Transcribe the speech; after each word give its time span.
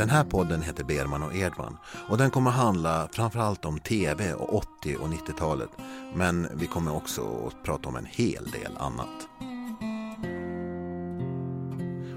Den 0.00 0.10
här 0.10 0.24
podden 0.24 0.62
heter 0.62 0.84
Berman 0.84 1.22
och 1.22 1.36
Edman 1.36 1.76
och 2.08 2.18
den 2.18 2.30
kommer 2.30 2.50
handla 2.50 3.08
framförallt 3.12 3.64
om 3.64 3.78
tv 3.78 4.32
och 4.34 4.54
80 4.54 4.96
och 4.96 5.08
90-talet. 5.08 5.68
Men 6.14 6.48
vi 6.54 6.66
kommer 6.66 6.96
också 6.96 7.46
att 7.46 7.62
prata 7.64 7.88
om 7.88 7.96
en 7.96 8.04
hel 8.04 8.50
del 8.50 8.76
annat. 8.78 9.28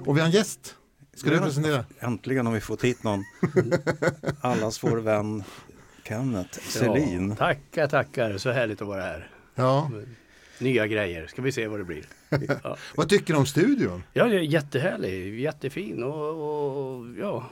Och 0.06 0.18
vi 0.18 0.22
har 0.22 0.28
en 0.28 0.32
gäst. 0.32 0.76
Ska 1.14 1.30
du 1.30 1.40
presentera? 1.40 1.86
Äntligen 2.00 2.46
har 2.46 2.54
vi 2.54 2.62
fått 2.62 2.84
hit 2.84 3.04
någon. 3.04 3.24
Allas 4.42 4.84
vår 4.84 4.98
vän 4.98 5.44
Kenneth 6.04 6.60
Selin. 6.60 7.30
Ja, 7.30 7.36
tackar, 7.36 7.88
tackar. 7.88 8.38
Så 8.38 8.52
härligt 8.52 8.82
att 8.82 8.88
vara 8.88 9.02
här. 9.02 9.30
Ja. 9.56 9.92
Nya 10.60 10.88
grejer. 10.88 11.28
Ska 11.28 11.42
vi 11.42 11.52
se 11.52 11.68
vad 11.68 11.80
det 11.80 11.86
blir. 11.86 12.06
Ja, 12.64 12.78
Vad 12.96 13.10
tycker 13.10 13.34
du 13.34 13.40
om 13.40 13.46
studion? 13.46 14.04
ja 14.14 14.26
det 14.26 14.36
är 14.36 14.42
jättehärlig. 14.42 15.40
Jättefin 15.40 16.04
och, 16.04 16.30
och 16.30 17.06
ja. 17.20 17.50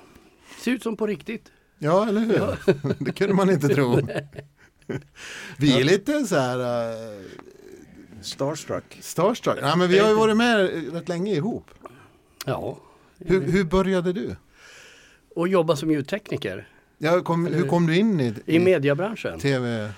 Ser 0.59 0.71
ut 0.71 0.83
som 0.83 0.97
på 0.97 1.07
riktigt. 1.07 1.51
Ja, 1.79 2.07
eller 2.07 2.21
hur? 2.21 2.57
Det 3.05 3.11
kunde 3.11 3.33
man 3.33 3.49
inte 3.49 3.67
tro. 3.67 3.99
Vi 5.57 5.79
är 5.79 5.83
lite 5.83 6.25
så 6.25 6.35
här 6.35 6.59
uh, 6.59 7.21
Starstruck. 8.21 8.97
starstruck. 9.01 9.57
Nej, 9.61 9.77
men 9.77 9.89
vi 9.89 9.99
har 9.99 10.09
ju 10.09 10.15
varit 10.15 10.37
med 10.37 10.69
rätt 10.93 11.09
länge 11.09 11.33
ihop. 11.35 11.71
Ja. 12.45 12.77
Hur, 13.19 13.41
hur 13.41 13.63
började 13.63 14.13
du? 14.13 14.35
Och 15.35 15.47
jobba 15.47 15.75
som 15.75 15.91
ljudtekniker 15.91 16.67
Ja, 16.97 17.21
kom, 17.21 17.45
hur 17.45 17.67
kom 17.67 17.87
du 17.87 17.95
in 17.97 18.19
i, 18.19 18.33
i 18.45 18.59
mediebranschen. 18.59 19.39
tv? 19.39 19.91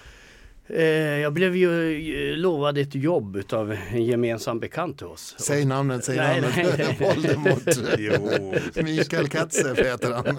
Eh, 0.67 0.83
jag 1.19 1.33
blev 1.33 1.55
ju 1.55 2.35
lovad 2.35 2.77
ett 2.77 2.95
jobb 2.95 3.35
utav 3.35 3.71
en 3.91 4.05
gemensam 4.05 4.59
bekant 4.59 4.97
till 4.97 5.07
oss. 5.07 5.35
Säg 5.39 5.65
namnet, 5.65 6.05
säg 6.05 6.17
Nej, 6.17 6.41
namnet. 6.41 6.77
nej, 6.77 6.97
nej. 6.99 7.13
Voldemort. 7.15 7.75
Jo, 7.97 8.53
Mikael 8.83 9.27
Katze 9.29 9.69
heter 9.77 10.11
han. 10.13 10.37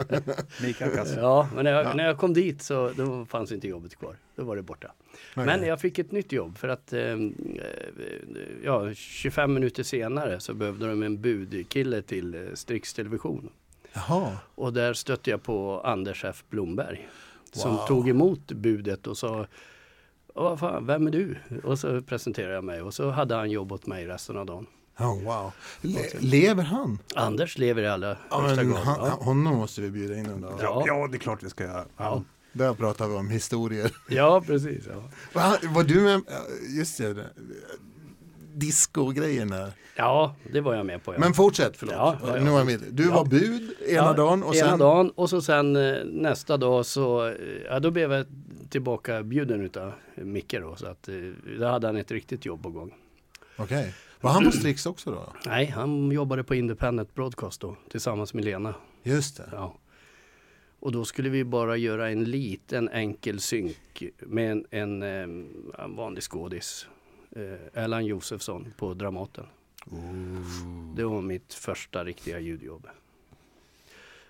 Mikael 0.63 0.91
Kass. 0.97 1.15
Ja, 1.17 1.49
men 1.55 1.65
när 1.65 1.73
jag, 1.73 1.85
Ja. 1.87 1.95
när 1.95 2.05
jag 2.07 2.19
kom 2.19 2.35
dit 2.35 2.63
så 2.63 2.91
då 2.97 3.27
fanns 3.27 3.53
inte 3.53 3.69
jobbet 3.69 3.97
kvar. 3.97 4.17
Då 4.37 4.45
var 4.45 4.57
det 4.57 4.63
borta. 4.63 4.93
Men 5.35 5.63
jag 5.67 5.81
fick 5.81 5.99
ett 5.99 6.13
nytt 6.13 6.33
jobb 6.33 6.59
för 6.59 6.69
att 6.69 6.93
eh, 6.93 7.01
ja, 8.65 8.95
25 8.95 9.55
minuter 9.55 9.83
senare 9.83 10.41
så 10.41 10.55
behövde 10.55 10.87
de 10.89 11.03
en 11.03 11.21
budkille 11.21 12.03
till 12.03 12.35
eh, 12.35 12.41
Strix 12.55 12.95
Television. 12.95 13.49
Jaha, 13.93 14.33
Och 14.55 14.73
där 14.73 14.95
stötte 14.95 15.31
jag 15.31 15.43
på 15.43 15.81
Anders 15.85 16.25
F 16.25 16.45
Blomberg. 16.51 17.09
Som 17.53 17.77
Wow. 17.77 17.87
tog 17.87 18.09
emot 18.09 18.53
budet 18.53 19.07
och 19.07 19.19
sa 19.19 19.47
vad 20.43 20.59
fan, 20.61 20.87
vem 20.87 21.07
är 21.07 21.11
du? 21.11 21.37
Och 21.65 21.79
så 21.79 22.01
presenterade 22.03 22.55
jag 22.55 22.65
mig 22.65 22.83
och 22.83 22.95
så 22.95 23.11
hade 23.11 23.35
han 23.35 23.51
jobb 23.51 23.73
åt 23.73 23.87
mig 23.87 24.07
resten 24.07 24.37
av 24.37 24.47
dagen. 24.47 24.67
oh, 24.99 25.23
wow. 25.25 25.53
Le- 25.81 26.19
lever 26.21 26.63
han? 26.63 26.99
Anders 27.15 27.59
lever 27.59 27.83
i 27.83 27.87
allra 27.89 28.17
Ja, 28.31 28.41
grad. 28.55 28.67
han, 28.67 28.97
Ja. 29.01 29.19
Honom 29.21 29.57
måste 29.57 29.81
vi 29.81 29.91
bjuda 29.91 30.15
in 30.17 30.27
en 30.27 30.41
dag. 30.41 30.59
Ja. 30.63 30.85
Ja, 30.87 31.09
det 31.11 31.17
är 31.17 31.19
klart 31.19 31.43
vi 31.43 31.51
ska 31.51 31.65
göra. 31.65 31.85
Ja. 31.97 32.23
Där 32.53 32.75
pratar 32.75 33.09
vi 33.09 33.15
om 33.15 33.29
historier. 33.31 33.91
ja, 34.09 34.43
precis. 34.47 34.85
Ja. 34.93 35.03
Va, 35.33 35.57
var 35.75 35.83
du 35.83 36.01
med? 36.01 36.21
Just 36.79 36.99
det, 36.99 37.15
där. 37.15 37.31
ja, 39.97 40.35
det 40.53 40.61
var 40.61 40.75
jag 40.75 40.87
med 40.87 41.05
på. 41.05 41.15
Ja. 41.15 41.19
Men 41.19 41.35
fortsätt, 41.35 41.77
förlåt. 41.77 41.95
Ja, 41.95 42.17
ja, 42.23 42.37
ja. 42.37 42.43
Nu 42.45 42.51
var. 42.51 42.79
Du 42.93 43.05
Ja. 43.05 43.15
var 43.15 43.25
bud 43.25 43.75
ena 43.89 43.93
Ja, 44.07 44.13
dagen 44.13 44.43
och 44.43 44.55
ena 44.57 44.69
sen... 44.71 44.79
dagen 44.79 45.11
och 45.11 45.31
så 45.31 45.43
sen 45.43 45.77
eh, 45.77 46.05
nästa 46.05 46.57
dag 46.57 46.87
så, 46.87 47.27
eh, 47.27 47.35
ja 47.67 47.81
då 47.81 47.91
blev 47.91 48.13
jag 48.13 48.27
tillbaka 48.71 49.23
bjuden 49.23 49.61
utav 49.61 49.93
Micke 50.15 50.55
då. 50.61 50.77
Så 50.77 50.87
att 50.87 51.09
eh, 51.09 51.15
då 51.59 51.67
hade 51.67 51.87
han 51.87 51.97
ett 51.97 52.11
riktigt 52.11 52.47
jobb 52.47 52.63
på 52.63 52.71
gång. 52.71 52.95
Okej. 53.57 53.95
Var 54.21 54.31
han 54.31 54.45
på 54.45 54.51
Strix 54.51 54.87
också 54.87 55.11
då? 55.11 55.33
Nej, 55.47 55.67
han 55.67 56.11
jobbade 56.11 56.45
på 56.45 56.55
Independent 56.55 57.15
Broadcast 57.15 57.61
då 57.61 57.77
tillsammans 57.91 58.35
med 58.35 58.45
Lena. 58.45 58.75
Just 59.03 59.37
det. 59.37 59.49
Ja. 59.53 59.75
Och 60.81 60.93
då 60.93 61.05
skulle 61.05 61.29
vi 61.29 61.45
bara 61.45 61.77
göra 61.77 62.11
en 62.11 62.25
liten 62.25 62.89
enkel 62.89 63.41
synk 63.41 64.03
med 64.19 64.53
en, 64.53 64.67
en, 64.71 65.03
eh, 65.03 65.23
en 65.85 65.97
vanlig 65.97 66.23
skådis. 66.23 66.87
Eh, 67.37 67.83
Erland 67.83 68.07
Josefsson 68.07 68.73
på 68.77 68.95
Dramaten. 68.95 69.47
Det 70.97 71.05
var 71.05 71.23
mitt 71.23 71.55
första 71.55 72.05
riktiga 72.05 72.41
ljudjobb. 72.41 72.87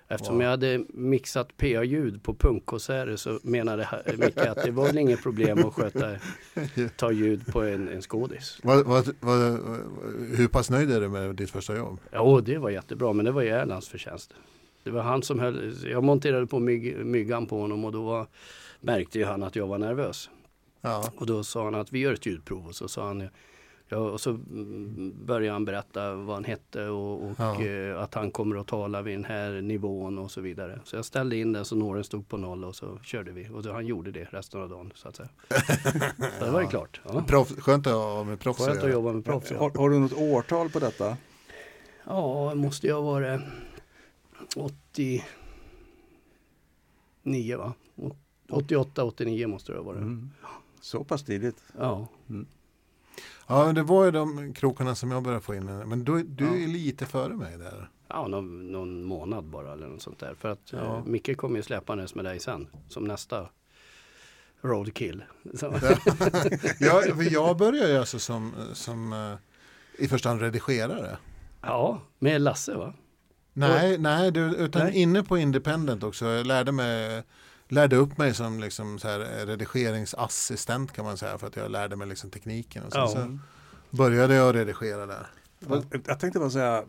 Eftersom 0.08 0.34
Wow. 0.34 0.42
jag 0.42 0.50
hade 0.50 0.84
mixat 0.88 1.56
PA-ljud 1.56 2.22
på 2.22 2.34
punkkonserter 2.34 3.16
så 3.16 3.38
menade 3.42 3.88
Micke 4.18 4.38
att 4.38 4.64
det 4.64 4.70
var 4.70 4.86
väl 4.86 4.98
inget 4.98 5.22
problem 5.22 5.64
att 5.66 5.74
sköta, 5.74 6.10
ta 6.96 7.12
ljud 7.12 7.46
på 7.46 7.62
en, 7.62 7.88
en 7.88 8.02
skådis. 8.02 8.58
Vad, 8.62 8.86
vad, 8.86 9.08
vad, 9.20 9.40
hur 10.36 10.48
pass 10.48 10.70
nöjd 10.70 10.90
är 10.92 11.00
du 11.00 11.08
med 11.08 11.34
ditt 11.34 11.50
första 11.50 11.76
jobb? 11.76 12.00
Ja, 12.10 12.40
det 12.44 12.58
var 12.58 12.70
jättebra, 12.70 13.12
men 13.12 13.24
det 13.24 13.32
var 13.32 13.42
ju 13.42 13.48
Erlands 13.48 13.88
förtjänst. 13.88 14.34
Det 14.82 14.90
var 14.90 15.02
han 15.02 15.22
som 15.22 15.38
höll, 15.38 15.74
jag 15.84 16.04
monterade 16.04 16.46
på 16.46 16.58
myg, 16.58 16.96
myggan 17.06 17.46
på 17.46 17.60
honom 17.60 17.84
och 17.84 17.92
då 17.92 18.02
var, 18.02 18.26
märkte 18.80 19.18
ju 19.18 19.24
han 19.24 19.42
att 19.42 19.56
jag 19.56 19.66
var 19.66 19.78
nervös. 19.78 20.30
Ja. 20.80 21.10
Och 21.16 21.26
då 21.26 21.44
sa 21.44 21.64
han 21.64 21.74
att 21.74 21.92
vi 21.92 21.98
gör 21.98 22.12
ett 22.12 22.26
ljudprov 22.26 22.66
och 22.66 22.74
så 22.74 22.88
sa 22.88 23.06
han 23.06 23.28
Ja, 23.88 23.96
och 23.98 24.20
så 24.20 24.30
mm, 24.30 25.14
började 25.26 25.52
han 25.52 25.64
berätta 25.64 26.14
vad 26.14 26.36
han 26.36 26.44
hette 26.44 26.88
och, 26.88 27.22
och 27.24 27.32
Ja. 27.38 27.62
eh, 27.64 28.02
att 28.02 28.14
han 28.14 28.30
kommer 28.30 28.56
att 28.56 28.66
tala 28.66 29.02
vid 29.02 29.14
den 29.14 29.24
här 29.24 29.60
nivån 29.60 30.18
och 30.18 30.30
så 30.30 30.40
vidare. 30.40 30.80
Så 30.84 30.96
jag 30.96 31.04
ställde 31.04 31.36
in 31.36 31.52
den 31.52 31.64
så 31.64 31.76
nålen 31.76 32.04
stod 32.04 32.28
på 32.28 32.36
noll 32.36 32.64
och 32.64 32.76
så 32.76 32.98
körde 33.02 33.32
vi. 33.32 33.48
Och 33.48 33.62
då, 33.62 33.72
han 33.72 33.86
gjorde 33.86 34.10
det 34.10 34.24
resten 34.30 34.62
av 34.62 34.68
dagen 34.68 34.92
så 34.94 35.08
att 35.08 35.16
säga. 35.16 35.28
Så 36.38 36.44
det 36.44 36.50
var 36.50 36.60
ju 36.62 36.68
klart. 36.68 37.00
Ja. 37.04 37.22
Proffs, 37.26 37.54
skönt 37.60 37.86
att 37.86 37.92
ha 37.92 38.24
med 38.24 38.40
proffs 38.40 38.66
Skönt 38.66 38.82
att 38.82 38.90
jobba 38.90 39.12
med 39.12 39.24
proffs. 39.24 39.50
ja. 39.50 39.58
Har, 39.58 39.70
har 39.70 39.90
du 39.90 39.98
något 39.98 40.12
årtal 40.18 40.70
på 40.70 40.78
detta? 40.78 41.16
Ja, 42.04 42.50
det 42.54 42.60
måste 42.60 42.86
jag 42.86 43.02
vara 43.02 43.40
89 44.56 45.22
va? 47.58 47.72
88, 48.50 49.04
89 49.04 49.46
måste 49.46 49.72
det 49.72 49.78
ha 49.78 49.84
varit. 49.84 49.98
Mm. 50.00 50.30
Så 50.80 51.04
pass 51.04 51.22
tidigt. 51.24 51.64
Ja. 51.78 52.06
Ja, 53.46 53.72
det 53.72 53.82
var 53.82 54.04
ju 54.04 54.10
de 54.10 54.54
krokarna 54.54 54.94
som 54.94 55.10
jag 55.10 55.22
började 55.22 55.42
få 55.44 55.54
in. 55.54 55.64
Men 55.66 56.04
du, 56.04 56.22
du 56.22 56.62
är 56.62 56.66
lite 56.68 57.06
före 57.06 57.34
mig 57.34 57.58
där. 57.58 57.88
Ja, 58.08 58.26
någon, 58.28 58.72
någon 58.72 59.02
månad 59.04 59.44
bara 59.44 59.72
eller 59.72 59.86
något 59.86 60.02
sånt 60.02 60.18
där. 60.18 60.34
För 60.34 60.48
att 60.48 60.72
Ja. 60.72 60.78
eh, 60.78 61.04
Micke 61.04 61.36
kommer 61.36 61.56
ju 61.56 61.62
släpandes 61.62 62.14
med 62.14 62.24
dig 62.24 62.40
sen. 62.40 62.66
Som 62.88 63.04
nästa 63.04 63.48
roadkill. 64.62 65.24
Ja, 66.80 67.02
för 67.16 67.32
jag 67.32 67.56
började 67.56 67.92
ju 67.92 67.98
alltså 67.98 68.18
som, 68.18 68.52
som 68.72 69.12
eh, 69.12 69.34
i 70.04 70.08
första 70.08 70.28
hand 70.28 70.40
redigerare. 70.40 71.16
ja, 71.62 72.00
med 72.18 72.40
Lasse 72.40 72.74
va? 72.74 72.94
Nej, 73.52 73.98
nej, 73.98 74.30
du, 74.30 74.40
utan 74.40 74.82
Nej. 74.86 74.94
inne 75.02 75.22
på 75.22 75.38
Independent 75.38 76.02
också. 76.02 76.26
Jag 76.26 76.46
lärde, 76.46 76.72
mig, 76.72 77.22
lärde 77.68 77.96
upp 77.96 78.18
mig 78.18 78.34
som 78.34 78.60
liksom 78.60 78.98
så 78.98 79.08
här 79.08 79.46
redigeringsassistent 79.46 80.92
kan 80.92 81.04
man 81.04 81.16
säga. 81.18 81.38
För 81.38 81.46
att 81.46 81.56
jag 81.56 81.70
lärde 81.70 81.96
mig 81.96 82.08
liksom 82.08 82.30
tekniken. 82.30 82.84
Och 82.84 82.92
sen 82.92 83.00
Ja. 83.00 83.08
så 83.08 83.38
började 83.96 84.34
jag 84.34 84.54
redigera 84.54 85.06
där. 85.06 85.26
Jag 86.06 86.20
tänkte 86.20 86.38
bara 86.38 86.50
säga 86.50 86.84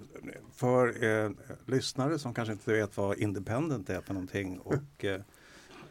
för 0.55 1.03
eh, 1.03 1.31
lyssnare 1.65 2.19
som 2.19 2.33
kanske 2.33 2.51
inte 2.51 2.73
vet 2.73 2.97
vad 2.97 3.17
independent 3.17 3.89
är 3.89 4.01
för 4.01 4.13
någonting 4.13 4.59
och 4.59 5.05
eh, 5.05 5.21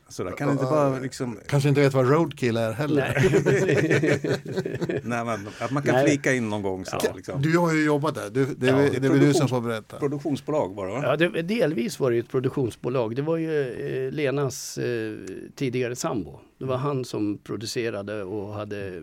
så 0.09 0.25
där 0.25 0.31
kan 0.32 0.47
det 0.48 0.53
inte 0.53 0.65
bara 0.65 0.98
liksom 0.98 1.38
Kanske 1.47 1.69
inte 1.69 1.81
vet 1.81 1.94
vad 1.94 2.10
roadkill 2.10 2.56
är 2.56 2.72
heller. 2.72 3.12
Nej. 3.16 5.00
nej, 5.04 5.25
men, 5.25 5.48
att 5.60 5.70
man 5.70 5.82
kan 5.82 5.94
Nej. 5.94 6.06
flika 6.06 6.32
in 6.32 6.48
någon 6.48 6.62
gång 6.62 6.84
så 6.84 6.98
liksom. 7.16 7.42
Du 7.42 7.59
har 7.59 7.72
ju 7.75 7.84
jobbat 7.84 8.14
där. 8.14 8.31
Du, 8.31 8.47
det, 8.54 8.66
Ja, 8.66 8.72
är, 8.76 8.91
det 8.91 8.97
är 8.97 9.00
det 9.00 9.06
är 9.06 9.10
väl 9.10 9.20
du 9.20 9.34
som 9.34 9.48
får 9.48 9.60
berätta. 9.60 9.98
Produktionsbolag 9.98 10.75
bara 10.75 10.91
va? 10.91 11.00
Ja, 11.03 11.16
det, 11.16 11.43
delvis 11.43 12.00
var 12.00 12.10
det 12.10 12.16
ju 12.16 12.20
ett 12.22 12.28
produktionsbolag. 12.28 13.16
Det 13.16 13.22
var 13.22 13.37
ju 13.37 13.70
eh, 14.06 14.12
Lenas 14.12 14.78
eh, 14.78 15.14
tidigare 15.54 15.97
sambo. 15.97 16.38
Det 16.59 16.64
var 16.64 16.76
han 16.76 17.04
som 17.04 17.38
producerade 17.38 18.22
och 18.25 18.54
hade 18.54 18.97
eh, 18.97 19.03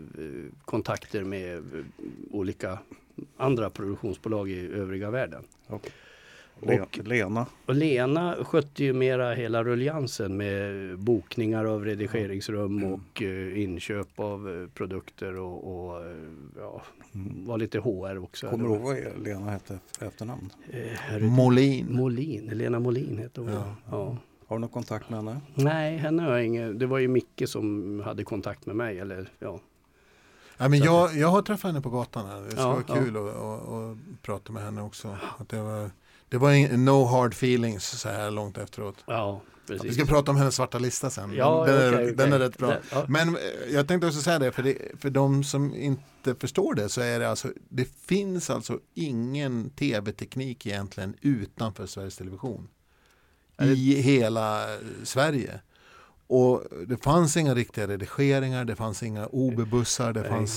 kontakter 0.65 1.23
med 1.23 1.57
eh, 1.57 1.61
olika 2.31 2.77
andra 3.37 3.69
produktionsbolag 3.69 4.49
i 4.49 4.67
övriga 4.73 5.09
världen. 5.11 5.43
Le- 5.69 5.79
Och- 6.61 6.97
Lena. 7.07 7.45
Och 7.65 7.75
Lena 7.75 8.35
skötte 8.43 8.83
ju 8.83 8.93
mera 8.93 9.33
hela 9.33 9.63
ruljansen 9.63 10.37
med 10.37 10.97
bokningar 10.99 11.65
av 11.65 11.85
redigeringsrum 11.85 12.83
och 12.83 13.21
eh, 13.21 13.61
inköp 13.63 14.19
av 14.19 14.49
eh, 14.61 14.67
produkter 14.73 15.35
och, 15.37 15.87
och 15.91 16.05
eh, 16.05 16.15
ja, 16.57 16.81
var 17.45 17.57
lite 17.57 17.79
HR 17.79 18.23
också. 18.23 18.49
Kommer 18.49 18.63
du 18.67 18.73
ihåg 18.75 18.81
vad 18.81 19.23
Lena 19.23 19.51
hette 19.51 19.79
efternamn? 19.99 20.49
Eh, 20.69 21.19
Molin. 21.19 21.87
Molin, 21.95 22.45
Lena 22.53 22.79
Molin 22.79 23.17
hette 23.17 23.41
hon. 23.41 23.49
Ja. 23.49 23.55
Ja. 23.65 23.75
Ja. 23.91 24.17
Har 24.47 24.55
du 24.57 24.59
någon 24.61 24.69
kontakt 24.69 25.09
med 25.09 25.19
henne? 25.19 25.41
Nej, 25.55 25.97
henne 25.97 26.23
har 26.23 26.31
jag 26.31 26.45
ingen. 26.45 26.77
Det 26.79 26.85
var 26.85 26.97
ju 26.99 27.07
Micke 27.07 27.43
som 27.45 27.99
hade 28.05 28.23
kontakt 28.23 28.65
med 28.65 28.75
mig. 28.75 28.99
Eller, 28.99 29.29
ja. 29.39 29.59
Ja, 30.57 30.67
men 30.69 30.79
jag, 30.79 31.15
jag 31.15 31.27
har 31.27 31.41
träffat 31.41 31.71
henne 31.71 31.81
på 31.81 31.89
gatan 31.89 32.25
här. 32.29 32.41
Det 32.41 32.49
skulle 32.49 32.61
Ja, 32.61 32.69
vara 32.73 32.83
ja. 32.87 32.95
kul 32.95 33.17
att 33.17 33.35
att 33.69 34.21
prata 34.21 34.53
med 34.53 34.63
henne 34.63 34.81
också. 34.81 35.17
Att 35.37 35.49
det, 35.49 35.61
var, 35.61 35.89
det 36.31 36.37
var 36.37 36.51
ing- 36.51 36.77
no 36.77 37.05
hard 37.05 37.33
feelings 37.33 37.83
så 37.99 38.09
här 38.09 38.31
långt 38.31 38.57
efteråt. 38.57 39.03
ja, 39.07 39.41
precis. 39.67 39.85
Vi 39.85 39.93
ska 39.93 40.05
prata 40.05 40.31
om 40.31 40.37
hennes 40.37 40.55
svarta 40.55 40.79
lista 40.79 41.09
sen. 41.09 41.33
ja, 41.35 41.65
den, 41.65 41.75
är, 41.77 41.93
okej. 41.93 42.13
den 42.15 42.33
är 42.33 42.39
rätt 42.39 42.57
bra. 42.57 42.67
Det- 42.69 42.81
Ja. 42.91 43.05
Men 43.07 43.29
eh, 43.35 43.41
jag 43.73 43.87
tänkte 43.87 44.07
också 44.07 44.21
säga 44.21 44.39
det 44.39 44.51
för, 44.51 44.63
det, 44.63 44.77
för 44.99 45.09
de 45.09 45.43
som 45.43 45.75
inte 45.75 46.35
förstår 46.39 46.73
det 46.73 46.89
så 46.89 47.01
är 47.01 47.19
det 47.19 47.29
alltså, 47.29 47.47
det 47.69 47.89
finns 48.05 48.49
alltså 48.49 48.79
ingen 48.93 49.69
tv-teknik 49.69 50.65
egentligen 50.65 51.15
utanför 51.21 51.85
Sveriges 51.85 52.17
Television. 52.17 52.67
i 53.61 53.95
hela 54.01 54.65
Sverige. 55.03 55.59
Och 56.27 56.63
det 56.87 56.97
fanns 57.03 57.37
inga 57.37 57.55
riktiga 57.55 57.87
redigeringar, 57.87 58.65
det 58.65 58.75
fanns 58.75 59.03
inga 59.03 59.27
OB-bussar, 59.31 60.13
det 60.13 60.21
Nej. 60.21 60.47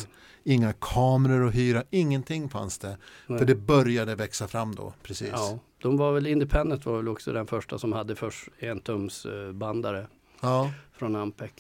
Inga 0.45 0.73
kameror 0.73 1.47
att 1.49 1.55
hyra, 1.55 1.85
ingenting 1.91 2.49
fanns 2.49 2.79
det. 2.79 2.99
Nej. 3.27 3.39
För 3.39 3.47
det 3.47 3.55
började 3.55 4.15
växa 4.15 4.49
fram 4.49 4.75
då, 4.75 4.93
precis. 5.03 5.29
Ja, 5.33 5.59
de 5.83 5.97
var 5.97 6.13
väl, 6.13 6.27
Independent 6.27 6.87
var 6.87 6.97
väl 6.97 7.09
också 7.09 7.33
den 7.33 7.47
första 7.47 7.79
som 7.79 7.93
hade 7.93 8.17
först 8.17 8.49
en 8.59 8.81
tums 8.81 9.27
eh, 9.27 9.53
bandare 9.53 10.07
Ja. 10.41 10.71
från 10.93 11.17
Ampec. 11.17 11.51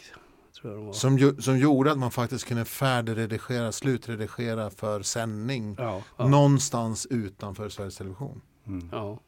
Som, 0.92 1.18
ju, 1.18 1.36
som 1.42 1.58
gjorde 1.58 1.92
att 1.92 1.98
man 1.98 2.10
faktiskt 2.10 2.44
kunde 2.46 2.64
färdigredigera, 2.64 3.72
slutredigera 3.72 4.70
för 4.70 5.02
sändning 5.02 5.76
Ja, 5.78 6.02
ja, 6.16 6.28
någonstans 6.28 7.06
utanför 7.06 7.68
Sveriges 7.68 7.96
Television. 7.96 8.40
Mm. 8.66 8.88
ja. 8.92 9.18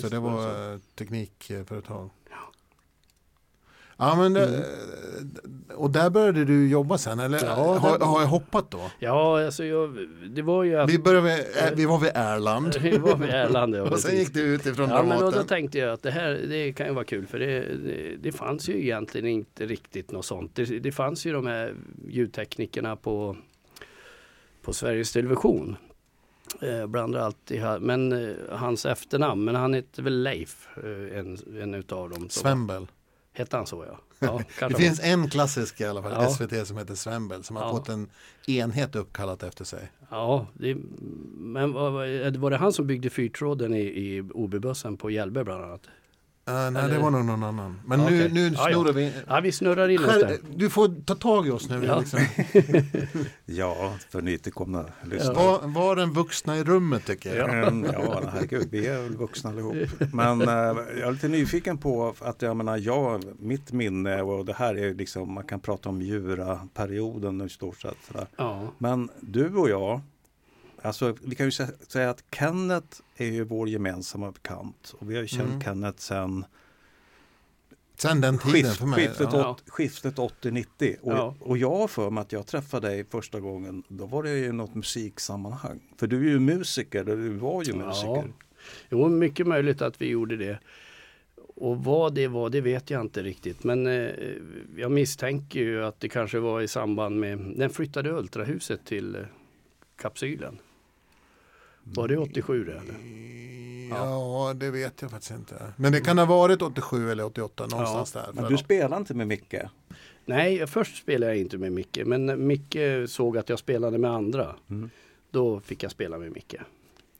Så 0.00 0.08
det 0.08 0.18
var 0.18 0.42
så. 0.76 0.80
teknikföretag. 0.94 2.10
Ja 3.96 4.16
men 4.16 4.32
det, 4.32 4.64
och 5.74 5.90
där 5.90 6.10
började 6.10 6.44
du 6.44 6.68
jobba 6.68 6.98
sen 6.98 7.18
eller 7.20 7.38
Mm. 7.38 7.50
Ja, 7.50 7.78
har, 7.78 7.98
har 7.98 8.20
jag 8.20 8.28
hoppat 8.28 8.70
då? 8.70 8.90
Ja, 8.98 9.44
alltså 9.44 9.64
jag, 9.64 9.98
det 10.30 10.42
var 10.42 10.64
ju 10.64 10.76
att 10.76 10.90
Vi, 10.90 10.98
började 10.98 11.22
med, 11.26 11.44
vi 11.76 11.84
var 11.86 11.98
vid 11.98 12.10
Erland 12.14 12.76
vi 12.80 12.98
var 12.98 13.16
vid 13.16 13.30
Erland. 13.30 13.74
Ja, 13.74 13.82
och 13.90 13.98
sen 13.98 14.16
gick 14.16 14.34
du 14.34 14.40
ut 14.42 14.66
ifrån 14.66 14.88
Ja, 14.90 15.02
men 15.02 15.08
då, 15.08 15.14
då 15.14 15.20
Dramaten. 15.30 15.46
tänkte 15.46 15.78
jag 15.78 15.92
att 15.92 16.02
det 16.02 16.10
här 16.10 16.30
det 16.48 16.72
kan 16.72 16.86
ju 16.86 16.92
vara 16.92 17.04
kul 17.04 17.26
för 17.26 17.38
det, 17.38 17.60
det, 17.60 18.16
det 18.16 18.32
fanns 18.32 18.68
ju 18.68 18.82
egentligen 18.82 19.26
inte 19.26 19.66
riktigt 19.66 20.10
något 20.12 20.24
sånt. 20.26 20.54
Det, 20.54 20.64
det 20.64 20.92
fanns 20.92 21.26
ju 21.26 21.32
de 21.32 21.46
här 21.46 21.74
ljudteknikerna 22.08 22.96
på, 22.96 23.36
på 24.62 24.72
Sveriges 24.72 25.12
Television. 25.12 25.76
Eh, 26.62 26.86
bland 26.86 27.16
alltid, 27.16 27.62
men 27.80 28.12
eh, 28.12 28.34
hans 28.50 28.86
efternamn, 28.86 29.44
men 29.44 29.54
han 29.54 29.74
heter 29.74 30.02
väl 30.02 30.22
Leif, 30.22 30.68
eh, 30.76 31.18
en, 31.18 31.38
en 31.62 31.74
utav 31.74 32.10
dem. 32.10 32.28
Svembel. 32.30 32.86
Hette 33.36 33.56
han 33.56 33.66
så 33.66 33.84
ja? 33.84 33.98
ja 34.58 34.68
Det 34.68 34.74
finns 34.74 35.00
en 35.00 35.30
klassisk 35.30 35.80
i 35.80 35.84
alla 35.84 36.02
fall, 36.02 36.12
Ja. 36.12 36.30
SVT 36.30 36.66
som 36.66 36.76
heter 36.76 36.94
Svembel 36.94 37.44
som 37.44 37.56
har 37.56 37.64
Ja. 37.64 37.70
fått 37.70 37.88
en 37.88 38.08
enhet 38.46 38.96
uppkallat 38.96 39.42
efter 39.42 39.64
sig. 39.64 39.90
Ja, 40.10 40.46
det, 40.54 40.76
men 41.36 41.72
var, 41.72 41.90
var- 42.38 42.50
det 42.50 42.56
han 42.56 42.72
som 42.72 42.86
byggde 42.86 43.10
fyrtråden 43.10 43.74
i, 43.74 43.80
i 43.82 44.22
OB-bussen 44.34 44.96
på 44.96 45.10
Hjällberg 45.10 45.44
bland 45.44 45.64
annat? 45.64 45.86
Uh, 46.50 46.54
nej, 46.54 46.72
det 46.72 46.80
Eller- 46.80 46.98
var 46.98 47.10
nog 47.10 47.24
någon 47.24 47.42
annan. 47.42 47.80
Men 47.86 48.00
Ja, 48.00 48.10
nu, 48.10 48.28
nu 48.28 48.48
Ja, 48.48 48.70
ja. 48.70 48.74
snurrar 48.76 48.92
vi. 48.92 49.12
Ja, 49.28 49.40
vi 49.40 49.52
snurrar 49.52 49.88
in 49.88 49.98
oss 50.04 50.06
där. 50.20 50.38
du 50.56 50.70
får 50.70 51.04
ta 51.04 51.14
tag 51.14 51.46
i 51.46 51.50
oss 51.50 51.68
nu. 51.70 51.84
Ja. 51.86 51.98
Liksom. 52.00 52.20
Ja, 53.44 53.94
för 54.10 54.22
nytillkomna 54.22 54.84
lyssnare. 55.04 55.34
Var, 55.34 55.60
var 55.68 55.96
den 55.96 56.12
vuxna 56.12 56.56
i 56.56 56.64
rummet 56.64 57.06
tycker 57.06 57.36
jag. 57.36 57.48
Ja, 57.64 57.92
ja 57.92 58.22
herregud, 58.32 58.68
vi 58.70 58.86
är 58.86 59.02
väl 59.02 59.16
vuxna 59.16 59.50
allihop. 59.50 59.76
Men 60.12 60.40
eh, 60.40 60.48
jag 60.48 61.08
är 61.08 61.12
lite 61.12 61.28
nyfiken 61.28 61.78
på 61.78 62.14
att 62.20 62.42
jag 62.42 62.56
menar, 62.56 62.76
jag, 62.76 63.24
mitt 63.38 63.72
minne 63.72 64.22
och 64.22 64.44
det 64.44 64.52
här 64.52 64.74
är 64.78 64.94
liksom, 64.94 65.32
man 65.32 65.44
kan 65.44 65.60
prata 65.60 65.88
om 65.88 66.02
Djura-perioden 66.02 67.40
i 67.40 67.48
stort 67.48 67.80
sett. 67.80 68.10
Ja, 68.36 68.60
Men 68.78 69.08
du 69.20 69.54
och 69.54 69.70
jag, 69.70 70.00
alltså 70.86 71.14
vi 71.22 71.34
kan 71.34 71.46
ju 71.46 71.50
sä- 71.50 71.88
säga 71.88 72.10
att 72.10 72.24
Kenneth 72.32 73.00
är 73.16 73.26
ju 73.26 73.44
vår 73.44 73.68
gemensamma 73.68 74.30
bekant 74.32 74.94
och 74.98 75.10
vi 75.10 75.14
har 75.14 75.22
ju 75.22 75.28
känt 75.28 75.48
Mm. 75.48 75.60
Kenneth 75.60 75.98
sedan 75.98 76.44
Sen 77.98 78.20
den 78.20 78.38
tiden 78.38 78.52
skift, 78.62 78.76
för 78.78 78.86
mig. 78.86 79.06
skiftet, 79.08 79.28
ja. 79.32 79.56
skiftet 79.66 80.18
80-90. 80.18 80.96
Och, 81.02 81.12
Ja. 81.12 81.34
och 81.40 81.58
jag 81.58 81.70
har 81.76 81.88
för 81.88 82.10
mig 82.10 82.22
att 82.22 82.32
jag 82.32 82.46
träffade 82.46 82.88
dig 82.88 83.04
första 83.10 83.40
gången, 83.40 83.82
då 83.88 84.06
var 84.06 84.22
det 84.22 84.38
ju 84.38 84.52
något 84.52 84.74
musiksammanhang. 84.74 85.80
För 85.98 86.06
du 86.06 86.16
är 86.26 86.30
ju 86.30 86.38
musiker, 86.38 87.04
du 87.04 87.28
var 87.30 87.62
ju 87.64 87.70
Ja. 87.72 87.86
musiker. 87.86 88.32
Jo, 88.90 89.08
mycket 89.08 89.46
möjligt 89.46 89.82
att 89.82 90.02
vi 90.02 90.06
gjorde 90.08 90.36
det. 90.36 90.58
Och 91.56 91.84
vad 91.84 92.14
det 92.14 92.28
var, 92.28 92.50
det 92.50 92.60
vet 92.60 92.90
jag 92.90 93.00
inte 93.00 93.22
riktigt. 93.22 93.64
Men 93.64 93.86
eh, 93.86 94.10
jag 94.76 94.90
misstänker 94.92 95.60
ju 95.60 95.84
att 95.84 96.00
det 96.00 96.08
kanske 96.08 96.38
var 96.38 96.60
i 96.60 96.68
samband 96.68 97.20
med, 97.20 97.38
den 97.56 97.70
flyttade 97.70 98.10
Ultrahuset 98.12 98.84
till 98.84 99.14
eh, 99.14 99.20
kapsylen. 99.96 100.58
Var 101.94 102.08
det 102.08 102.16
87 102.16 102.64
det 102.64 102.72
eller? 102.72 102.94
Ja, 103.90 104.52
det 104.56 104.70
vet 104.70 105.02
jag 105.02 105.10
faktiskt 105.10 105.32
inte. 105.32 105.72
Men 105.76 105.92
det 105.92 106.00
kan 106.00 106.18
ha 106.18 106.24
varit 106.24 106.62
87 106.62 107.10
eller 107.10 107.24
88 107.24 107.66
någonstans 107.66 108.12
där. 108.12 108.30
Men 108.32 108.44
du 108.44 108.58
spelar 108.58 108.96
inte 108.96 109.14
med 109.14 109.26
Micke? 109.26 109.54
Nej, 110.24 110.66
först 110.66 110.96
spelade 110.96 111.32
jag 111.32 111.40
inte 111.40 111.58
med 111.58 111.72
Micke. 111.72 111.98
Men 112.06 112.46
Micke 112.46 112.76
såg 113.06 113.38
att 113.38 113.48
jag 113.48 113.58
spelade 113.58 113.98
med 113.98 114.10
andra. 114.10 114.56
Mm. 114.70 114.90
Då 115.30 115.60
fick 115.60 115.82
jag 115.82 115.90
spela 115.90 116.18
med 116.18 116.32
Micke. 116.32 116.54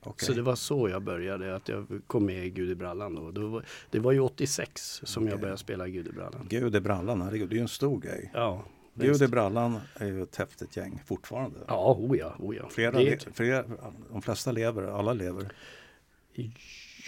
Okej. 0.01 0.27
Så 0.27 0.33
det 0.33 0.43
var 0.43 0.55
så 0.55 0.89
jag 0.89 1.03
började, 1.03 1.57
att 1.57 1.69
jag 1.69 1.87
kom 2.07 2.27
med 2.27 2.47
i 2.47 2.51
Gud 2.51 2.71
i 2.71 2.75
brallan. 2.75 3.15
Då. 3.15 3.31
Då 3.31 3.47
var, 3.47 3.65
det 3.91 3.99
var 3.99 4.13
ju 4.13 4.21
86 4.21 5.01
som 5.05 5.25
jag 5.25 5.33
Okej. 5.33 5.41
började 5.41 5.59
spela 5.59 5.89
Gud 5.89 6.07
i 6.07 6.13
brallan. 6.13 6.47
Gud 6.49 6.77
i 6.77 6.81
brallan, 6.81 7.23
herregud, 7.23 7.49
det 7.49 7.55
är 7.55 7.57
ju 7.57 7.63
en 7.63 7.69
stor 7.69 8.01
grej. 8.01 8.31
Ja, 8.35 8.65
Gud 8.97 9.23
i 9.23 9.29
brallan 9.29 9.81
är 9.95 10.07
ju 10.07 10.23
ett 10.23 10.37
häftigt 10.37 10.77
gäng 10.77 11.03
fortfarande. 11.07 11.59
Ja, 11.69 11.97
oh 12.01 12.19
ja, 12.19 12.35
oh 12.39 12.57
ja. 12.57 12.69
Flera, 12.71 12.91
Det 12.91 12.99
le- 13.05 13.33
flera, 13.35 13.65
de 14.13 14.23
flesta 14.23 14.53
lever, 14.53 14.83
alla 14.83 15.13
lever. 15.13 15.49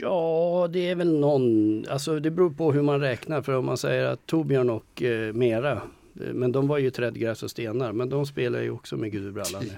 Ja, 0.01 0.69
det 0.73 0.89
är 0.89 0.95
väl 0.95 1.21
någon, 1.21 1.85
alltså 1.89 2.21
det 2.21 2.31
beror 2.31 2.51
på 2.51 2.73
hur 2.73 2.83
man 2.83 3.01
räknar. 3.01 3.43
För 3.43 3.57
om 3.57 3.65
man 3.65 3.77
säger 3.77 4.05
att 4.05 4.27
Torbjörn 4.27 4.71
och 4.71 5.03
eh, 5.03 5.33
Mera, 5.33 5.83
men 6.21 6.53
de 6.53 6.69
var 6.69 6.79
ju 6.79 6.91
trädgräs 6.91 7.43
och 7.43 7.51
stenar, 7.51 7.93
men 7.93 8.09
de 8.09 8.27
spelar 8.27 8.61
ju 8.61 8.71
också 8.71 8.97
med 8.97 9.13
Gud 9.13 9.27
i 9.29 9.31
brallan. 9.31 9.65
nu. 9.65 9.71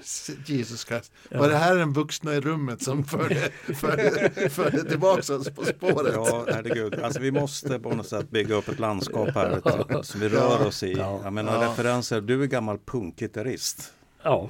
Jesus- 0.45 0.85
Christ. 0.87 1.11
Var 1.31 1.49
det 1.49 1.55
här 1.55 1.75
den 1.75 1.93
vuxna 1.93 2.35
i 2.35 2.39
rummet 2.41 2.83
som 2.83 3.03
förde, 3.03 3.49
förde, 3.75 4.49
förde 4.49 4.83
tillbaka 4.89 5.35
oss 5.35 5.49
på 5.49 5.65
spåret? 5.65 6.13
Ja, 6.15 6.45
herregud. 6.47 6.95
Alltså, 6.95 7.19
vi 7.19 7.31
måste 7.31 7.79
på 7.79 7.89
något 7.95 8.07
sätt 8.07 8.29
bygga 8.29 8.55
upp 8.55 8.67
ett 8.67 8.79
landskap 8.79 9.29
här 9.35 10.01
som 10.03 10.19
vi 10.19 10.29
rör 10.29 10.67
oss 10.67 10.83
i. 10.83 10.93
Ja. 10.93 11.19
Jag 11.23 11.33
menar 11.33 11.63
Ja. 11.63 11.71
referenser, 11.71 12.21
du 12.21 12.43
är 12.43 12.47
gammal 12.47 12.77
punkgitarrist. 12.85 13.93
Ja, 14.23 14.49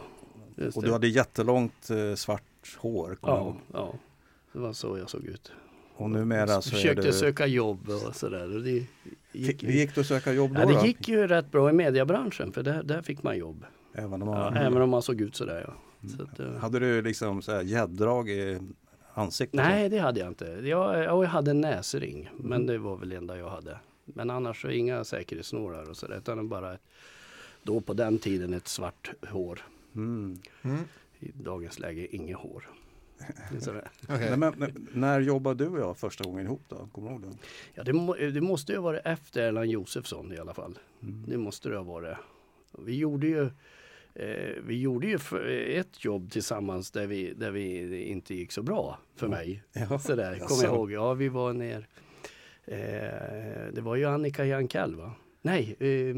just 0.56 0.78
Och 0.78 0.84
det. 0.84 0.90
du 0.90 0.94
hade 0.94 1.08
jättelångt 1.08 1.90
eh, 1.90 2.16
svart 2.16 2.44
hår. 2.78 3.18
ja, 3.22 3.56
ja, 3.74 3.94
det 4.54 4.60
var 4.60 4.74
så 4.74 4.98
jag 4.98 5.10
såg 5.10 5.24
ut. 5.26 5.52
Och 5.96 6.10
numera 6.10 6.62
så 6.62 6.70
är 6.70 6.74
Försökte 6.76 7.02
du... 7.02 7.14
söka 7.14 7.48
jobb 7.48 7.90
och 7.90 8.16
sådär. 8.16 8.56
Och 8.56 8.62
det 8.62 8.86
gick, 9.32 9.64
Hur 9.64 9.72
gick 9.72 9.96
du 9.96 10.02
att 10.02 10.08
söka 10.08 10.34
jobb 10.34 10.54
då? 10.56 10.62
ja, 10.62 10.66
då? 10.66 10.82
det 10.82 10.88
gick 10.88 11.08
ju 11.08 11.28
rätt 11.28 11.52
bra 11.52 11.70
i 11.70 11.74
mediebranschen, 11.74 12.52
för 12.52 12.64
där, 12.64 12.84
där 12.84 13.02
fick 13.02 13.24
man 13.24 13.38
jobb. 13.38 13.66
Även 13.94 14.14
om 14.22 14.28
Ja, 14.30 14.36
man... 14.36 14.58
Även 14.58 14.82
om 14.82 14.90
man 14.90 15.02
såg 15.02 15.22
ut 15.22 15.36
sådär. 15.36 15.66
Ja. 15.68 15.74
Så 16.18 16.24
att, 16.24 16.40
eh, 16.40 16.54
Hade 16.58 16.80
du 16.80 17.02
liksom 17.02 17.42
så 17.42 17.52
här 17.52 17.62
gädddrag 17.62 18.30
i 18.30 18.60
ansiktet? 19.14 19.58
Nej, 19.58 19.90
det 19.90 19.98
hade 20.00 20.20
jag 20.20 20.28
inte. 20.30 20.46
Jag, 20.64 21.04
jag 21.04 21.24
hade 21.24 21.52
en 21.52 21.62
näsring, 21.62 22.30
Mm. 22.34 22.50
men 22.50 22.66
det 22.66 22.78
var 22.78 22.98
väl 22.98 23.10
det 23.10 23.16
enda 23.16 23.38
jag 23.38 23.50
hade. 23.50 23.78
Men 24.06 24.30
annars 24.30 24.62
så 24.62 24.70
inga 24.70 25.04
säkerhetsnårar 25.04 25.90
och 25.90 25.98
sådär, 25.98 26.18
utan 26.18 26.50
bara 26.50 26.78
då 27.64 27.82
på 27.82 27.94
den 27.94 28.18
tiden 28.20 28.54
ett 28.54 28.68
svart 28.68 29.12
hår. 29.30 29.60
Mm. 29.96 30.40
Mm, 30.62 30.78
I 31.20 31.32
dagens 31.34 31.80
läge 31.80 32.16
inget 32.16 32.38
hår. 32.38 32.70
Nej, 34.08 34.38
men, 34.38 34.54
men, 34.58 34.88
när 34.94 35.20
jobbade 35.22 35.64
du 35.64 35.70
och 35.70 35.80
jag 35.80 35.98
första 35.98 36.24
gången 36.24 36.46
ihop 36.46 36.62
då? 36.70 36.90
Kommer 36.92 37.10
du 37.10 37.14
ihåg 37.14 37.22
det? 37.22 37.38
Ja, 37.74 37.84
det, 37.84 37.94
må, 37.94 38.14
det 38.16 38.42
måste 38.42 38.72
ju 38.72 38.78
ha 38.78 38.84
varit 38.84 39.02
efter 39.06 39.42
Erland 39.42 39.70
Josefsson 39.70 40.34
i 40.34 40.38
alla 40.38 40.54
fall. 40.54 40.80
Mm. 41.04 41.24
Det 41.28 41.38
måste 41.38 41.70
det 41.70 41.76
ha 41.78 41.84
varit. 41.84 42.18
Vi 42.80 42.96
gjorde 42.98 43.28
ju, 43.28 43.44
eh, 44.16 44.56
vi 44.66 44.82
gjorde 44.82 45.08
ju 45.08 45.18
för- 45.18 45.46
ett 45.50 46.06
jobb 46.06 46.32
tillsammans 46.32 46.92
där 46.92 47.08
vi, 47.08 47.34
där 47.34 47.52
vi 47.52 48.04
inte 48.04 48.36
gick 48.36 48.52
så 48.52 48.64
bra 48.64 49.00
för 49.16 49.28
mig. 49.28 49.64
Ja, 49.74 50.00
Sådär, 50.00 50.40
kommer 50.40 50.64
jag 50.64 50.76
ihåg. 50.76 50.92
Ja, 50.92 51.14
vi 51.14 51.30
var 51.30 51.54
ner. 51.54 51.88
Eh, 52.66 53.74
det 53.74 53.82
var 53.82 53.96
ju 53.96 54.06
Annika 54.06 54.46
Jankell 54.46 54.96
va? 54.96 55.14
Nej, 55.42 55.76
eh, 55.80 56.16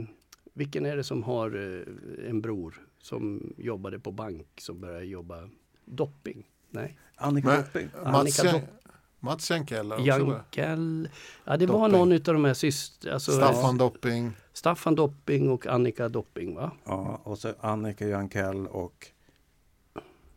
vilken 0.54 0.86
är 0.86 0.96
det 0.98 1.04
som 1.04 1.24
har 1.24 1.56
eh, 1.56 2.30
en 2.30 2.42
bror 2.42 2.82
som 2.98 3.54
jobbade 3.58 4.00
på 4.00 4.12
bank 4.12 4.48
som 4.58 4.80
började 4.82 5.06
jobba 5.06 5.50
dopping? 5.86 6.44
Nej, 6.74 6.98
Annika 7.16 7.48
Men- 7.48 7.62
Dopping? 7.62 7.90
Annika 8.06 8.44
Jan- 8.44 8.56
Dopp- 8.56 8.68
Mats 9.20 9.50
Jankell? 9.52 9.94
Jankell. 10.00 11.10
Ja, 11.46 11.58
det 11.58 11.66
var 11.66 11.80
Dopping. 11.80 11.92
någon 12.00 12.12
utav 12.12 12.34
de 12.34 12.46
här 12.46 12.54
syster... 12.54 13.12
Alltså, 13.12 13.32
Staffan 13.32 13.78
Dopping. 13.78 14.32
Staffan 14.54 14.96
Dopping 14.96 15.50
och 15.50 15.68
Annika 15.68 16.10
Dopping 16.10 16.56
va? 16.56 16.72
Ja, 16.86 17.22
och 17.24 17.38
så 17.38 17.54
Annika 17.60 18.08
Jankell 18.08 18.68
och 18.68 19.08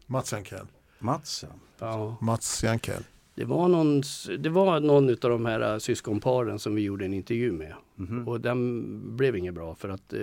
Mats 0.07 0.33
Jankell. 0.33 0.67
Mats. 0.99 1.45
ja. 1.79 2.17
Mats 2.21 2.63
Jankell. 2.65 3.03
det 3.35 3.45
var 3.45 3.69
någon, 3.69 4.03
det 4.39 4.49
var 4.49 4.81
någon 4.81 5.09
utav 5.11 5.31
de 5.31 5.47
här 5.47 5.73
äh, 5.73 5.79
syskonparen 5.79 6.59
som 6.59 6.75
vi 6.75 6.83
gjorde 6.83 7.05
en 7.05 7.15
intervju 7.15 7.53
med. 7.53 7.75
Mhm. 7.95 8.29
Och 8.29 8.41
den 8.41 9.17
blev 9.17 9.37
inget 9.37 9.55
bra 9.55 9.75
för 9.75 9.89
att 9.89 10.13
eh, 10.13 10.21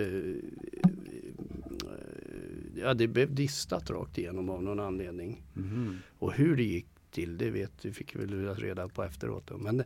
ja, 2.76 2.94
det 2.94 3.06
blev 3.06 3.34
distat 3.34 3.90
rakt 3.90 4.18
igenom 4.18 4.50
av 4.50 4.62
någon 4.62 4.80
anledning. 4.80 5.42
Mhm. 5.52 5.98
Och 6.18 6.32
hur 6.32 6.56
det 6.56 6.62
gick 6.62 6.86
till, 7.10 7.38
det 7.38 7.50
vet 7.50 7.72
vi 7.82 7.92
fick 7.92 8.16
vi 8.16 8.24
väl 8.24 8.54
reda 8.54 8.88
på 8.88 9.02
efteråt. 9.02 9.46
Då. 9.46 9.58
Men 9.58 9.82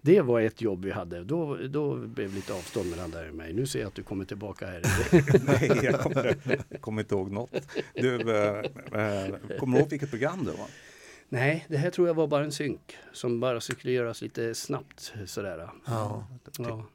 det 0.00 0.20
var 0.20 0.40
ett 0.40 0.60
jobb 0.60 0.84
vi 0.84 0.90
hade. 0.90 1.24
Då, 1.24 1.56
då 1.56 1.96
blev 1.96 2.34
lite 2.34 2.54
avstånd 2.54 2.90
mellan 2.90 3.10
dig 3.10 3.28
och 3.28 3.34
mig. 3.34 3.52
Nu 3.52 3.66
ser 3.66 3.80
jag 3.80 3.88
att 3.88 3.94
du 3.94 4.02
kommer 4.02 4.24
tillbaka 4.24 4.66
här. 4.66 4.82
Nej, 5.46 5.80
jag 5.82 6.00
kommer, 6.00 6.36
kommer 6.80 7.02
inte 7.02 7.14
ihåg 7.14 7.30
något. 7.30 7.50
Du, 7.94 8.14
eh, 8.14 8.58
eh, 8.58 9.34
kommer 9.58 9.76
du 9.76 9.80
ihåg 9.80 9.90
vilket 9.90 10.10
program 10.10 10.44
det 10.44 10.52
var? 10.52 10.66
Nej, 11.28 11.66
det 11.68 11.76
här 11.76 11.90
tror 11.90 12.06
jag 12.06 12.14
var 12.14 12.26
bara 12.26 12.44
en 12.44 12.52
synk 12.52 12.96
som 13.12 13.40
bara 13.40 13.60
skulle 13.60 13.92
göras 13.92 14.22
lite 14.22 14.54
snabbt 14.54 15.14
sådär. 15.26 15.70
Ja. 15.86 16.26
Ja. 16.58 16.86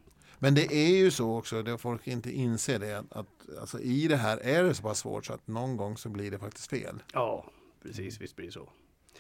Men 0.44 0.56
det 0.56 0.74
är 0.74 0.98
ju 0.98 1.12
så 1.12 1.38
också, 1.38 1.64
det 1.64 1.78
folk 1.78 2.08
inte 2.08 2.32
inser 2.32 2.80
det, 2.80 2.98
att, 3.00 3.06
att 3.12 3.28
alltså, 3.60 3.80
i 3.80 4.08
det 4.08 4.16
här 4.16 4.38
är 4.38 4.64
det 4.64 4.74
så 4.74 4.84
pass 4.84 5.00
svårt 5.00 5.26
så 5.26 5.34
att 5.34 5.48
någon 5.48 5.78
gång 5.78 5.98
så 5.98 6.10
blir 6.10 6.32
det 6.32 6.40
faktiskt 6.40 6.70
fel. 6.70 7.04
ja, 7.14 7.46
precis, 7.84 8.22
visst 8.22 8.36
blir 8.36 8.46
det 8.46 8.52
så. 8.52 8.70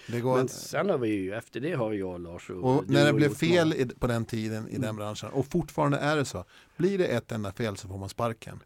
Det 0.07 0.23
Men 0.23 0.47
sen 0.47 0.89
har 0.89 0.97
vi 0.97 1.09
ju, 1.09 1.33
efter 1.33 1.59
det 1.59 1.73
har 1.73 1.93
jag 1.93 2.13
och 2.13 2.19
Lars 2.19 2.49
och, 2.49 2.75
och 2.75 2.89
när 2.89 3.05
det 3.05 3.13
blev 3.13 3.33
fel 3.33 3.73
i, 3.73 3.85
på 3.85 4.07
den 4.07 4.25
tiden 4.25 4.69
i 4.69 4.77
den 4.77 4.95
branschen, 4.95 5.29
och 5.29 5.45
fortfarande 5.45 5.97
är 5.97 6.15
det 6.15 6.25
så, 6.25 6.45
blir 6.77 6.97
det 6.97 7.05
ett 7.05 7.31
enda 7.31 7.51
fel 7.51 7.77
så 7.77 7.87
får 7.87 7.97
man 7.97 8.09
sparken. 8.09 8.63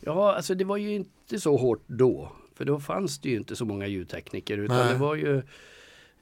Ja, 0.00 0.34
alltså 0.34 0.54
det 0.54 0.64
var 0.64 0.76
ju 0.76 0.94
inte 0.94 1.40
så 1.40 1.56
hårt 1.56 1.82
då. 1.86 2.32
För 2.54 2.64
då 2.64 2.80
fanns 2.80 3.18
det 3.18 3.28
ju 3.28 3.36
inte 3.36 3.56
så 3.56 3.64
många 3.64 3.86
ljudtekniker 3.86 4.58
utan 4.58 4.76
Nej. 4.76 4.92
det 4.92 4.98
var 4.98 5.14
ju 5.14 5.42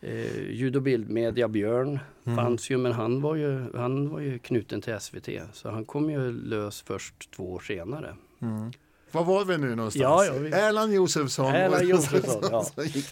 eh, 0.03 0.51
ljud 0.51 0.77
och 0.77 0.83
bildmedia 0.83 1.49
Björn 1.49 1.99
Mm. 2.25 2.37
fanns 2.37 2.71
ju 2.71 2.79
men 2.79 2.93
han 2.93 3.21
var 3.21 3.35
ju, 3.37 3.77
han 3.77 4.09
var 4.09 4.21
ju 4.21 4.39
knuten 4.39 4.81
till 4.81 5.01
SVT 5.01 5.29
så 5.53 5.71
han 5.71 5.85
kom 5.85 6.11
ju 6.11 6.33
lös 6.33 6.83
först 6.83 7.31
två 7.37 7.53
år 7.53 7.61
senare. 7.61 8.15
Mm. 8.43 8.71
Var 9.13 9.25
var 9.25 9.45
vi 9.45 9.59
nu 9.59 9.75
någonstans? 9.75 10.03
Ja, 10.03 10.25
ja, 10.25 10.33
vi- 10.33 10.53
Erland 10.53 10.93
Josefsson. 10.95 11.55
Erland 11.55 11.89
Josefsson, 11.89 12.43
ja. 12.51 12.67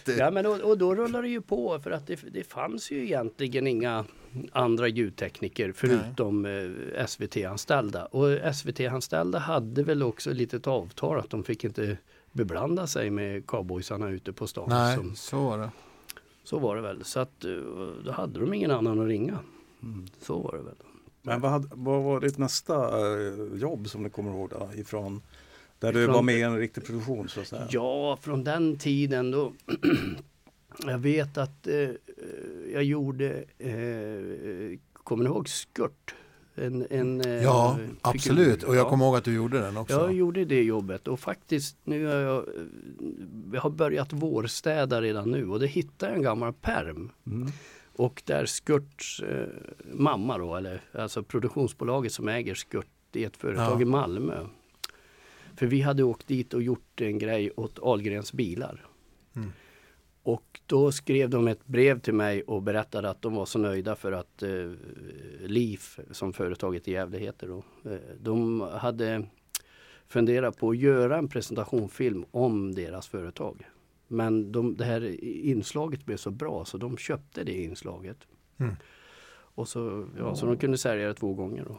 Ja 0.17 0.31
men 0.31 0.45
och, 0.45 0.59
och 0.59 0.77
då 0.77 0.95
rullade 0.95 1.27
det 1.27 1.31
ju 1.31 1.41
på 1.41 1.79
för 1.79 1.91
att 1.91 2.07
det, 2.07 2.19
det 2.33 2.43
fanns 2.43 2.91
ju 2.91 3.03
egentligen 3.03 3.67
inga 3.67 4.05
andra 4.51 4.87
ljudtekniker 4.87 5.71
förutom 5.75 6.45
eh, 6.45 7.05
SVT-anställda. 7.07 8.05
Och 8.05 8.55
SVT-anställda 8.55 9.39
hade 9.39 9.83
väl 9.83 10.03
också 10.03 10.29
ett 10.31 10.37
litet 10.37 10.67
avtal 10.67 11.19
att 11.19 11.29
de 11.29 11.43
fick 11.43 11.63
inte 11.63 11.97
beblanda 12.31 12.87
sig 12.87 13.09
med 13.09 13.45
cowboysarna 13.47 14.09
ute 14.09 14.33
på 14.33 14.47
stan. 14.47 14.69
Nej, 14.69 14.97
Som, 14.97 15.15
så 15.15 15.43
var 15.43 15.57
det. 15.57 15.69
Så 16.43 16.59
var 16.59 16.75
det 16.75 16.81
väl. 16.81 17.03
Så 17.03 17.19
att 17.19 17.45
eh, 17.45 17.51
då 18.05 18.11
hade 18.11 18.39
de 18.39 18.53
ingen 18.53 18.71
annan 18.71 18.99
att 18.99 19.07
ringa. 19.07 19.39
Mm. 19.83 20.05
Så 20.21 20.39
var 20.39 20.57
det 20.57 20.63
väl. 20.63 20.75
Men 21.21 21.41
vad, 21.41 21.51
hade, 21.51 21.67
vad 21.71 22.03
var 22.03 22.19
ditt 22.19 22.37
nästa 22.37 22.99
eh, 22.99 23.55
jobb 23.55 23.89
som 23.89 24.03
du 24.03 24.09
kommer 24.09 24.31
ihåg 24.31 24.49
då, 24.49 24.69
ifrån 24.75 25.21
där 25.79 25.93
du 25.93 26.03
Ifrån- 26.03 26.13
var 26.13 26.21
med 26.21 26.35
i 26.35 26.41
en 26.41 26.57
riktig 26.57 26.85
produktion 26.85 27.29
så 27.29 27.41
att 27.41 27.47
säga? 27.47 27.67
Ja, 27.69 28.17
från 28.21 28.43
den 28.43 28.77
tiden 28.77 29.31
då. 29.31 29.53
jag 30.85 30.97
vet 30.99 31.37
att 31.37 31.67
eh, 31.67 31.89
jag 32.73 32.83
gjorde, 32.83 33.43
eh, 33.57 34.79
kommer 34.93 35.23
ni 35.23 35.29
ihåg 35.29 35.49
Skurt? 35.49 36.15
En, 36.61 36.87
en, 36.89 37.21
eh, 37.21 37.43
Ja, 37.43 37.75
figur. 37.79 37.95
absolut. 38.01 38.63
Och 38.63 38.75
jag 38.75 38.85
Ja. 38.85 38.89
kommer 38.89 39.05
ihåg 39.05 39.15
att 39.15 39.23
du 39.23 39.33
gjorde 39.33 39.59
den 39.59 39.77
också. 39.77 39.93
Jag 39.95 40.13
gjorde 40.13 40.45
det 40.45 40.63
jobbet 40.63 41.07
och 41.07 41.19
faktiskt 41.19 41.77
nu 41.83 42.05
har 42.05 42.13
jag, 42.15 42.45
jag 43.53 43.61
har 43.61 43.69
börjat 43.69 44.13
vårstäda 44.13 45.01
redan 45.01 45.31
nu 45.31 45.47
och 45.49 45.59
det 45.59 45.67
hittade 45.67 46.11
jag 46.11 46.17
en 46.17 46.23
gammal 46.23 46.53
perm. 46.53 47.09
Mm. 47.25 47.47
Och 47.95 48.21
där 48.25 48.45
Skurts 48.45 49.19
eh, 49.21 49.47
mamma 49.93 50.37
då, 50.37 50.55
eller 50.55 50.81
alltså 50.93 51.23
produktionsbolaget 51.23 52.11
som 52.13 52.27
äger 52.27 52.55
Skurt, 52.55 52.87
det 53.11 53.23
är 53.23 53.27
ett 53.27 53.37
företag 53.37 53.77
Ja. 53.77 53.81
i 53.81 53.85
Malmö. 53.85 54.45
För 55.55 55.65
vi 55.65 55.81
hade 55.81 56.03
åkt 56.03 56.27
dit 56.27 56.53
och 56.53 56.61
gjort 56.61 57.01
en 57.01 57.17
grej 57.19 57.51
åt 57.55 57.79
Ahlgrens 57.79 58.33
bilar. 58.33 58.85
Och 60.23 60.59
då 60.65 60.91
skrev 60.91 61.29
de 61.29 61.47
ett 61.47 61.67
brev 61.67 61.99
till 61.99 62.13
mig 62.13 62.43
och 62.43 62.61
berättade 62.61 63.09
att 63.09 63.21
de 63.21 63.35
var 63.35 63.45
så 63.45 63.59
nöjda 63.59 63.95
för 63.95 64.11
att 64.11 64.43
eh, 64.43 64.71
LIF, 65.39 65.99
som 66.11 66.33
företaget 66.33 66.87
i 66.87 66.91
Gävle 66.91 67.17
heter 67.17 67.47
då, 67.47 67.63
eh, 67.91 67.99
de 68.19 68.61
hade 68.61 69.25
funderat 70.07 70.57
på 70.57 70.69
att 70.69 70.77
göra 70.77 71.17
en 71.17 71.27
presentationfilm 71.27 72.25
om 72.31 72.75
deras 72.75 73.07
företag. 73.07 73.65
Men 74.07 74.51
de, 74.51 74.75
det 74.75 74.85
här 74.85 75.23
inslaget 75.23 76.05
blev 76.05 76.17
så 76.17 76.31
bra 76.31 76.65
så 76.65 76.77
de 76.77 76.97
köpte 76.97 77.43
det 77.43 77.63
inslaget. 77.63 78.17
Mm. 78.57 78.75
Och 79.53 79.67
så, 79.67 80.07
ja, 80.17 80.35
så 80.35 80.45
de 80.45 80.57
kunde 80.57 80.77
sälja 80.77 81.07
det 81.07 81.13
två 81.13 81.33
gånger. 81.33 81.65
Då. 81.67 81.77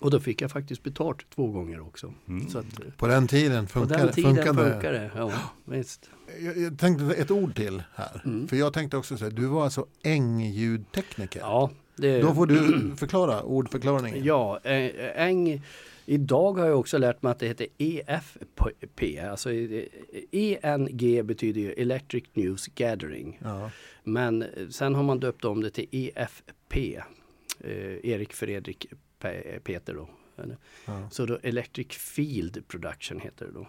Och 0.00 0.10
då 0.10 0.20
fick 0.20 0.42
jag 0.42 0.50
faktiskt 0.50 0.82
betalt 0.82 1.30
två 1.34 1.46
gånger 1.46 1.80
också. 1.80 2.14
Mm. 2.28 2.48
Så 2.48 2.58
att, 2.58 2.80
eh, 2.80 2.90
På 2.96 3.06
den 3.06 3.28
tiden 3.28 3.66
på 3.66 3.72
funkade, 3.72 4.04
den 4.04 4.12
tiden 4.12 4.36
funkade 4.36 4.72
funkar 4.72 4.92
det. 4.92 5.10
Ja, 5.16 5.32
visst. 5.64 6.10
Jag, 6.40 6.58
jag 6.58 6.78
tänkte 6.78 7.14
ett 7.14 7.30
ord 7.30 7.54
till 7.54 7.82
här. 7.94 8.22
Mm. 8.24 8.48
För 8.48 8.56
jag 8.56 8.72
tänkte 8.72 8.96
också 8.96 9.16
säga, 9.16 9.30
du 9.30 9.46
var 9.46 9.64
alltså 9.64 9.86
ängljudtekniker. 10.02 11.40
Ja, 11.40 11.70
det, 11.96 12.20
Då 12.20 12.34
får 12.34 12.46
du 12.46 12.90
förklara 12.96 13.42
ordförklaringen. 13.42 14.24
Ja, 14.24 14.60
eh, 14.64 15.22
äng. 15.22 15.62
Idag 16.06 16.52
har 16.52 16.66
jag 16.66 16.78
också 16.78 16.98
lärt 16.98 17.22
mig 17.22 17.32
att 17.32 17.38
det 17.38 17.46
heter 17.46 17.66
EFP. 17.78 19.18
Alltså 19.30 19.50
ENG 20.32 21.26
betyder 21.26 21.60
ju 21.60 21.72
Electric 21.72 22.24
News 22.32 22.66
Gathering. 22.66 23.38
Ja. 23.42 23.70
Men 24.04 24.44
sen 24.70 24.94
har 24.94 25.02
man 25.02 25.20
döpt 25.20 25.44
om 25.44 25.62
det 25.62 25.70
till 25.70 25.86
EFP. 25.90 26.96
Eh, 27.60 28.10
Erik 28.10 28.32
Fredrik 28.32 28.86
Peter 29.64 29.94
då. 29.94 30.08
Ja. 30.86 31.08
Så 31.10 31.26
då 31.26 31.38
Electric 31.42 31.88
Field 31.88 32.68
Production 32.68 33.20
heter 33.20 33.46
det 33.46 33.52
då. 33.52 33.66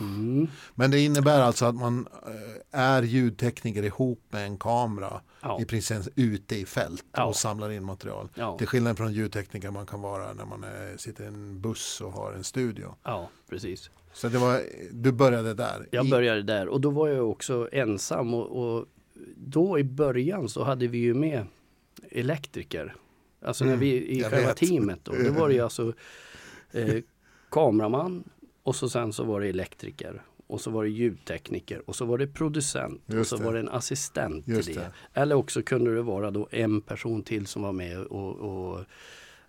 Mm. 0.00 0.48
Men 0.74 0.90
det 0.90 1.00
innebär 1.00 1.40
alltså 1.40 1.64
att 1.64 1.74
man 1.74 2.08
eh, 2.26 2.80
är 2.80 3.02
ljudtekniker 3.02 3.82
ihop 3.82 4.22
med 4.30 4.44
en 4.44 4.58
kamera 4.58 5.20
Ja. 5.42 5.60
i 5.60 5.64
princip 5.64 5.98
ute 6.16 6.56
i 6.56 6.64
fält 6.66 7.04
Ja. 7.12 7.24
och 7.24 7.36
samlar 7.36 7.70
in 7.70 7.84
material. 7.84 8.28
Ja. 8.34 8.58
Till 8.58 8.66
skillnad 8.66 8.96
från 8.96 9.12
ljudtekniker 9.12 9.70
man 9.70 9.86
kan 9.86 10.00
vara 10.00 10.32
när 10.32 10.44
man 10.44 10.64
är, 10.64 10.96
sitter 10.96 11.24
i 11.24 11.26
en 11.26 11.60
buss 11.60 12.00
och 12.00 12.12
har 12.12 12.32
en 12.32 12.44
studio. 12.44 12.94
ja, 13.04 13.30
precis. 13.50 13.90
Så 14.12 14.28
det 14.28 14.38
var, 14.38 14.62
du 14.92 15.12
började 15.12 15.54
där. 15.54 15.88
Jag 15.90 16.10
började 16.10 16.42
där 16.42 16.68
och 16.68 16.80
då 16.80 16.90
var 16.90 17.08
jag 17.08 17.30
också 17.30 17.68
ensam 17.72 18.34
och, 18.34 18.76
och 18.78 18.86
då 19.36 19.78
i 19.78 19.84
början 19.84 20.48
så 20.48 20.64
hade 20.64 20.86
vi 20.86 20.98
ju 20.98 21.14
med 21.14 21.46
elektriker. 22.10 22.96
Alltså 23.42 23.64
när 23.64 23.72
Mm, 23.72 23.80
vi 23.80 23.92
i 23.92 24.20
jag 24.20 24.30
själva 24.30 24.48
vet. 24.48 24.56
teamet 24.56 24.98
då. 25.04 25.12
Då 25.24 25.32
var 25.32 25.48
det 25.48 25.54
ju 25.54 25.60
alltså 25.60 25.92
eh, 26.72 27.02
kameraman 27.50 28.24
och 28.62 28.76
så 28.76 28.88
sen 28.88 29.12
så 29.12 29.24
var 29.24 29.40
det 29.40 29.46
elektriker. 29.48 30.22
Och 30.46 30.60
så 30.60 30.70
var 30.70 30.84
det 30.84 30.90
ljudtekniker 30.90 31.82
och 31.90 31.96
så 31.96 32.04
var 32.04 32.18
det 32.18 32.26
producent 32.26 33.02
och 33.06 33.14
Just 33.14 33.30
så 33.30 33.36
det. 33.36 33.44
var 33.44 33.52
det 33.52 33.60
en 33.60 33.68
assistent 33.68 34.44
till 34.44 34.64
det. 34.64 34.74
det. 34.74 34.92
Eller 35.14 35.34
också 35.34 35.62
kunde 35.62 35.94
det 35.94 36.02
vara 36.02 36.30
då 36.30 36.48
en 36.50 36.80
person 36.80 37.22
till 37.22 37.46
som 37.46 37.62
var 37.62 37.72
med 37.72 37.98
och, 37.98 38.34
och 38.36 38.84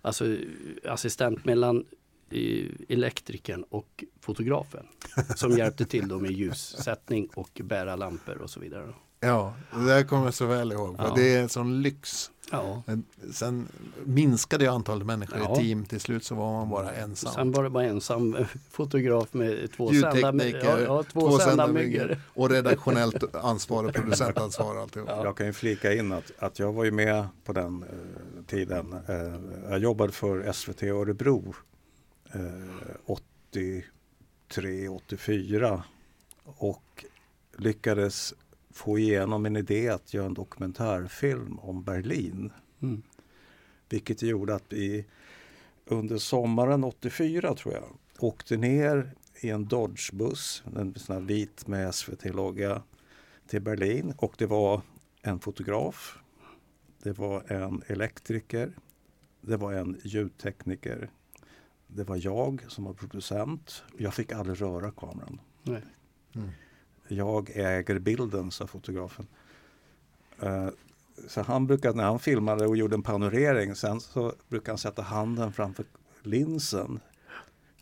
alltså 0.02 0.36
assistent 0.84 1.44
mellan 1.44 1.84
eh, 2.30 2.66
elektrikern 2.88 3.62
och 3.70 4.04
fotografen 4.20 4.86
som 5.36 5.52
hjälpte 5.58 5.84
till 5.84 6.08
då 6.08 6.18
med 6.18 6.30
ljussättning 6.30 7.28
och 7.34 7.60
bära 7.64 7.96
lampor 7.96 8.36
och 8.36 8.50
så 8.50 8.60
vidare. 8.60 8.88
Ja, 9.20 9.54
det 9.74 9.86
där 9.86 10.02
kommer 10.04 10.24
jag 10.24 10.34
så 10.34 10.46
väl 10.46 10.72
ihåg. 10.72 10.96
För 10.96 11.04
Ja. 11.04 11.12
Det 11.16 11.34
är 11.34 11.42
en 11.42 11.48
sån 11.48 11.82
lyx. 11.82 12.30
Ja. 12.52 12.82
Men 12.86 13.04
Sen 13.32 13.68
minskade 14.04 14.64
ju 14.64 14.70
antalet 14.70 15.06
människor 15.06 15.38
Ja. 15.38 15.52
i 15.52 15.64
team. 15.64 15.84
Till 15.84 16.00
slut 16.00 16.24
så 16.24 16.34
var 16.34 16.52
man 16.52 16.68
bara 16.70 16.92
ensam. 16.92 17.32
Sen 17.32 17.52
var 17.52 17.64
det 17.64 17.70
bara 17.70 17.84
ensam 17.84 18.36
fotograf 18.70 19.34
med 19.34 19.72
två 19.72 19.92
sända, 19.92 20.14
Ljudtekniker, 20.14 20.78
ja, 20.78 20.80
ja, 20.80 21.02
två 21.02 21.38
sända 21.38 21.66
myggor. 21.66 22.18
och 22.34 22.50
redaktionellt 22.50 23.34
ansvar 23.34 23.84
och 23.84 23.94
producentansvar 23.94 24.76
alltihop. 24.76 25.08
Ja. 25.12 25.24
Jag 25.24 25.36
kan 25.36 25.46
ju 25.46 25.52
flika 25.52 25.94
in 25.94 26.12
att, 26.12 26.32
att 26.38 26.58
jag 26.58 26.72
var 26.72 26.84
ju 26.84 26.90
med 26.90 27.28
på 27.44 27.52
den 27.52 27.82
eh, 27.82 28.44
tiden. 28.46 28.92
Eh, 29.08 29.70
jag 29.70 29.78
jobbade 29.78 30.12
för 30.12 30.52
SVT 30.52 30.82
Örebro 30.82 31.54
eh, 32.32 32.40
83, 33.06 34.88
84 34.88 35.84
och 36.44 37.04
lyckades 37.56 38.34
få 38.70 38.98
igenom 38.98 39.46
en 39.46 39.56
idé 39.56 39.88
att 39.88 40.14
göra 40.14 40.26
en 40.26 40.34
dokumentärfilm 40.34 41.58
om 41.58 41.82
Berlin. 41.82 42.52
Mm. 42.82 43.02
Vilket 43.88 44.22
gjorde 44.22 44.54
att 44.54 44.64
vi 44.68 45.04
under 45.84 46.18
sommaren 46.18 46.84
84 46.84 47.54
tror 47.54 47.74
jag 47.74 47.84
åkte 48.18 48.56
ner 48.56 49.14
i 49.40 49.50
en 49.50 49.66
Dodge-buss, 49.66 50.62
en 50.76 50.94
sån 50.94 51.14
här 51.14 51.22
vit 51.22 51.66
med 51.66 51.94
SVT-logga 51.94 52.82
till 53.46 53.62
Berlin 53.62 54.14
och 54.16 54.34
det 54.38 54.46
var 54.46 54.82
en 55.22 55.40
fotograf, 55.40 56.18
det 57.02 57.18
var 57.18 57.52
en 57.52 57.82
elektriker, 57.86 58.72
det 59.40 59.56
var 59.56 59.72
en 59.72 60.00
ljudtekniker, 60.04 61.10
det 61.86 62.04
var 62.04 62.16
jag 62.16 62.64
som 62.68 62.84
var 62.84 62.92
producent. 62.92 63.82
Jag 63.98 64.14
fick 64.14 64.32
aldrig 64.32 64.62
röra 64.62 64.90
kameran. 64.90 65.40
Nej. 65.62 65.82
Mm. 66.34 66.50
Jag 67.12 67.50
äger 67.54 67.98
bilden, 67.98 68.50
sa 68.50 68.66
fotografen. 68.66 69.26
Eh, 70.40 70.68
Så 71.28 71.42
han 71.42 71.66
brukade, 71.66 71.96
när 71.96 72.04
han 72.04 72.18
filmade 72.18 72.66
och 72.66 72.76
gjorde 72.76 72.94
en 72.94 73.02
panorering, 73.02 73.74
sen 73.74 74.00
så 74.00 74.34
brukade 74.48 74.70
han 74.70 74.78
sätta 74.78 75.02
handen 75.02 75.52
framför 75.52 75.84
linsen 76.22 77.00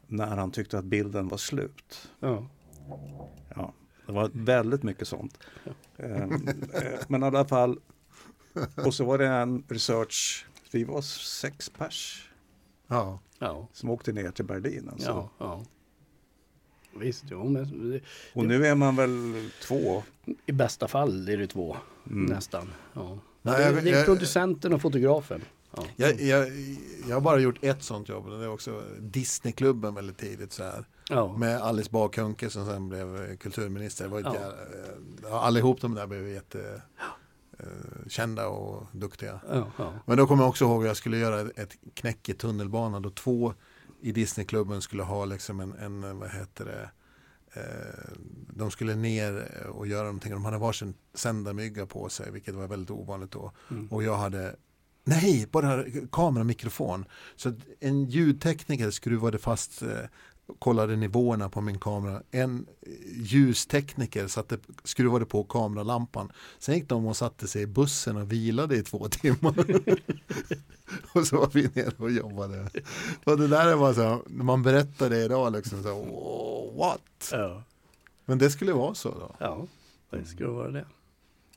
när 0.07 0.37
han 0.37 0.51
tyckte 0.51 0.79
att 0.79 0.85
bilden 0.85 1.29
var 1.29 1.39
slut. 1.39 2.11
Ja. 2.21 2.47
Ja, 3.57 3.73
det 4.07 4.13
var 4.13 4.31
väldigt 4.35 4.83
mycket 4.83 5.09
sånt. 5.09 5.39
Eh, 5.97 6.23
eh, 6.23 6.29
Men 7.09 7.23
i 7.23 7.27
alla 7.27 7.45
fall, 7.45 7.81
och 8.87 8.95
så 8.95 9.05
var 9.05 9.19
det 9.19 9.27
en 9.29 9.65
research, 9.69 10.47
vi 10.73 10.85
var 10.85 11.01
sex 11.41 11.71
pers 11.71 12.31
Ja. 12.87 13.19
Ja. 13.39 13.69
som 13.73 13.91
åkte 13.91 14.13
ner 14.13 14.31
till 14.31 14.45
Berlin. 14.45 14.89
Alltså. 14.93 15.29
Ja. 15.39 15.65
Visst, 16.97 17.25
jo, 17.31 17.49
men 17.49 17.91
det- 17.91 18.01
Och 18.35 18.45
nu 18.45 18.67
är 18.67 18.75
man 18.75 18.97
väl 18.97 19.51
två? 19.63 20.03
i 20.47 20.53
bästa 20.53 20.89
fall 20.89 21.29
är 21.29 21.37
det 21.37 21.47
två 21.47 21.77
Mm. 22.07 22.25
nästan. 22.25 22.73
Ja. 22.95 23.19
Nej, 23.43 23.57
det, 23.59 23.63
jag- 23.65 23.85
det 23.85 23.91
är 23.91 23.97
jag- 23.97 24.05
producenten 24.07 24.73
och 24.73 24.81
fotografen. 24.83 25.43
Ja. 25.77 25.85
Jag, 25.97 26.21
jag, 26.21 26.49
jag 27.09 27.17
har 27.17 27.21
bara 27.21 27.39
gjort 27.41 27.59
ett 27.65 27.83
sånt 27.83 28.09
jobb. 28.09 28.31
Det 28.31 28.45
är 28.45 28.49
också 28.49 28.83
Disneyklubben 29.01 29.95
väldigt 29.95 30.19
tidigt. 30.19 30.53
Så 30.53 30.63
här. 30.63 30.85
Ja. 31.11 31.37
Med 31.37 31.61
Alice 31.63 31.91
Bah 31.93 32.09
Kuhnke 32.11 32.51
som 32.51 32.67
sen 32.67 32.89
blev 32.89 33.37
kulturminister. 33.37 34.05
Det 34.05 34.11
var 34.11 34.21
Ja. 34.21 34.35
jä- 34.35 34.55
ja, 35.23 35.41
allihop 35.41 35.81
de 35.81 35.95
där 35.95 36.07
blev 36.07 36.29
jätte 36.29 36.83
eh, 37.59 37.67
kända 38.09 38.49
och 38.49 38.87
duktiga. 38.93 39.41
Ja, 39.51 39.67
ja. 39.79 39.93
Men 40.07 40.17
då 40.17 40.27
kommer 40.27 40.43
jag 40.43 40.49
också 40.51 40.65
ihåg 40.65 40.83
att 40.83 40.89
jag 40.89 40.97
skulle 40.97 41.19
göra 41.19 41.41
ett- 41.41 41.59
ett 41.59 41.77
knäck 41.95 42.29
i 42.29 42.35
tunnelbanan 42.35 43.03
då 43.03 43.11
två 43.11 43.55
i 44.01 44.13
Disneyklubben 44.13 44.83
skulle 44.83 45.03
ha 45.03 45.25
liksom 45.25 45.61
en, 45.61 45.73
en 45.73 46.19
vad 46.19 46.31
heter 46.31 46.65
det, 46.65 46.91
eh, 47.61 48.13
de 48.55 48.71
skulle 48.71 48.95
ner 48.95 49.63
och 49.67 49.87
göra 49.87 50.05
någonting. 50.05 50.33
De 50.33 50.45
hade 50.45 50.59
varsin 50.59 50.95
sändarmygga 51.15 51.87
på 51.87 52.09
sig, 52.09 52.33
vilket 52.33 52.55
var 52.55 52.69
väldigt 52.69 52.91
ovanligt 52.91 53.31
då. 53.31 53.53
Mm. 53.71 53.89
Och 53.89 54.03
jag 54.03 54.17
hade, 54.17 54.57
nej, 55.05 55.49
bara 55.51 55.85
kamera 56.13 56.41
och 56.41 56.47
mikrofon. 56.47 57.05
Så 57.37 57.53
en 57.81 58.05
ljudtekniker 58.05 58.91
skruvade 58.91 59.39
fast, 59.39 59.83
eh, 59.83 60.05
kollade 60.59 60.97
nivåerna 60.97 61.49
på 61.49 61.61
min 61.61 61.79
kamera. 61.79 62.23
En 62.31 62.67
ljustekniker 63.17 64.27
satte, 64.27 64.59
skruvade 64.85 65.25
på 65.27 65.45
kameralampan. 65.45 66.33
Sen 66.59 66.75
gick 66.75 66.89
de 66.89 67.07
och 67.07 67.17
satte 67.17 67.49
sig 67.49 67.63
i 67.63 67.67
bussen 67.67 68.17
och 68.17 68.33
vilade 68.33 68.77
i 68.77 68.83
två 68.83 69.09
timmar. 69.11 69.55
och 71.13 71.27
så 71.27 71.37
var 71.37 71.51
vi 71.53 71.71
nere 71.75 71.93
och 71.99 72.11
jobbade. 72.11 72.71
Och 73.25 73.39
det 73.39 73.49
där 73.49 73.67
är 73.67 73.77
bara 73.77 73.95
så 73.95 74.23
när 74.27 74.45
man 74.45 74.63
berättar 74.63 75.11
det 75.11 75.25
idag 75.25 75.53
liksom 75.53 75.83
så 75.83 75.95
"Wow, 75.95 76.77
what? 76.77 77.29
Ja. 77.33 77.63
Men 78.25 78.39
det 78.39 78.51
skulle 78.51 78.73
vara 78.73 78.95
så 78.95 79.09
då. 79.11 79.35
ja, 79.39 79.67
det 80.11 80.25
skulle 80.25 80.49
vara 80.49 80.71
det. 80.71 80.85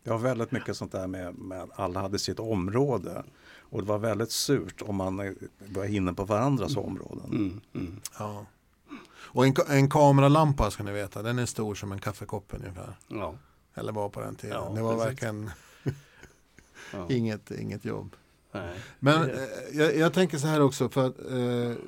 Det 0.03 0.10
var 0.10 0.17
väldigt 0.17 0.51
mycket 0.51 0.77
sånt 0.77 0.91
där 0.91 1.07
med, 1.07 1.36
med 1.38 1.62
att 1.62 1.79
alla 1.79 2.01
hade 2.01 2.19
sitt 2.19 2.39
område. 2.39 3.24
Och 3.60 3.81
det 3.81 3.88
var 3.88 3.98
väldigt 4.00 4.31
surt 4.31 4.81
om 4.81 4.95
man 4.95 5.36
var 5.67 5.86
inne 5.86 6.13
på 6.13 6.24
varandras 6.24 6.77
områden. 6.77 7.25
Mm, 7.31 7.62
mm. 7.74 8.00
Ja. 8.19 8.45
Och 9.24 9.46
en, 9.46 9.54
en 9.68 9.90
kameralampa 9.90 10.72
ska 10.72 10.84
ni 10.84 10.92
veta, 10.92 11.22
den 11.22 11.40
är 11.40 11.46
stor 11.46 11.75
som 11.75 11.92
en 11.92 12.00
kaffekopp 12.00 12.46
ungefär. 12.50 12.98
Ja. 13.08 13.36
Eller 13.75 13.92
var 13.92 14.10
på 14.10 14.22
den 14.22 14.36
tiden. 14.36 14.58
Ja, 14.58 14.72
det 14.75 14.82
var 14.82 14.94
precis. 14.94 15.08
verkligen 15.08 15.51
Ja. 16.94 17.06
inget, 17.10 17.51
inget 17.51 17.86
jobb. 17.86 18.16
Nej. 18.51 18.74
Men 19.00 19.30
eh, 19.30 19.38
jag, 19.74 19.98
jag 19.98 20.13
tänker 20.13 20.38
så 20.38 20.48
här 20.48 20.62
också 20.62 20.90
för 20.90 21.08
att 21.08 21.20
eh, 21.20 21.84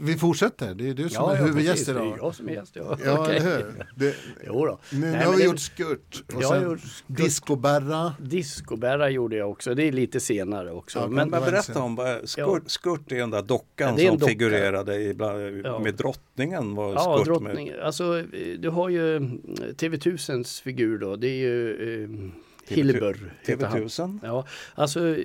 vi 0.00 0.14
fortsätter. 0.16 0.74
Det 0.74 0.88
är 0.90 0.94
du 0.94 1.08
som 1.08 1.24
Ja, 1.24 1.32
är 1.32 1.36
ja, 1.40 1.44
huvudgäst 1.46 1.72
precis. 1.72 1.86
Det 1.86 1.92
är 1.92 2.06
idag. 2.06 2.18
jag 2.20 2.34
som 2.34 2.48
är 2.48 2.52
gäst. 2.52 2.72
Ja, 2.76 2.98
Ja, 3.04 3.30
eller 3.30 3.40
hur? 3.56 3.84
Det, 3.96 4.14
Jo 4.46 4.66
då. 4.66 4.78
nu, 4.92 4.98
nu 5.00 5.06
Nej, 5.06 5.18
har 5.18 5.24
men 5.24 5.32
vi 5.32 5.38
det- 5.38 5.44
gjort 5.50 5.58
skurt. 5.60 6.22
Och 6.34 6.42
Jag 6.42 6.48
har 6.48 6.54
sen 6.60 6.64
gjort 6.70 6.80
skurt. 6.80 7.16
discoberra. 7.16 9.10
Gjorde 9.10 9.36
jag 9.36 9.50
också. 9.50 9.74
Det 9.74 9.82
är 9.82 9.92
lite 9.92 10.20
senare 10.20 10.72
också. 10.72 10.98
Ja, 10.98 11.06
Men, 11.08 11.30
men, 11.30 11.40
berätta 11.44 11.82
om 11.82 11.96
vad 11.96 12.28
skurt, 12.28 12.62
skurt 12.70 13.12
är 13.12 13.16
den 13.16 13.30
där 13.30 13.42
dockan 13.42 13.94
Ja, 13.98 14.08
som 14.10 14.18
docka. 14.18 14.30
figurerade 14.30 14.96
i, 14.96 15.14
bland, 15.14 15.66
Ja. 15.66 15.78
med 15.78 15.94
drottningen. 15.94 16.74
Var 16.74 16.92
ja, 16.92 17.14
skurt 17.16 17.26
drottning. 17.26 17.72
Alltså, 17.82 18.18
eh, 18.18 18.24
du 18.58 18.68
har 18.68 18.88
ju 18.88 19.16
mm, 19.16 19.40
TV1000s 19.76 20.62
figur 20.62 20.98
då. 20.98 21.16
Det 21.16 21.28
är 21.28 21.36
ju 21.38 21.70
eh, 22.04 22.10
Hilbur. 22.68 23.00
med 23.22 23.30
heter 23.42 23.66
han. 23.66 23.78
TV1000. 23.82 24.18
Ja, 24.22 24.46
alltså 24.74 25.16
eh, 25.16 25.24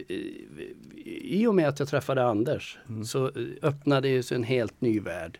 i 1.06 1.48
och 1.48 1.56
med 1.56 1.68
att 1.70 1.80
jag 1.80 1.88
träffade 1.88 2.24
Anders 2.26 2.78
Mm. 2.90 3.06
så 3.06 3.26
eh, 3.26 3.32
öppnade 3.62 4.08
det 4.10 4.24
sig 4.24 4.36
en 4.36 4.44
helt 4.44 4.82
ny 4.82 5.00
värld. 5.00 5.40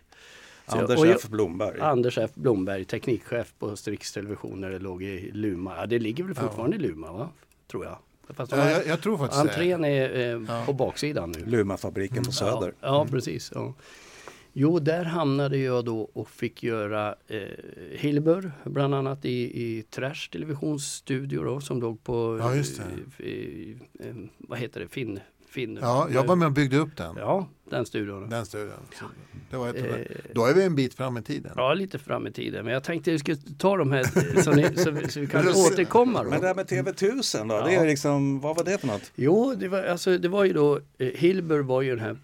Så 0.68 0.78
Anders 0.78 0.98
jag- 0.98 1.08
F 1.16 1.28
Blomberg. 1.28 1.80
Anders 1.80 2.18
F 2.18 2.30
Blomberg, 2.34 2.84
teknikchef 2.84 3.54
på 3.58 3.76
Strix 3.76 4.12
Television 4.12 4.60
när 4.60 4.70
det 4.70 4.78
låg 4.78 5.02
i 5.02 5.30
Luma. 5.32 5.76
Ja, 5.76 5.86
det 5.86 5.98
ligger 5.98 6.24
väl 6.24 6.34
fortfarande 6.34 6.76
i 6.76 6.78
Luma, 6.78 7.12
va? 7.12 7.28
tror 7.70 7.84
jag. 7.84 7.98
Fast 8.36 8.52
Ja, 8.52 8.70
jag, 8.70 8.86
jag 8.86 9.00
tror 9.02 9.18
faktiskt 9.18 9.40
entrén 9.40 9.84
är 9.84 10.14
eh, 10.16 10.42
Ja. 10.48 10.62
på 10.66 10.72
baksidan 10.72 11.32
nu. 11.38 11.44
Lumafabriken 11.46 12.24
på 12.24 12.32
Söder. 12.32 12.72
Ja, 12.80 12.86
ja 12.88 13.06
precis. 13.10 13.52
Ja. 13.54 13.74
Jo, 14.52 14.78
där 14.78 15.04
hamnade 15.04 15.58
jag 15.58 15.84
då 15.84 16.00
och 16.00 16.28
fick 16.30 16.62
göra 16.62 17.14
eh, 17.28 17.40
Hilbur, 17.92 18.52
bland 18.64 18.94
annat 18.94 19.24
i, 19.24 19.62
i 19.62 19.82
Trash 19.82 20.28
televisionsstudio 20.32 21.44
då, 21.44 21.60
som 21.60 21.80
låg 21.80 22.04
på, 22.04 22.36
Ja, 22.40 22.54
just 22.54 22.80
eh, 23.18 23.26
i, 23.26 23.76
eh, 24.00 24.14
vad 24.38 24.58
heter 24.58 24.80
det, 24.80 24.88
Finn? 24.88 25.20
Finn 25.48 25.78
Ja, 25.82 26.08
jag 26.12 26.24
var 26.26 26.36
med 26.36 26.46
och 26.46 26.52
byggde 26.52 26.76
upp 26.76 26.96
den. 26.96 27.16
Ja, 27.18 27.48
den 27.70 27.86
studion. 27.86 28.28
Den 28.28 28.46
studion. 28.46 28.72
Så 28.98 29.04
det 29.50 29.56
var. 29.56 29.68
Eh, 29.68 29.94
Då 30.34 30.46
är 30.46 30.54
vi 30.54 30.64
en 30.64 30.74
bit 30.74 30.94
fram 30.94 31.16
i 31.16 31.22
tiden. 31.22 31.52
Ja, 31.56 31.74
lite 31.74 31.98
fram 31.98 32.26
i 32.26 32.32
tiden. 32.32 32.64
Men 32.64 32.74
jag 32.74 32.84
tänkte 32.84 33.10
att 33.10 33.14
vi 33.14 33.18
skulle 33.18 33.36
ta 33.58 33.76
de 33.76 33.92
här 33.92 34.02
så, 34.42 34.52
ni, 34.52 34.76
så, 34.76 34.90
vi- 34.90 35.08
så 35.08 35.20
vi 35.20 35.26
kan 35.26 35.48
återkomma. 35.48 36.24
Då. 36.24 36.30
Men 36.30 36.40
det 36.40 36.46
här 36.46 36.54
med 36.54 36.66
TV1000 36.66 37.48
då? 37.48 37.54
Det 37.66 37.72
Ja. 37.72 37.80
är 37.82 37.86
liksom, 37.86 38.40
vad 38.40 38.56
var 38.56 38.64
det 38.64 38.78
för 38.78 38.86
något? 38.86 39.12
Jo, 39.14 39.54
det 39.58 39.68
var, 39.68 39.82
alltså, 39.82 40.18
det 40.18 40.28
var 40.28 40.44
ju 40.44 40.52
då, 40.52 40.80
eh, 40.98 41.06
Hilbur 41.14 41.60
var 41.60 41.82
ju 41.82 41.90
den 41.90 41.98
här 42.04 42.16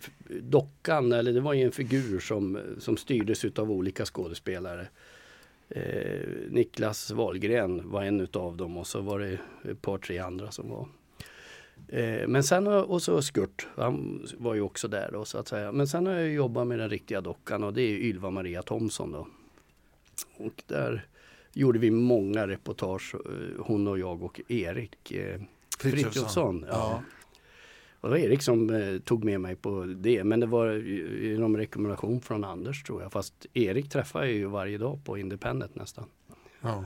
dockan, 0.51 1.13
eller 1.13 1.33
det 1.33 1.41
var 1.41 1.53
ju 1.53 1.63
en 1.63 1.73
figur 1.73 2.21
som, 2.21 2.59
som 2.79 2.97
styrdes 2.97 3.45
utav 3.45 3.71
olika 3.71 4.05
skådespelare. 4.05 4.89
Eh, 5.69 6.29
Niklas 6.51 7.11
Wahlgren 7.11 7.91
var 7.91 8.03
en 8.05 8.21
utav 8.21 8.57
dem 8.57 8.77
och 8.77 8.87
så 8.87 9.01
var 9.01 9.19
det 9.19 9.39
ett 9.71 9.83
par 9.83 9.99
tre 9.99 10.19
andra 10.19 10.51
som 10.51 10.71
var. 10.71 10.89
Eh, 11.89 12.29
men 12.29 12.45
sen 12.45 12.67
och 12.67 13.03
så 13.03 13.23
Skurt, 13.23 13.67
han 13.77 14.27
var 14.39 14.55
ju 14.55 14.61
också 14.61 14.89
där 14.89 15.11
då 15.13 15.25
så 15.25 15.39
att 15.39 15.49
säga. 15.49 15.73
Men 15.73 15.89
sen 15.89 16.07
har 16.07 16.15
jag 16.15 16.33
jobbat 16.33 16.67
med 16.67 16.79
den 16.79 16.91
riktiga 16.91 17.21
dockan 17.21 17.65
och 17.65 17.75
det 17.75 17.83
är 17.83 17.99
Ylva 17.99 18.31
Maria 18.31 18.63
Thomsson 18.63 19.13
då. 19.13 19.29
Och 20.37 20.63
där 20.67 21.07
gjorde 21.53 21.79
vi 21.79 21.91
många 21.91 22.47
reportage, 22.47 23.15
eh, 23.15 23.65
hon 23.65 23.89
och 23.89 23.99
jag 23.99 24.23
och 24.23 24.41
Erik 24.49 25.13
eh, 25.13 25.41
Frithiofsson. 25.79 26.65
Ja. 26.69 26.75
Ja. 26.75 27.03
Och 28.01 28.09
det 28.09 28.15
var 28.15 28.19
Erik 28.19 28.43
som 28.43 28.71
eh, 28.71 28.99
tog 28.99 29.25
med 29.25 29.41
mig 29.41 29.57
på 29.57 29.85
det. 29.85 30.25
Men 30.25 30.41
det 30.41 30.47
var 30.47 30.73
genom 31.23 31.57
rekommendation 31.57 32.21
från 32.21 32.45
Anders 32.45 32.83
tror 32.83 33.03
jag. 33.03 33.13
Fast 33.13 33.47
Erik 33.55 33.89
träffar 33.89 34.23
jag 34.23 34.33
ju 34.33 34.47
varje 34.47 34.79
dag 34.79 35.05
på 35.05 35.19
Independent 35.19 35.75
nästan. 35.75 36.05
Ja. 36.61 36.85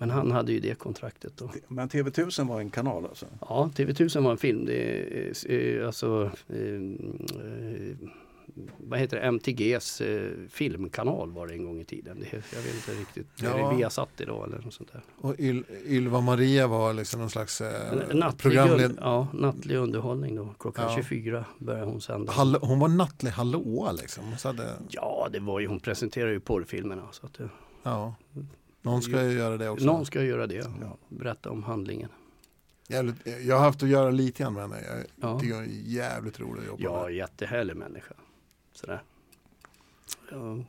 Men 0.00 0.10
han 0.10 0.30
hade 0.30 0.52
ju 0.52 0.60
det 0.60 0.78
kontraktet 0.78 1.36
då. 1.36 1.50
Men 1.68 1.88
TV1000 1.88 2.48
var 2.48 2.60
en 2.60 2.70
kanal 2.70 3.06
alltså? 3.06 3.26
Ja, 3.40 3.70
TV1000 3.74 4.22
var 4.22 4.30
en 4.30 4.38
film. 4.38 4.64
Det 4.64 5.44
eh, 5.48 5.86
alltså 5.86 6.30
eh, 6.48 6.74
eh, 6.74 7.96
vad 8.78 8.98
heter 8.98 9.16
det? 9.16 9.22
MTGs 9.22 10.00
eh, 10.00 10.30
filmkanal 10.48 11.30
var 11.32 11.46
det 11.46 11.54
en 11.54 11.64
gång 11.64 11.80
i 11.80 11.84
tiden. 11.84 12.20
Det, 12.20 12.26
jag 12.32 12.62
vet 12.62 12.74
inte 12.74 13.00
riktigt. 13.00 13.42
Är 13.42 13.58
Ja. 13.58 13.70
det 13.70 13.76
Viasat 13.76 14.08
idag 14.20 14.46
eller 14.48 14.58
något 14.64 14.74
sånt 14.74 14.92
där? 14.92 15.02
Och 15.16 15.34
Yl 15.38 15.64
Ylva 15.86 16.20
Maria 16.20 16.66
var 16.66 16.92
liksom 16.92 17.20
någon 17.20 17.30
slags 17.30 17.60
eh, 17.60 17.96
nattlig, 18.14 18.38
programled... 18.38 18.96
ja, 19.00 19.28
nattlig 19.34 19.76
underhållning 19.76 20.36
då. 20.36 20.54
Klockan 20.58 20.84
Ja. 20.88 20.96
24 20.96 21.44
började 21.58 21.86
hon 21.86 22.00
sända. 22.00 22.32
Hall 22.32 22.56
hon 22.62 22.78
var 22.78 22.88
nattlig 22.88 23.30
hallåa 23.30 23.92
liksom. 23.92 24.24
Så 24.38 24.48
hade, 24.48 24.68
Ja, 24.88 25.28
det 25.32 25.40
var 25.40 25.60
ju, 25.60 25.66
hon 25.66 25.80
presenterar 25.80 26.30
ju 26.30 26.40
porrfilmerna. 26.40 27.02
Så 27.12 27.26
att 27.26 27.38
ja. 27.82 28.14
Någon 28.82 29.02
ska 29.02 29.22
ju 29.24 29.32
göra 29.38 29.56
det 29.56 29.68
också. 29.68 29.86
någon 29.86 30.06
ska 30.06 30.22
göra 30.22 30.46
det. 30.46 30.66
Ja. 30.80 30.96
Berätta 31.08 31.50
om 31.50 31.62
handlingen. 31.62 32.08
Jävligt, 32.88 33.16
jag 33.46 33.56
har 33.56 33.62
haft 33.64 33.82
att 33.82 33.88
göra 33.88 34.10
lite 34.10 34.42
grann 34.42 34.52
med 34.54 34.62
henne. 34.62 34.76
Jag 34.88 35.30
Ja. 35.30 35.40
tycker 35.40 35.54
hon 35.54 35.64
är 35.64 35.68
jävligt 35.68 36.40
rolig 36.40 36.60
att 36.62 36.66
jobba 36.68 36.82
Ja, 36.82 37.02
med. 37.06 37.14
jättehärlig 37.14 37.76
människa. 37.76 38.14
Sådär. 38.80 39.02
Ja. 40.30 40.64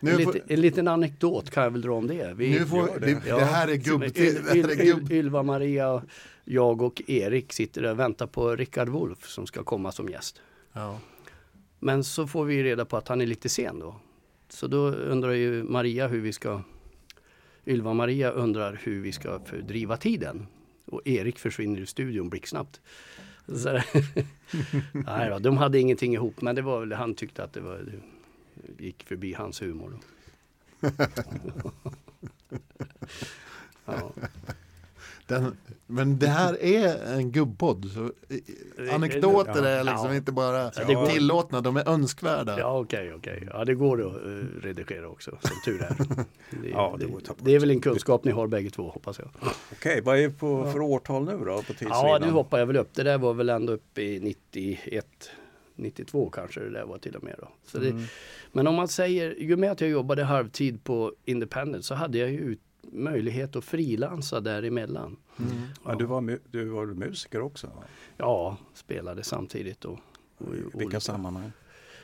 Nu 0.00 0.10
En, 0.10 0.24
får, 0.24 0.32
lite, 0.32 0.54
en 0.54 0.60
liten 0.60 0.88
anekdot 0.88 1.50
kan 1.50 1.62
jag 1.64 1.70
väl 1.70 1.82
dra 1.82 1.92
om 1.92 2.06
det. 2.06 2.34
Vi, 2.36 2.50
nu 2.50 2.66
får, 2.66 3.00
det. 3.00 3.06
det. 3.06 3.20
Det, 3.24 3.44
här 3.44 3.68
är 3.68 3.76
gubb... 3.76 4.02
Yl, 4.02 4.12
Det 4.14 4.48
här 4.48 4.56
är 4.56 4.56
Yl, 4.56 4.86
gubb. 4.86 5.12
Yl, 5.12 5.18
Ylva 5.18 5.42
Maria, 5.42 6.02
jag 6.44 6.82
och 6.82 7.02
Erik 7.06 7.52
sitter 7.52 7.82
där 7.82 7.90
och 7.90 7.98
väntar 7.98 8.26
på 8.26 8.56
Rickard 8.56 8.88
Wolff 8.88 9.28
som 9.28 9.46
ska 9.46 9.64
komma 9.64 9.92
som 9.92 10.08
gäst. 10.08 10.40
Ja. 10.72 10.98
Men 11.78 12.04
så 12.04 12.26
får 12.26 12.44
vi 12.44 12.62
reda 12.62 12.84
på 12.84 12.96
att 12.96 13.08
han 13.08 13.20
är 13.20 13.26
lite 13.26 13.48
sen 13.48 13.78
då. 13.78 13.96
Så 14.48 14.66
då 14.66 14.78
undrar 14.90 15.32
ju 15.32 15.62
Maria 15.62 16.08
hur 16.08 16.20
vi 16.20 16.32
ska 16.32 16.62
Ylva 17.66 17.94
Maria 17.94 18.30
undrar 18.30 18.80
hur 18.82 19.00
vi 19.00 19.12
ska 19.12 19.40
fördriva 19.44 19.96
tiden. 19.96 20.46
Och 20.86 21.00
Erik 21.04 21.38
försvinner 21.38 21.80
ur 21.80 21.86
studion 21.86 22.28
blixtsnabbt. 22.28 22.80
Så, 23.46 23.80
nej 24.92 25.30
då, 25.30 25.38
de 25.38 25.56
hade 25.56 25.80
ingenting 25.80 26.14
ihop 26.14 26.40
men 26.40 26.54
det 26.54 26.62
var 26.62 26.80
väl, 26.80 26.92
han 26.92 27.14
tyckte 27.14 27.44
att 27.44 27.52
det 27.52 27.60
var, 27.60 27.80
det 28.78 28.84
gick 28.84 29.04
förbi 29.04 29.34
hans 29.34 29.62
humor. 29.62 29.98
Ja. 33.86 34.12
Den, 35.26 35.56
men 35.86 36.18
det 36.18 36.26
här 36.26 36.62
är 36.64 37.14
en 37.14 37.30
gubbpodd. 37.32 37.90
Så 37.94 38.04
eh, 38.84 38.94
anekdoter 38.94 39.62
Ja. 39.62 39.68
är 39.68 39.84
liksom 39.84 40.06
Ja. 40.08 40.14
inte 40.14 40.32
bara 40.32 40.62
Ja, 40.62 40.70
det 41.04 41.10
tillåtna, 41.12 41.60
de 41.60 41.76
är 41.76 41.88
önskvärda. 41.88 42.58
Ja 42.58 42.78
okej, 42.78 43.14
okej. 43.14 43.48
Ja 43.52 43.64
det 43.64 43.74
går 43.74 44.06
att 44.06 44.26
uh, 44.26 44.44
redigera 44.62 45.08
också, 45.08 45.30
som 45.30 45.56
tur 45.64 45.82
är. 45.82 45.96
Det, 46.62 46.68
Ja, 46.68 46.96
det 46.98 47.06
det, 47.06 47.12
det 47.38 47.54
är 47.54 47.60
väl 47.60 47.70
en 47.70 47.80
kunskap 47.80 48.24
ni 48.24 48.30
har 48.30 48.46
bägge 48.46 48.70
två 48.70 48.90
hoppas 48.90 49.18
jag. 49.18 49.28
Okej, 49.72 50.00
vad 50.04 50.18
är 50.18 50.28
på 50.30 50.72
för 50.72 50.80
årtal 50.80 51.24
nu 51.24 51.38
då 51.44 51.62
på? 51.62 51.72
Ja, 51.80 52.18
nu 52.20 52.30
hoppar 52.30 52.58
jag 52.58 52.66
väl 52.66 52.76
upp. 52.76 52.94
Det 52.94 53.02
där 53.02 53.18
var 53.18 53.34
väl 53.34 53.48
ändå 53.48 53.72
uppe 53.72 54.02
i 54.02 54.20
91, 54.20 55.06
92 55.76 56.30
kanske 56.30 56.60
det 56.60 56.70
där 56.70 56.84
var 56.84 56.98
till 56.98 57.16
och 57.16 57.24
med 57.24 57.34
då. 57.38 57.48
Så 57.66 57.78
det, 57.78 57.88
Mm. 57.90 58.02
Men 58.52 58.66
om 58.66 58.74
man 58.74 58.88
säger, 58.88 59.34
ju 59.38 59.56
med 59.56 59.70
att 59.72 59.80
jag 59.80 59.90
jobbade 59.90 60.24
halvtid 60.24 60.84
på 60.84 61.12
Independent 61.24 61.84
så 61.84 61.94
hade 61.94 62.18
jag 62.18 62.30
ju 62.30 62.38
ut- 62.38 62.60
möjlighet 62.92 63.56
att 63.56 63.64
frilansa 63.64 64.40
däremellan. 64.40 65.16
Mm. 65.38 65.50
Ja, 65.84 65.94
du, 65.94 66.04
var, 66.04 66.20
mu- 66.20 66.40
du 66.50 66.64
var 66.64 66.86
musiker 66.86 67.40
också? 67.40 67.66
va? 67.66 67.82
Ja, 68.16 68.56
spelade 68.74 69.22
samtidigt 69.22 69.84
och, 69.84 69.98
och 70.38 70.54
I 70.54 70.60
vilka 70.60 70.76
olika- 70.78 71.00
sammanhang? 71.00 71.52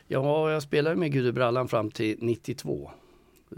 Ja, 0.07 0.51
jag 0.53 0.63
spelade 0.63 0.97
med 0.97 1.13
Gud 1.13 1.27
i 1.27 1.33
brallan 1.33 1.69
fram 1.69 1.91
till 1.91 2.17
92. 2.21 2.91
eh, 3.51 3.57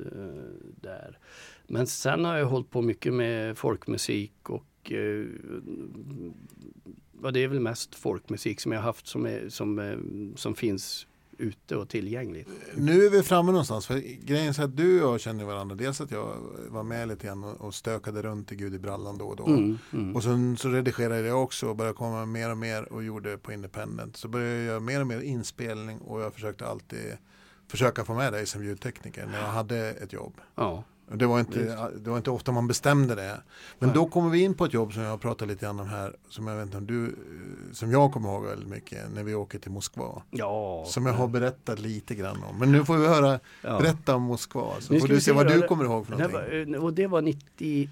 där. 0.81 1.19
Men 1.67 1.87
sen 1.87 2.25
har 2.25 2.37
jag 2.37 2.47
hållit 2.47 2.71
på 2.71 2.83
mycket 2.83 3.13
med 3.15 3.59
folkmusik 3.59 4.51
och 4.51 4.93
ja, 7.23 7.31
det 7.31 7.41
är 7.45 7.49
väl 7.49 7.61
mest 7.61 7.95
folkmusik 7.95 8.61
som 8.61 8.73
jag 8.73 8.81
haft 8.81 9.07
som, 9.07 9.27
är, 9.27 9.49
som, 9.49 9.79
eh, 9.79 9.97
som 10.37 10.55
finns 10.55 11.07
ute 11.39 11.77
och 11.77 11.89
tillgängligt. 11.89 12.49
Nu 12.75 13.07
är 13.07 13.11
vi 13.11 13.23
framme 13.23 13.53
någonstans. 13.53 13.87
För 13.87 13.99
grejen 14.25 14.49
är 14.49 14.53
så 14.53 14.63
att 14.63 14.77
du 14.77 15.03
och 15.03 15.13
jag 15.13 15.21
känner 15.21 15.45
varandra. 15.45 15.77
Dels 15.77 16.01
att 16.01 16.11
jag 16.11 16.37
var 16.69 16.83
med 16.83 17.09
lite 17.09 17.27
grann 17.27 17.45
och, 17.45 17.75
stökade 17.75 18.23
runt 18.23 18.53
i 18.53 18.57
Gud 18.57 18.75
i 18.75 18.79
brallan 18.79 19.19
då 19.19 19.25
och 19.25 19.37
då. 19.37 19.47
Mm, 19.47 19.79
mm. 19.93 20.17
Och 20.17 20.23
sen 20.23 20.57
så 20.57 20.69
redigerade 20.69 21.27
jag 21.27 21.43
också 21.43 21.69
och 21.69 21.77
började 21.77 21.97
komma 21.97 22.27
mer 22.27 22.51
och 22.51 22.59
mer 22.59 22.93
och 22.93 23.05
gjorde 23.05 23.39
på 23.39 23.53
Independent. 23.53 24.17
Så 24.17 24.29
började 24.29 24.55
jag 24.55 24.65
göra 24.65 24.81
mer 24.81 25.01
och 25.01 25.07
mer 25.07 25.21
inspelning 25.21 25.99
och 25.99 26.21
jag 26.21 26.35
försökte 26.35 26.67
alltid 26.67 27.17
försöka 27.69 28.05
få 28.05 28.15
med 28.15 28.33
dig 28.33 28.47
som 28.47 28.65
ljudtekniker 28.65 29.27
när 29.27 29.41
jag 29.41 29.49
hade 29.49 29.79
ett 29.79 30.13
jobb. 30.13 30.35
Ja, 30.55 30.85
Det 31.15 31.27
var, 31.27 31.41
inte, 31.41 31.89
det 32.05 32.11
var 32.11 32.17
inte 32.17 32.31
ofta 32.31 32.53
man 32.53 32.67
bestämde 32.69 33.15
det. 33.15 33.41
Men 33.79 33.89
Nej. 33.89 33.95
då 33.95 34.07
kommer 34.07 34.31
vi 34.31 34.41
in 34.43 34.55
på 34.55 34.65
ett 34.65 34.73
jobb 34.75 34.93
som 34.93 35.03
jag 35.03 35.11
har 35.11 35.19
pratat 35.19 35.49
lite 35.49 35.65
grann 35.67 35.81
om 35.81 35.89
här. 35.89 36.17
Som 36.29 36.47
jag, 36.47 36.57
vet 36.57 36.63
inte 36.67 36.77
om 36.77 36.87
du, 36.87 37.05
eh, 37.07 37.13
som 37.73 37.91
jag 37.93 38.13
kommer 38.13 38.29
ihåg 38.29 38.45
väldigt 38.45 38.69
mycket 38.69 38.99
när 39.15 39.23
vi 39.25 39.35
åker 39.35 39.59
till 39.59 39.71
Moskva. 39.71 40.23
ja. 40.31 40.85
Som 40.87 41.07
jag 41.07 41.13
har 41.13 41.29
berättat 41.29 41.79
lite 41.79 42.15
grann 42.15 42.43
om. 42.51 42.59
Men 42.59 42.73
nu 42.73 42.85
får 42.85 42.97
vi 42.97 43.07
höra, 43.07 43.41
ja. 43.63 43.79
berätta 43.79 44.15
om 44.17 44.23
Moskva. 44.23 44.81
Så 44.81 44.93
Nu 44.93 45.01
får 45.01 45.09
du 45.09 45.21
se 45.21 45.33
vad 45.33 45.47
du 45.49 45.61
det- 45.61 45.67
kommer 45.67 45.85
ihåg 45.85 46.07
för 46.07 46.13
någonting. 46.13 46.73
var, 46.73 46.81
och 46.85 46.93
det 46.95 47.07
var 47.07 47.23
90, 47.23 47.89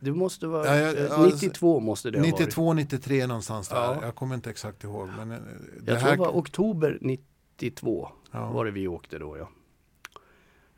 det 0.00 0.12
måste 0.12 0.46
vara, 0.46 0.66
Ja, 0.66 0.76
ja, 0.92 0.96
eh, 0.98 1.04
ja, 1.04 1.24
92 1.34 1.80
måste 1.80 2.10
det 2.10 2.18
ha 2.18 2.22
varit. 2.22 2.32
92, 2.40 2.72
93 2.72 3.26
någonstans 3.26 3.68
där. 3.68 3.76
Ja. 3.76 3.98
Jag 4.02 4.14
kommer 4.14 4.34
inte 4.34 4.50
exakt 4.50 4.84
ihåg. 4.84 5.08
Men 5.16 5.30
eh, 5.32 5.38
det 5.80 5.92
Jag 5.92 6.00
tror 6.00 6.08
här, 6.10 6.16
det 6.16 6.22
var 6.22 6.28
oktober 6.32 6.98
92 7.00 8.08
ja. 8.32 8.50
var 8.50 8.64
det 8.64 8.70
vi 8.70 8.88
åkte 8.88 9.18
då 9.18 9.38
ja. 9.38 9.48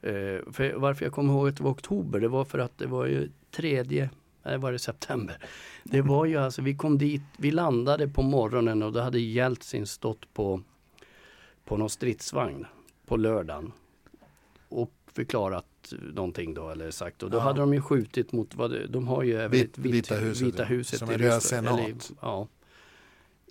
Eh, 0.06 0.52
för 0.52 0.74
varför 0.74 1.04
jag 1.04 1.12
kommer 1.12 1.32
ihåg 1.32 1.48
att 1.48 1.56
det 1.56 1.62
var 1.62 1.70
oktober, 1.70 2.20
det 2.20 2.28
var 2.28 2.44
för 2.44 2.58
att 2.58 2.78
det 2.78 2.86
var 2.86 3.06
ju 3.06 3.30
tredje, 3.50 4.10
nej 4.42 4.58
var 4.58 4.72
det 4.72 4.78
september. 4.78 5.38
Det 5.84 6.02
var 6.02 6.24
ju 6.24 6.36
alltså, 6.36 6.62
vi 6.62 6.76
kom 6.76 6.98
dit, 6.98 7.22
vi 7.38 7.50
landade 7.50 8.08
på 8.08 8.22
morgonen 8.22 8.82
och 8.82 8.92
då 8.92 9.00
hade 9.00 9.20
Jeltsin 9.20 9.86
stått 9.86 10.34
på, 10.34 10.60
på 11.64 11.76
någon 11.76 11.90
stridsvagn 11.90 12.66
på 13.06 13.16
lördagen. 13.16 13.72
Och 14.68 14.92
förklarat 15.12 15.92
någonting 16.14 16.54
då 16.54 16.70
eller 16.70 16.90
sagt. 16.90 17.22
Och 17.22 17.30
då 17.30 17.36
Ja. 17.36 17.40
hade 17.42 17.60
de 17.60 17.74
ju 17.74 17.80
skjutit 17.80 18.32
mot, 18.32 18.54
vad 18.54 18.70
det, 18.70 18.86
de 18.86 19.08
har 19.08 19.22
ju 19.22 19.34
även 19.34 19.50
Vit- 19.50 19.64
ett 19.72 19.78
Vita 19.78 20.14
huset, 20.14 20.46
Vita 20.46 20.64
huset 20.64 20.98
Som 20.98 21.10
i 21.10 21.16
Ryssland, 21.16 21.66
eller 21.68 21.88
i- 21.88 21.94
ja, 22.20 22.48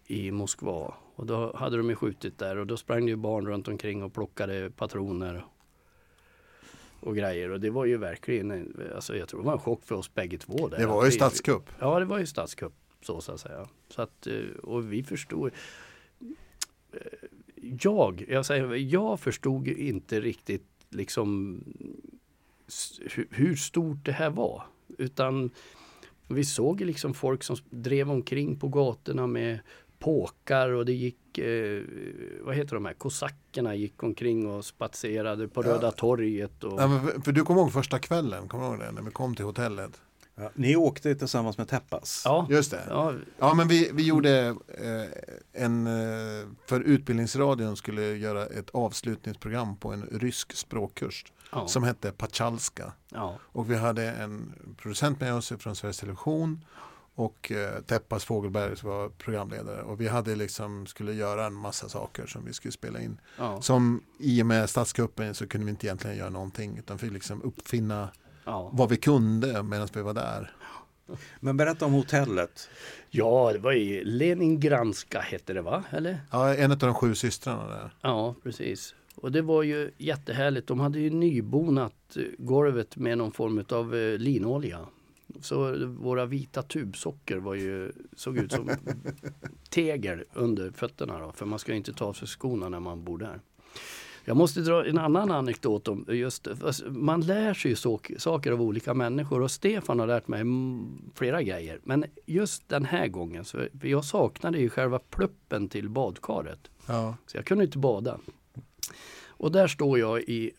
i 0.07 0.31
Moskva. 0.31 0.93
Och 1.15 1.25
då 1.25 1.55
hade 1.55 1.77
de 1.77 1.89
ju 1.89 1.95
skjutit 1.95 2.37
där 2.37 2.57
och 2.57 2.67
då 2.67 2.77
sprang 2.77 3.05
det 3.05 3.09
ju 3.09 3.15
barn 3.15 3.47
runt 3.47 3.67
omkring 3.67 4.03
och 4.03 4.13
plockade 4.13 4.69
patroner 4.75 5.45
och 7.03 7.15
grejer. 7.15 7.49
Och 7.51 7.59
det 7.59 7.69
var 7.69 7.85
ju 7.85 7.97
verkligen, 7.97 8.51
en- 8.51 8.81
alltså 8.95 9.15
jag 9.17 9.27
tror 9.27 9.39
det 9.39 9.45
var 9.45 9.53
en 9.53 9.59
chock 9.59 9.85
för 9.85 9.95
oss 9.95 10.13
bägge 10.13 10.37
två. 10.37 10.67
Där. 10.67 10.77
Det 10.77 10.85
var 10.85 11.05
ju 11.05 11.11
statskupp. 11.11 11.69
Ja, 11.79 11.99
det 11.99 12.05
var 12.05 12.19
ju 12.19 12.25
statskupp 12.25 12.73
så, 13.01 13.21
så 13.21 13.31
att 13.31 13.39
säga. 13.39 13.67
Så 13.89 14.01
att, 14.01 14.27
eh, 14.27 14.33
och 14.63 14.93
vi 14.93 15.03
förstod. 15.03 15.51
eh, 16.93 16.99
Jag, 17.55 18.25
jag 18.27 18.45
säger, 18.45 18.75
jag 18.75 19.19
förstod 19.19 19.67
inte 19.67 20.21
riktigt 20.21 20.67
liksom 20.89 21.59
hur 23.29 23.55
stort 23.55 24.05
det 24.05 24.11
här 24.11 24.29
var. 24.29 24.63
Utan 24.97 25.49
vi 26.27 26.45
såg 26.45 26.81
liksom 26.81 27.13
folk 27.13 27.43
som 27.43 27.55
drev 27.69 28.11
omkring 28.11 28.59
på 28.59 28.67
gatorna 28.67 29.27
med 29.27 29.59
påkar 30.03 30.69
och 30.69 30.85
det 30.85 30.93
gick, 30.93 31.37
eh, 31.37 31.81
vad 32.41 32.55
heter 32.55 32.75
de 32.75 32.85
här, 32.85 32.93
kosackerna 32.93 33.75
gick 33.75 34.03
omkring 34.03 34.47
och 34.47 34.65
spatserade 34.65 35.47
på 35.47 35.63
Ja. 35.63 35.69
Röda 35.69 35.91
torget. 35.91 36.63
Och, 36.63 36.81
Ja, 36.81 36.87
men 36.87 37.01
för, 37.01 37.21
för 37.21 37.31
du 37.31 37.43
kommer 37.43 37.61
ihåg 37.61 37.73
första 37.73 37.99
kvällen, 37.99 38.47
kommer 38.47 38.63
du 38.63 38.69
ihåg 38.69 38.79
det? 38.79 38.91
När 38.91 39.01
vi 39.01 39.11
kom 39.11 39.35
till 39.35 39.45
hotellet. 39.45 40.01
Ja, 40.35 40.51
ni 40.55 40.75
åkte 40.75 41.15
tillsammans 41.15 41.57
med 41.57 41.67
Teppas? 41.67 42.21
ja, 42.25 42.47
Just 42.49 42.71
det. 42.71 42.83
ja, 42.89 43.13
Ja 43.39 43.53
men 43.53 43.67
vi, 43.67 43.89
vi 43.93 44.03
gjorde 44.07 44.47
eh, 44.67 45.63
en, 45.63 45.87
eh, 45.87 46.47
för 46.65 46.81
Utbildningsradion 46.81 47.75
skulle 47.77 48.01
göra 48.01 48.45
ett 48.45 48.69
avslutningsprogram 48.69 49.77
på 49.77 49.91
en 49.93 50.03
rysk 50.11 50.53
språkkurs 50.53 51.25
ja, 51.51 51.67
som 51.67 51.83
hette 51.83 52.11
Pachalska. 52.11 52.91
ja, 53.09 53.37
Och 53.41 53.71
vi 53.71 53.75
hade 53.75 54.09
en 54.11 54.53
producent 54.77 55.19
med 55.19 55.33
oss 55.33 55.53
från 55.59 55.75
Sveriges 55.75 55.97
Television 55.99 56.65
och 57.15 57.51
eh, 57.51 57.81
Teppas 57.81 58.25
Fågelberg 58.25 58.77
som 58.77 58.89
var 58.89 59.09
programledare. 59.09 59.81
Och 59.81 60.01
vi 60.01 60.07
hade 60.07 60.35
liksom, 60.35 60.85
skulle 60.85 61.13
göra 61.13 61.45
en 61.45 61.53
massa 61.53 61.89
saker 61.89 62.25
som 62.25 62.45
vi 62.45 62.53
skulle 62.53 62.71
spela 62.71 63.01
in. 63.01 63.17
ja, 63.37 63.61
Som 63.61 64.03
i 64.19 64.41
och 64.41 64.45
med 64.45 64.69
statskuppen 64.69 65.35
så 65.35 65.47
kunde 65.47 65.65
vi 65.65 65.71
inte 65.71 65.87
egentligen 65.87 66.17
göra 66.17 66.29
någonting 66.29 66.77
utan 66.77 66.99
fick 66.99 67.11
liksom 67.11 67.41
uppfinna 67.41 68.09
ja. 68.45 68.69
vad 68.73 68.89
vi 68.89 68.97
kunde 68.97 69.63
medan 69.63 69.87
vi 69.93 70.01
var 70.01 70.13
där. 70.13 70.51
Men 71.39 71.57
berätta 71.57 71.85
om 71.85 71.93
hotellet. 71.93 72.69
Ja, 73.09 73.51
det 73.53 73.59
var 73.59 73.71
ju 73.71 74.03
Leningranska 74.03 75.19
hette 75.19 75.53
det 75.53 75.61
va? 75.61 75.83
Eller? 75.89 76.17
Ja, 76.31 76.55
en 76.55 76.71
av 76.71 76.77
de 76.77 76.93
sju 76.93 77.15
systrarna 77.15 77.67
där. 77.67 77.93
Ja, 78.01 78.35
precis. 78.43 78.95
Och 79.15 79.31
det 79.31 79.41
var 79.41 79.63
ju 79.63 79.91
jättehärligt. 79.97 80.67
De 80.67 80.79
hade 80.79 80.99
ju 80.99 81.09
nybonat 81.09 82.17
eh, 82.17 82.23
golvet 82.37 82.95
med 82.95 83.17
någon 83.17 83.31
form 83.31 83.65
av 83.69 83.95
eh, 83.95 84.17
linolja. 84.17 84.79
Så 85.41 85.87
våra 85.87 86.25
vita 86.25 86.61
tubsocker 86.61 87.37
var 87.37 87.55
ju, 87.55 87.91
såg 88.15 88.37
ut 88.37 88.51
som 88.51 88.69
tegel 89.69 90.23
under 90.33 90.71
fötterna 90.71 91.19
då, 91.19 91.31
för 91.31 91.45
man 91.45 91.59
ska 91.59 91.73
inte 91.73 91.93
ta 91.93 92.05
av 92.05 92.13
sig 92.13 92.27
skorna 92.27 92.69
när 92.69 92.79
man 92.79 93.03
bor 93.03 93.17
där. 93.17 93.39
Jag 94.25 94.37
måste 94.37 94.61
dra 94.61 94.85
en 94.85 94.97
annan 94.97 95.31
anekdot 95.31 95.87
om 95.87 96.05
just 96.09 96.47
alltså, 96.47 96.91
man 96.91 97.21
lär 97.21 97.53
sig 97.53 97.71
ju 97.71 97.75
så, 97.75 97.99
saker 98.17 98.51
av 98.51 98.61
olika 98.61 98.93
människor 98.93 99.41
och 99.41 99.51
Stefan 99.51 99.99
har 99.99 100.07
lärt 100.07 100.27
mig 100.27 100.43
flera 101.15 101.43
grejer. 101.43 101.79
Men 101.83 102.05
just 102.25 102.69
den 102.69 102.85
här 102.85 103.07
gången, 103.07 103.45
så, 103.45 103.67
jag 103.81 104.05
saknade 104.05 104.59
ju 104.59 104.69
själva 104.69 104.99
pluppen 104.99 105.69
till 105.69 105.89
badkaret. 105.89 106.59
Ja. 106.87 107.15
Så 107.25 107.37
jag 107.37 107.45
kunde 107.45 107.63
inte 107.63 107.77
bada. 107.77 108.19
Och 109.25 109.51
där 109.51 109.67
står 109.67 109.99
jag 109.99 110.21
i, 110.21 110.51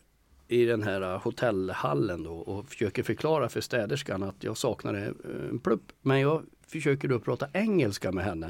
i 0.47 0.65
den 0.65 0.83
här 0.83 1.01
uh, 1.01 1.21
hotellhallen 1.21 2.23
då 2.23 2.33
och 2.33 2.69
försöker 2.69 3.03
förklara 3.03 3.49
för 3.49 3.61
städerskan 3.61 4.23
att 4.23 4.43
jag 4.43 4.57
saknade 4.57 4.99
uh, 4.99 5.49
en 5.49 5.59
plupp. 5.59 5.91
Men 6.01 6.19
jag 6.19 6.43
försöker 6.67 7.07
då 7.07 7.19
prata 7.19 7.47
engelska 7.53 8.11
med 8.11 8.25
henne. 8.25 8.49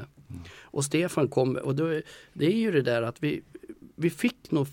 Och 0.60 0.84
Stefan 0.84 1.28
kom 1.28 1.56
och 1.56 1.74
då, 1.74 2.00
det 2.32 2.46
är 2.46 2.56
ju 2.56 2.70
det 2.70 2.82
där 2.82 3.02
att 3.02 3.22
vi, 3.22 3.42
vi 3.96 4.10
fick 4.10 4.50
något, 4.50 4.72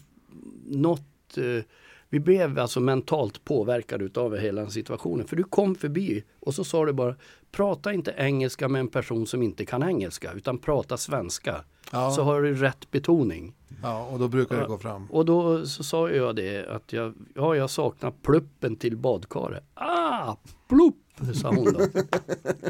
något 0.65 1.37
eh, 1.37 1.63
vi 2.13 2.19
blev 2.19 2.59
alltså 2.59 2.79
mentalt 2.79 3.45
påverkade 3.45 4.05
utav 4.05 4.37
hela 4.37 4.69
situationen. 4.69 5.27
För 5.27 5.35
du 5.35 5.43
kom 5.43 5.75
förbi 5.75 6.23
och 6.39 6.53
så 6.53 6.63
sa 6.63 6.85
du 6.85 6.93
bara 6.93 7.15
Prata 7.51 7.93
inte 7.93 8.13
engelska 8.17 8.67
med 8.67 8.79
en 8.79 8.87
person 8.87 9.27
som 9.27 9.43
inte 9.43 9.65
kan 9.65 9.83
engelska 9.83 10.31
utan 10.33 10.57
prata 10.57 10.97
svenska. 10.97 11.63
Ja. 11.91 12.11
Så 12.11 12.23
har 12.23 12.41
du 12.41 12.55
rätt 12.55 12.91
betoning. 12.91 13.53
ja, 13.83 14.05
och 14.05 14.19
då 14.19 14.27
brukar 14.27 14.59
det 14.59 14.65
gå 14.65 14.77
fram. 14.77 15.11
Och 15.11 15.25
då 15.25 15.65
så 15.65 15.83
sa 15.83 16.09
jag 16.09 16.35
det 16.35 16.67
att 16.69 16.93
jag, 16.93 17.13
ja, 17.35 17.55
jag 17.55 17.69
saknar 17.69 18.11
pluppen 18.11 18.75
till 18.75 18.97
badkaret. 18.97 19.63
Ah, 19.73 20.35
plupp, 20.69 21.35
sa 21.35 21.49
hon 21.49 21.73
då. 21.73 21.79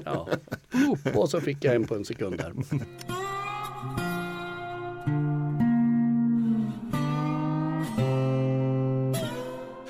Ja, 0.06 0.27
plupp. 0.69 1.15
Och 1.17 1.29
så 1.29 1.41
fick 1.41 1.63
jag 1.63 1.75
en 1.75 1.88
på 1.88 1.95
en 1.95 2.06
sekund 2.06 2.38
där. 2.38 2.53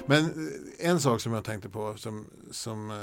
Men 0.06 0.24
eh, 0.26 0.90
en 0.90 1.00
sak 1.00 1.22
som 1.22 1.34
jag 1.34 1.44
tänkte 1.44 1.70
på 1.70 1.94
som, 1.98 2.26
som 2.52 2.92
eh, 2.92 2.98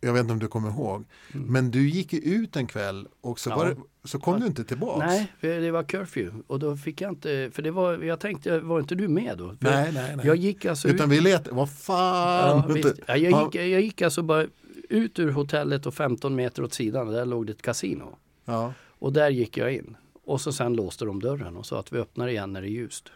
jag 0.00 0.12
vet 0.12 0.20
inte 0.20 0.32
om 0.32 0.38
du 0.38 0.48
kommer 0.48 0.70
ihåg. 0.70 1.04
Men 1.32 1.70
du 1.70 1.88
gick 1.88 2.12
ut 2.12 2.56
en 2.56 2.66
kväll 2.66 3.08
och 3.20 3.40
så, 3.40 3.50
Mm. 3.50 3.58
Ja. 3.60 3.64
var 3.68 3.74
det, 4.02 4.08
så 4.08 4.18
kom 4.18 4.40
du 4.40 4.46
inte 4.46 4.64
tillbaks. 4.64 5.06
Nej, 5.06 5.32
för 5.40 5.60
det 5.60 5.70
var 5.70 5.82
curfew. 5.82 6.42
Och 6.46 6.58
då 6.58 6.76
fick 6.76 7.00
jag 7.00 7.10
inte, 7.12 7.50
för 7.52 7.62
det 7.62 7.70
var, 7.70 7.98
jag 7.98 8.20
tänkte, 8.20 8.58
var 8.60 8.80
inte 8.80 8.94
du 8.94 9.08
med 9.08 9.38
då? 9.38 9.48
För 9.48 9.56
nej, 9.60 9.92
nej. 9.92 10.16
nej. 10.16 10.26
Jag 10.26 10.36
gick 10.36 10.64
alltså 10.64 10.88
ut. 10.88 10.94
Utan 10.94 11.10
vi 11.10 11.20
letade, 11.20 11.50
vad 11.56 11.70
fan. 11.70 12.64
Ja, 12.68 12.74
visst. 12.74 12.94
Ja, 13.06 13.16
jag, 13.16 13.32
Ja. 13.32 13.44
gick, 13.44 13.54
jag 13.54 13.80
gick 13.80 14.02
alltså 14.02 14.22
bara 14.22 14.46
ut 14.88 15.18
ur 15.18 15.30
hotellet 15.30 15.86
och 15.86 15.94
15 15.94 16.34
meter 16.34 16.62
åt 16.62 16.74
sidan, 16.74 17.06
där 17.08 17.24
låg 17.26 17.46
det 17.46 17.52
ett 17.52 17.62
kasino. 17.62 18.18
Ja. 18.44 18.72
Och 18.88 19.12
där 19.12 19.30
gick 19.30 19.56
jag 19.56 19.72
in. 19.74 19.96
Och 20.24 20.40
så 20.40 20.52
sen 20.52 20.72
låste 20.74 21.04
de 21.04 21.22
dörren 21.22 21.56
och 21.56 21.66
sa 21.66 21.80
att 21.80 21.92
vi 21.92 21.98
öppnar 21.98 22.28
igen 22.28 22.52
när 22.52 22.60
det 22.62 22.68
är 22.68 22.70
ljust. 22.70 23.12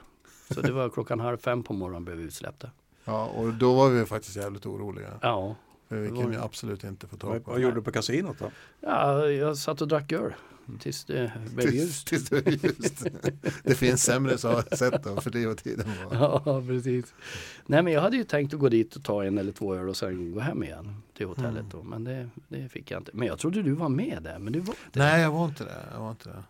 Så 0.50 0.60
det 0.60 0.72
var 0.72 0.88
klockan 0.88 1.20
halv 1.20 1.36
fem 1.38 1.62
på 1.62 1.72
morgonen 1.72 2.04
blev 2.04 2.16
vi 2.16 2.24
utsläppta. 2.24 2.70
ja, 3.04 3.26
och 3.26 3.52
då 3.54 3.74
var 3.74 3.90
vi 3.90 4.04
faktiskt 4.06 4.36
jävligt 4.36 4.66
oroliga. 4.66 5.08
Ja, 5.22 5.56
För 5.88 5.96
vi 5.96 6.02
Det 6.02 6.08
kunde 6.08 6.24
var- 6.24 6.32
ju 6.32 6.40
absolut 6.40 6.84
inte 6.84 7.06
få 7.06 7.16
tag 7.16 7.44
på 7.44 7.50
vad 7.50 7.60
gjorde 7.60 7.74
du 7.74 7.82
på 7.82 7.92
kasinot 7.92 8.38
då? 8.38 8.50
Ja, 8.80 9.26
jag 9.28 9.56
satt 9.58 9.80
och 9.82 9.88
drack 9.88 10.12
öl 10.12 10.32
tills 10.80 11.04
det 11.04 11.32
blev 11.54 11.66
Tills- 11.70 11.74
ljust. 11.74 12.06
tills 12.06 12.28
det 12.28 12.46
är 12.46 12.50
ljust. 12.50 13.06
Det 13.62 13.74
finns 13.74 14.02
sämre 14.04 14.38
sätt 14.38 15.04
då, 15.04 15.20
för 15.20 15.30
det 15.30 15.46
och 15.46 15.58
tiden 15.58 15.86
var. 16.10 16.16
Ja, 16.46 16.62
precis. 16.68 17.14
Nej, 17.66 17.82
men 17.82 17.92
jag 17.92 18.00
hade 18.00 18.16
ju 18.16 18.24
tänkt 18.24 18.54
att 18.54 18.60
gå 18.60 18.68
dit 18.68 18.96
och 18.96 19.04
ta 19.04 19.24
en 19.24 19.38
eller 19.38 19.52
två 19.52 19.74
öl 19.74 19.88
och 19.88 19.96
sen 19.96 20.32
gå 20.32 20.40
hem 20.40 20.62
igen 20.62 21.02
till 21.16 21.26
hotellet 21.26 21.50
Mm. 21.60 21.68
då. 21.70 21.82
Men 21.82 22.04
det, 22.04 22.28
det 22.48 22.68
fick 22.68 22.90
jag 22.90 23.00
inte. 23.00 23.10
Men 23.14 23.28
jag 23.28 23.38
trodde 23.38 23.62
du 23.62 23.72
var 23.72 23.88
med 23.88 24.18
där, 24.22 24.38
men 24.38 24.52
du 24.52 24.60
var 24.60 24.74
inte 24.86 24.98
Nej, 24.98 25.22
jag 25.22 25.30
var 25.30 25.44
inte 25.44 25.64
det. 25.64 25.76
Jag 25.92 26.00
var 26.00 26.10
inte 26.10 26.28
det. 26.28 26.42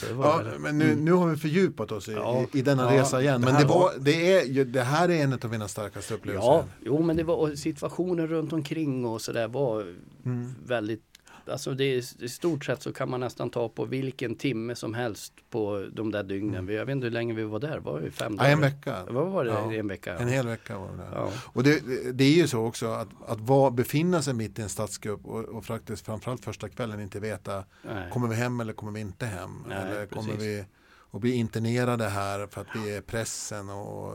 Så 0.00 0.06
det 0.06 0.12
var 0.14 0.24
Ja, 0.52 0.58
men 0.58 0.78
nu, 0.78 0.94
nu 0.96 1.12
har 1.12 1.26
vi 1.28 1.36
fördjupat 1.36 1.92
oss 1.92 2.08
i, 2.08 2.12
Ja. 2.12 2.44
i, 2.52 2.58
i 2.58 2.62
denna 2.62 2.94
Ja, 2.94 3.00
resa 3.02 3.22
igen. 3.22 3.40
Men 3.40 3.54
det, 3.54 3.64
var, 3.64 3.78
var- 3.78 3.92
det, 4.00 4.32
är, 4.60 4.64
det 4.64 4.80
här 4.82 5.08
är 5.08 5.22
en 5.24 5.32
av 5.32 5.50
mina 5.50 5.68
starkaste 5.68 6.14
upplevelser. 6.14 6.46
Ja, 6.48 6.64
jo 6.84 7.02
men 7.02 7.16
det 7.16 7.24
var 7.24 7.54
situationen 7.54 8.26
runt 8.26 8.52
omkring 8.52 9.04
och 9.06 9.20
sådär 9.20 9.48
var 9.48 9.86
Mm. 10.26 10.54
väldigt 10.66 11.02
Alltså 11.48 11.74
det 11.74 11.84
är, 11.84 12.22
i 12.24 12.28
stort 12.28 12.64
sett 12.64 12.82
så 12.82 12.92
kan 12.92 13.10
man 13.10 13.20
nästan 13.20 13.50
ta 13.50 13.68
på 13.68 13.84
vilken 13.84 14.34
timme 14.34 14.74
som 14.74 14.94
helst 14.94 15.32
på 15.50 15.86
de 15.92 16.10
där 16.12 16.22
dygnen. 16.22 16.68
Jag 16.68 16.86
vet 16.86 16.92
inte 16.92 17.04
hur 17.06 17.10
länge 17.12 17.34
vi 17.34 17.44
var 17.44 17.58
där, 17.60 17.78
var 17.78 18.00
det 18.00 18.10
fem 18.10 18.32
Ja, 18.32 18.42
dagar? 18.42 18.52
en 18.52 18.60
vecka. 18.60 19.04
Vad 19.10 19.26
var 19.30 19.44
det? 19.44 19.50
Ja. 19.50 19.72
En 19.72 19.88
vecka? 19.88 20.18
En 20.18 20.28
hel 20.28 20.46
vecka 20.46 20.78
var 20.78 20.90
det 20.90 20.96
där. 20.96 21.10
Ja. 21.14 21.30
Och 21.52 21.62
det, 21.62 21.80
det 22.12 22.24
är 22.24 22.34
ju 22.36 22.48
så 22.48 22.66
också 22.66 22.86
att, 22.86 23.08
att 23.26 23.40
vara, 23.40 23.70
befinna 23.70 24.22
sig 24.22 24.34
mitt 24.34 24.58
i 24.58 24.62
en 24.62 24.68
stadsgrupp 24.68 25.26
och, 25.26 25.44
och 25.44 25.64
faktiskt 25.64 26.06
framförallt 26.06 26.44
första 26.44 26.68
kvällen 26.68 27.00
inte 27.00 27.20
veta 27.20 27.64
Nej. 27.82 28.10
kommer 28.10 28.28
vi 28.28 28.34
hem 28.34 28.60
eller 28.60 28.72
kommer 28.72 28.92
vi 28.92 29.00
inte 29.00 29.26
hem? 29.26 29.64
Nej, 29.68 29.78
eller 29.78 30.06
kommer 30.06 30.32
precis. 30.32 30.42
vi 30.42 30.64
att 31.10 31.20
bli 31.20 31.34
internerade 31.34 32.04
här 32.08 32.46
för 32.46 32.60
att 32.60 32.66
vi 32.74 32.96
är 32.96 33.00
pressen 33.00 33.68
och 33.70 34.14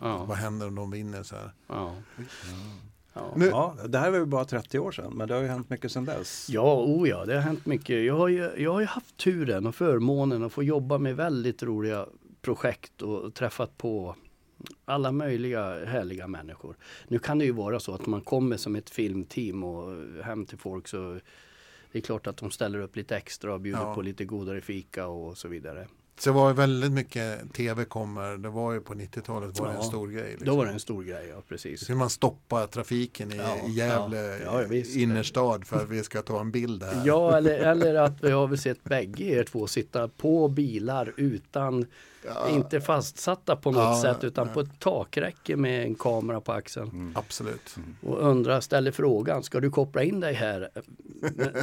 Ja. 0.00 0.24
vad 0.24 0.36
händer 0.36 0.66
om 0.68 0.74
de 0.74 0.90
vinner? 0.90 1.22
Så 1.22 1.36
här. 1.36 1.52
Ja. 1.68 1.94
Ja. 3.14 3.32
Nu, 3.36 3.46
Ja, 3.46 3.76
det 3.88 3.98
här 3.98 4.10
var 4.10 4.18
ju 4.18 4.24
bara 4.26 4.44
30 4.44 4.78
år 4.78 4.92
sedan 4.92 5.12
men 5.14 5.28
det 5.28 5.34
har 5.34 5.42
ju 5.42 5.48
hänt 5.48 5.70
mycket 5.70 5.92
sedan 5.92 6.04
dess. 6.04 6.46
Ja, 6.50 6.82
oh 6.84 7.08
ja, 7.08 7.24
det 7.24 7.34
har 7.34 7.40
hänt 7.40 7.66
mycket. 7.66 8.04
Jag 8.04 8.16
har, 8.16 8.28
ju, 8.28 8.50
jag 8.56 8.72
har 8.72 8.80
ju 8.80 8.86
haft 8.86 9.16
turen 9.16 9.66
och 9.66 9.74
förmånen 9.74 10.42
att 10.44 10.52
få 10.52 10.62
jobba 10.62 10.98
med 10.98 11.16
väldigt 11.16 11.62
roliga 11.62 12.06
projekt 12.42 13.02
och 13.02 13.34
träffat 13.34 13.78
på 13.78 14.16
alla 14.84 15.12
möjliga 15.12 15.84
härliga 15.84 16.26
människor. 16.26 16.76
Nu 17.08 17.18
kan 17.18 17.38
det 17.38 17.44
ju 17.44 17.52
vara 17.52 17.80
så 17.80 17.94
att 17.94 18.06
man 18.06 18.20
kommer 18.20 18.56
som 18.56 18.76
ett 18.76 18.90
filmteam 18.90 19.64
och 19.64 19.92
hem 20.24 20.46
till 20.46 20.58
folk 20.58 20.88
så 20.88 21.18
det 21.92 21.98
är 21.98 22.02
klart 22.02 22.26
att 22.26 22.36
de 22.36 22.50
ställer 22.50 22.78
upp 22.78 22.96
lite 22.96 23.16
extra 23.16 23.54
och 23.54 23.60
bjuder 23.60 23.80
Ja. 23.80 23.94
på 23.94 24.02
lite 24.02 24.24
godare 24.24 24.60
fika 24.60 25.06
och 25.06 25.38
så 25.38 25.48
vidare. 25.48 25.88
Så 26.18 26.32
var 26.32 26.48
ju 26.48 26.54
väldigt 26.54 26.92
mycket 26.92 27.52
tv 27.54 27.84
kommer, 27.84 28.36
det 28.36 28.48
var 28.48 28.72
ju 28.72 28.80
på 28.80 28.94
90-talet 28.94 29.58
var 29.60 29.66
det 29.66 29.72
en 29.72 29.78
Ja. 29.78 29.84
stor 29.84 30.08
grej. 30.08 30.28
Liksom. 30.30 30.46
Då 30.46 30.56
var 30.56 30.66
det 30.66 30.72
en 30.72 30.80
stor 30.80 31.02
grej, 31.02 31.26
ja 31.34 31.42
precis. 31.48 31.90
Hur 31.90 31.94
man 31.94 32.10
stoppar 32.10 32.66
trafiken 32.66 33.32
i, 33.32 33.36
Ja, 33.36 33.56
i 33.68 33.72
Gävle 33.72 34.16
ja. 34.44 34.62
Ja, 34.68 34.74
ja, 34.74 34.84
innerstad 34.94 35.66
för 35.66 35.76
att 35.82 35.88
vi 35.88 36.02
ska 36.04 36.22
ta 36.22 36.40
en 36.40 36.50
bild 36.50 36.82
här. 36.82 37.02
Ja, 37.04 37.36
eller, 37.36 37.58
eller 37.58 37.94
att 37.94 38.24
vi 38.24 38.30
har 38.30 38.46
väl 38.46 38.58
sett 38.58 38.84
bägge 38.84 39.24
er 39.24 39.44
två 39.44 39.66
sitta 39.66 40.08
på 40.08 40.48
bilar 40.48 41.12
utan, 41.16 41.86
Ja, 42.26 42.48
inte 42.48 42.80
fastsatta 42.80 43.56
på 43.56 43.70
något 43.70 43.82
Ja, 43.82 44.02
sätt 44.02 44.24
utan 44.24 44.46
nej. 44.46 44.54
på 44.54 44.60
ett 44.60 44.80
takräcke 44.80 45.56
med 45.56 45.82
en 45.84 45.94
kamera 45.94 46.40
på 46.40 46.52
axeln. 46.52 47.12
Absolut. 47.16 47.76
Och 48.02 48.18
undrar, 48.22 48.60
ställer 48.60 48.90
frågan, 48.92 49.42
ska 49.42 49.60
du 49.60 49.70
koppla 49.70 50.02
in 50.02 50.20
dig 50.20 50.34
här? 50.34 50.68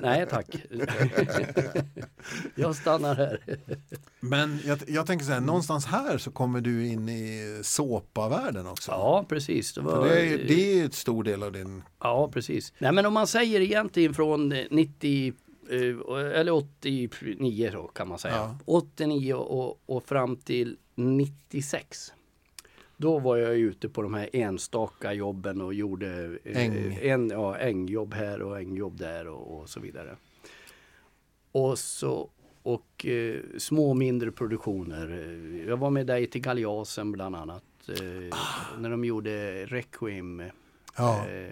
Nej 0.01 0.25
tack. 0.29 0.47
Jag 2.55 2.75
stannar 2.75 3.15
här. 3.15 3.39
Men 4.19 4.59
jag, 4.65 4.79
jag 4.87 5.05
tänker 5.07 5.25
så 5.25 5.31
här, 5.31 5.39
någonstans 5.41 5.85
här 5.85 6.17
så 6.17 6.31
kommer 6.31 6.61
du 6.61 6.87
in 6.87 7.09
i 7.09 7.59
såpavärlden 7.63 8.67
också. 8.67 8.91
Ja, 8.91 9.25
precis. 9.29 9.73
Det 9.73 9.81
var, 9.81 10.05
det 10.05 10.19
är, 10.19 10.23
ju- 10.25 10.45
det 10.47 10.79
är 10.79 10.85
ett 10.85 10.93
stor 10.93 11.23
del 11.23 11.43
av 11.43 11.51
din... 11.51 11.83
Ja, 11.99 12.29
precis. 12.33 12.73
Nej, 12.77 12.91
men 12.91 13.05
om 13.05 13.13
man 13.13 13.27
säger 13.27 13.61
egentligen 13.61 14.13
från 14.13 14.51
eh, 14.51 14.65
90 14.71 15.27
eh, 15.27 15.33
eller 16.35 16.51
89 16.51 17.69
då 17.73 17.87
kan 17.87 18.07
man 18.07 18.19
säga. 18.19 18.35
Ja. 18.35 18.57
89 18.65 19.33
och, 19.33 19.79
och 19.85 20.03
fram 20.03 20.35
till 20.35 20.77
96. 20.95 22.13
Då 22.97 23.19
var 23.19 23.37
jag 23.37 23.55
ute 23.57 23.89
på 23.89 24.01
de 24.01 24.13
här 24.13 24.29
enstaka 24.33 25.13
jobben 25.13 25.61
och 25.61 25.73
gjorde 25.73 26.37
eh, 26.43 26.61
Äng. 26.65 26.97
en, 27.01 27.29
ja, 27.29 27.57
ängjobb 27.57 28.13
här 28.13 28.41
och 28.41 28.59
ängjobb 28.59 28.97
där 28.97 29.27
och, 29.27 29.59
och 29.59 29.69
så 29.69 29.79
vidare. 29.79 30.15
Och 31.51 31.79
så 31.79 32.29
och 32.63 33.05
eh, 33.05 33.39
små 33.57 33.93
mindre 33.93 34.31
produktioner. 34.31 35.09
Eh, 35.09 35.67
Jag 35.69 35.77
var 35.77 35.89
med 35.89 36.07
dig 36.07 36.27
till 36.27 36.41
Galeasen 36.41 37.11
bland 37.11 37.35
annat. 37.35 37.63
Eh, 37.89 38.37
När 38.79 38.89
de 38.89 39.05
gjorde 39.05 39.65
Requiem. 39.65 40.43
Ja, 40.95 41.27
Eh, 41.27 41.49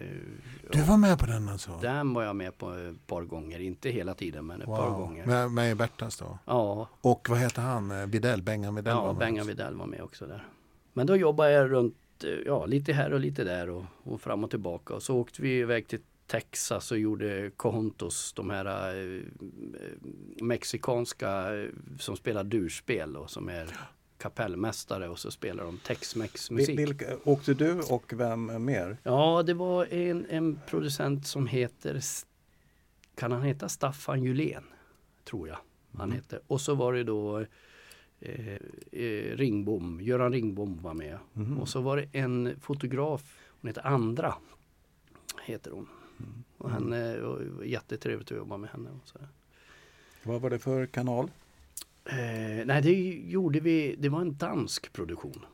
du 0.71 0.81
var 0.81 0.97
med 0.97 1.19
på 1.19 1.25
den 1.25 1.49
alltså? 1.49 1.79
den 1.81 2.13
var 2.13 2.23
jag 2.23 2.35
med 2.35 2.57
på 2.57 2.71
ett 2.73 3.07
par 3.07 3.21
gånger, 3.23 3.59
inte 3.59 3.89
hela 3.89 4.13
tiden 4.13 4.45
men 4.45 4.61
ett 4.61 4.67
par 4.67 4.89
gånger. 4.89 5.25
Med, 5.25 5.51
med 5.51 5.77
Bertas 5.77 6.17
då? 6.17 6.37
Ja, 6.45 6.89
Och 7.01 7.27
vad 7.29 7.39
heter 7.39 7.61
han? 7.61 7.91
Eh, 7.91 8.05
Videll? 8.07 8.41
Bengan 8.41 8.75
Videll 8.75 8.95
var 8.95 9.01
ja 9.01 9.07
med 9.07 9.17
Bengan. 9.19 9.47
Widell 9.47 9.75
var 9.75 9.85
med 9.85 10.01
också 10.01 10.27
där. 10.27 10.47
Men 10.93 11.07
då 11.07 11.15
jobbade 11.15 11.51
jag 11.51 11.71
runt, 11.71 11.95
eh, 12.23 12.29
ja 12.45 12.65
lite 12.65 12.93
här 12.93 13.13
och 13.13 13.19
lite 13.19 13.43
där 13.43 13.69
och, 13.69 13.85
och 14.03 14.21
fram 14.21 14.43
och 14.43 14.49
tillbaka. 14.49 14.93
Och 14.93 15.03
så 15.03 15.17
åkte 15.17 15.41
vi 15.41 15.59
iväg 15.59 15.87
till 15.87 15.99
Texas 16.27 16.91
och 16.91 16.97
gjorde 16.97 17.51
Cojontos, 17.57 18.33
de 18.33 18.49
här 18.49 18.95
eh, 18.95 19.21
mexikanska 20.41 21.45
som 21.99 22.15
spelar 22.15 22.43
durspel 22.43 23.17
och 23.17 23.29
som 23.29 23.49
är 23.49 23.67
kapellmästare 24.19 25.09
och 25.09 25.19
så 25.19 25.31
spelar 25.31 25.63
de 25.63 25.77
Tex-Mex 25.77 26.51
musik. 26.51 26.79
Vilka, 26.79 27.05
åkte 27.23 27.53
du 27.53 27.79
och 27.79 28.13
vem 28.13 28.65
mer? 28.65 28.97
Ja, 29.03 29.43
det 29.43 29.53
var 29.53 29.93
en, 29.93 30.25
en 30.29 30.59
producent 30.67 31.27
som 31.27 31.47
heter, 31.47 32.01
kan 33.15 33.31
han 33.31 33.43
heta 33.43 33.69
Staffan 33.69 34.23
Julén? 34.23 34.63
Tror 35.23 35.47
jag 35.47 35.57
han 35.97 36.11
hette. 36.11 36.39
Och 36.47 36.61
så 36.61 36.75
var 36.75 36.93
det 36.93 37.03
då 37.03 37.39
eh, 38.19 38.53
eh, 38.91 39.35
Ringbom, 39.35 40.01
Göran 40.01 40.33
Ringbom 40.33 40.81
var 40.81 40.93
med. 40.93 41.17
Mhm. 41.33 41.59
Och 41.59 41.69
så 41.69 41.81
var 41.81 41.97
det 41.97 42.19
en 42.19 42.59
fotograf, 42.59 43.39
hon 43.61 43.67
heter 43.67 43.87
Andra, 43.87 44.35
heter 45.45 45.71
hon. 45.71 45.87
Och 46.57 46.71
henne, 46.71 47.21
och 47.21 47.39
det 47.39 47.49
var 47.49 47.63
jättetrevligt 47.63 48.31
att 48.31 48.37
jobba 48.37 48.57
med 48.57 48.69
henne. 48.69 48.89
Och 48.89 49.07
så. 49.07 49.19
Vad 50.23 50.41
var 50.41 50.49
det 50.49 50.59
för 50.59 50.85
kanal? 50.85 51.31
Eh, 52.09 52.65
nej, 52.65 52.81
det 52.81 52.91
gjorde 53.29 53.59
vi, 53.59 53.95
det 53.99 54.09
var 54.09 54.21
en 54.21 54.35
dansk 54.37 54.93
produktion. 54.93 55.45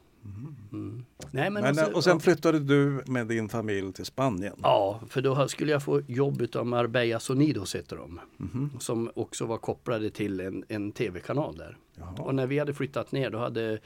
Mm. 0.74 1.06
Nej, 1.32 1.50
men, 1.50 1.64
Men, 1.64 1.70
och 1.72 1.78
så- 1.78 1.94
och 1.96 2.04
sen 2.04 2.20
flyttade 2.20 2.60
du 2.60 3.04
med 3.08 3.28
din 3.28 3.50
familj 3.50 3.94
till 3.94 4.06
Spanien. 4.06 4.56
Ja, 4.64 5.02
för 5.10 5.22
då 5.22 5.48
skulle 5.48 5.72
jag 5.72 5.84
få 5.84 6.02
jobb 6.08 6.42
utav 6.42 6.66
Marbella 6.66 7.20
Sonidos 7.20 7.76
heter 7.76 7.96
de. 7.96 8.20
Mhm. 8.38 8.70
Som 8.80 9.12
också 9.16 9.46
var 9.46 9.58
kopplade 9.58 10.10
till 10.10 10.40
en, 10.40 10.64
en 10.68 10.92
tv-kanal 10.92 11.58
där. 11.58 11.78
Jaha. 11.96 12.14
Och 12.20 12.36
när 12.36 12.48
vi 12.48 12.60
hade 12.60 12.74
flyttat 12.74 13.12
ner 13.12 13.30
då 13.30 13.38
hade 13.38 13.80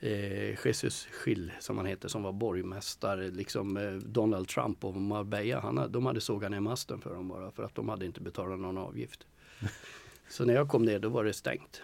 eh, 0.00 0.66
Jesus 0.66 1.06
Schill 1.12 1.52
som 1.60 1.76
han 1.76 1.86
heter 1.86 2.08
som 2.08 2.22
var 2.22 2.32
borgmästare, 2.32 3.30
liksom 3.30 3.76
eh, 3.76 3.92
Donald 3.92 4.48
Trump 4.48 4.84
och 4.84 4.94
Marbella. 4.96 5.60
Han, 5.60 5.92
de 5.92 6.06
hade 6.06 6.20
sågat 6.20 6.50
ner 6.50 6.60
masten 6.60 7.00
för 7.00 7.14
dem 7.14 7.28
bara 7.28 7.50
för 7.50 7.62
att 7.62 7.74
de 7.74 7.88
hade 7.88 8.06
inte 8.06 8.20
betalat 8.20 8.58
någon 8.60 8.78
avgift. 8.78 9.26
Så 10.28 10.44
när 10.44 10.54
jag 10.54 10.68
kom 10.68 10.84
ner 10.84 10.98
då 10.98 11.08
var 11.08 11.24
det 11.24 11.32
stängt. 11.32 11.82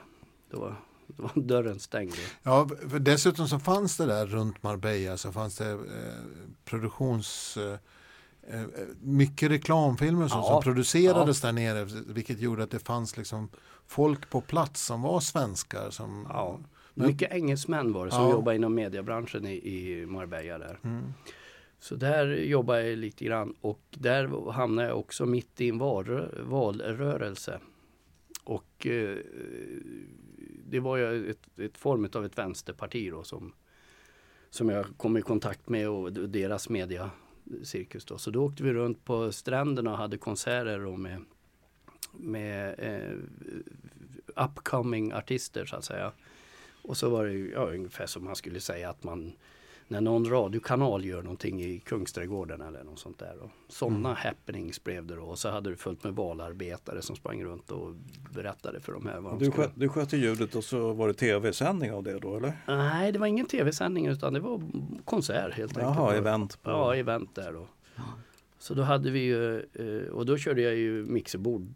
Då 0.50 0.60
var, 0.60 0.76
då 1.06 1.22
var 1.22 1.42
dörren 1.42 1.78
stängd. 1.80 2.12
Ja, 2.42 2.68
för 2.90 2.98
dessutom 2.98 3.48
så 3.48 3.58
fanns 3.58 3.96
det 3.96 4.06
där 4.06 4.26
runt 4.26 4.62
Marbella 4.62 5.16
så 5.16 5.32
fanns 5.32 5.56
det 5.56 5.70
eh, 5.70 5.78
produktions... 6.64 7.56
Eh, 7.56 7.72
eh, 8.60 8.66
mycket 9.00 9.50
reklamfilmer 9.50 10.28
så, 10.28 10.36
Ja, 10.36 10.42
som 10.42 10.62
producerades 10.62 11.40
där 11.40 11.52
nere 11.52 11.84
vilket 12.06 12.40
gjorde 12.40 12.62
att 12.62 12.70
det 12.70 12.78
fanns 12.78 13.16
liksom 13.16 13.48
folk 13.86 14.30
på 14.30 14.40
plats 14.40 14.86
som 14.86 15.02
var 15.02 15.20
svenskar. 15.20 15.90
Som, 15.90 16.26
Ja. 16.30 16.58
Mycket 16.94 17.32
engelsmän 17.32 17.92
var 17.92 18.04
det 18.06 18.10
som 18.12 18.22
Ja. 18.22 18.30
jobbade 18.30 18.56
inom 18.56 18.74
mediebranschen 18.74 19.46
i, 19.46 19.52
i 19.54 20.06
Marbella 20.06 20.58
där. 20.58 20.78
Mm. 20.84 21.12
Så 21.80 21.94
där 21.96 22.26
jobbade 22.26 22.88
jag 22.88 22.98
lite 22.98 23.24
grann 23.24 23.54
och 23.60 23.80
där 23.90 24.50
hamnade 24.52 24.88
jag 24.88 24.98
också 24.98 25.26
mitt 25.26 25.60
i 25.60 25.68
en 25.68 25.80
valrö- 25.82 26.42
valrörelse. 26.42 27.60
Och 28.44 28.86
eh, 28.86 29.16
det 30.70 30.80
var 30.80 30.96
ju 30.96 31.30
ett, 31.30 31.58
ett 31.58 31.78
form 31.78 32.08
av 32.14 32.24
ett 32.24 32.38
vänsterparti 32.38 33.10
då 33.10 33.22
som, 33.22 33.52
som 34.50 34.68
jag 34.68 34.86
kom 34.96 35.16
i 35.16 35.22
kontakt 35.22 35.68
med 35.68 35.88
och 35.88 36.12
deras 36.12 36.68
mediacirkus 36.68 38.04
då. 38.04 38.18
Så 38.18 38.30
då 38.30 38.44
åkte 38.44 38.62
vi 38.62 38.72
runt 38.72 39.04
på 39.04 39.32
stränderna 39.32 39.90
och 39.90 39.98
hade 39.98 40.18
konserter 40.18 40.78
då 40.78 40.96
med, 40.96 41.24
med 42.12 42.74
eh, 42.78 43.18
upcoming 44.44 45.12
artister 45.12 45.64
så 45.64 45.76
att 45.76 45.84
säga. 45.84 46.12
Och 46.82 46.96
så 46.96 47.10
var 47.10 47.24
det 47.24 47.32
ju 47.32 47.50
ja, 47.50 47.70
ungefär 47.70 48.06
som 48.06 48.24
man 48.24 48.36
skulle 48.36 48.60
säga 48.60 48.90
att 48.90 49.04
man 49.04 49.32
när 49.88 50.00
någon 50.00 50.30
radiokanal 50.30 51.04
gör 51.04 51.22
någonting 51.22 51.62
i 51.62 51.78
Kungsträdgården 51.78 52.60
eller 52.60 52.84
något 52.84 52.98
sånt 52.98 53.18
där. 53.18 53.36
Sådana 53.68 54.14
happenings 54.14 54.84
blev 54.84 55.06
det 55.06 55.16
då. 55.16 55.22
Och 55.22 55.38
så 55.38 55.48
hade 55.48 55.70
det 55.70 55.76
fullt 55.76 56.04
med 56.04 56.12
valarbetare 56.14 57.02
som 57.02 57.16
sprang 57.16 57.44
runt 57.44 57.70
och 57.70 57.94
berättade 58.34 58.80
för 58.80 58.92
de 58.92 59.06
här 59.06 59.20
vad 59.20 59.32
de 59.32 59.38
Du, 59.38 59.44
skulle... 59.50 59.66
sköt, 59.66 59.72
du 59.76 59.88
skötte 59.88 60.16
ljudet 60.16 60.54
och 60.54 60.64
så 60.64 60.92
var 60.92 61.08
det 61.08 61.14
tv-sändning 61.14 61.92
av 61.92 62.02
det 62.02 62.18
då 62.18 62.36
eller? 62.36 62.52
Nej, 62.66 63.12
det 63.12 63.18
var 63.18 63.26
ingen 63.26 63.46
tv-sändning 63.46 64.06
utan 64.06 64.32
det 64.32 64.40
var 64.40 64.62
konsert 65.04 65.52
helt 65.54 65.78
enkelt. 65.78 65.96
Jaha, 65.96 66.14
event. 66.14 66.62
På... 66.62 66.70
Ja, 66.70 66.94
event 66.96 67.34
där 67.34 67.52
då. 67.52 67.66
Så 68.58 68.74
då 68.74 68.82
hade 68.82 69.10
vi 69.10 69.20
ju, 69.20 69.56
eh, 69.58 70.08
och 70.12 70.26
då 70.26 70.36
körde 70.36 70.62
jag 70.62 70.74
ju 70.74 71.04
mixerbord 71.04 71.66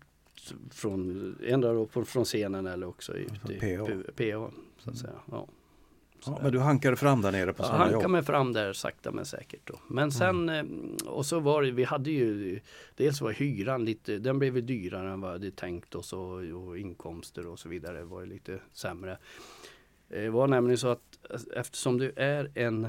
från, 0.70 1.36
då 1.60 1.86
på- 1.86 2.04
från 2.04 2.24
scenen 2.24 2.66
eller 2.66 2.86
också 2.86 3.12
ute 3.14 3.52
i 3.52 3.76
PA. 3.76 3.86
PA. 4.16 4.50
Så 4.78 4.90
att 4.90 4.96
säga. 4.96 5.12
Ja. 5.30 5.46
Ja, 6.26 6.38
men 6.42 6.52
du 6.52 6.58
hankade 6.58 6.96
fram 6.96 7.22
där 7.22 7.32
nere 7.32 7.52
på 7.52 7.62
Jag 7.62 7.68
hankade 7.68 8.02
jobb? 8.02 8.10
mig 8.10 8.22
fram 8.22 8.52
där 8.52 8.72
sakta 8.72 9.10
men 9.10 9.24
säkert. 9.24 9.60
Då. 9.64 9.78
Men 9.88 10.12
sen, 10.12 10.48
eh, 10.48 10.64
och 11.06 11.26
så 11.26 11.40
var 11.40 11.62
det, 11.62 11.70
vi 11.70 11.84
hade 11.84 12.10
ju, 12.10 12.60
dels 12.96 13.20
var 13.20 13.32
hyran 13.32 13.84
lite, 13.84 14.18
den 14.18 14.38
blev 14.38 14.56
ju 14.56 14.62
dyrare 14.62 15.12
än 15.12 15.20
vad 15.20 15.30
jag 15.30 15.34
hade 15.34 15.50
tänkt 15.50 15.94
och, 15.94 16.04
och 16.12 16.78
inkomster 16.78 17.46
och 17.46 17.58
så 17.58 17.68
vidare 17.68 18.04
var 18.04 18.20
ju 18.20 18.26
lite 18.26 18.58
sämre. 18.72 19.18
Det 20.08 20.30
var 20.30 20.46
nämligen 20.46 20.78
så 20.78 20.88
att 20.88 21.18
eftersom 21.56 21.98
du 21.98 22.12
är 22.16 22.50
en, 22.54 22.84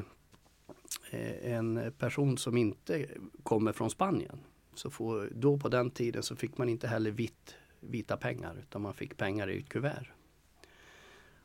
eh, 1.11 1.53
en 1.53 1.93
person 1.97 2.37
som 2.37 2.57
inte 2.57 3.05
kommer 3.43 3.71
från 3.71 3.89
Spanien 3.89 4.39
så 4.75 4.89
får, 4.89 5.29
då 5.35 5.57
på 5.57 5.69
den 5.69 5.91
tiden 5.91 6.23
så 6.23 6.35
fick 6.35 6.57
man 6.57 6.69
inte 6.69 6.87
heller 6.87 7.11
vitt, 7.11 7.55
vita 7.79 8.17
pengar 8.17 8.55
utan 8.59 8.81
man 8.81 8.93
fick 8.93 9.17
pengar 9.17 9.49
i 9.49 9.59
ett 9.59 9.69
kuvert. 9.69 10.11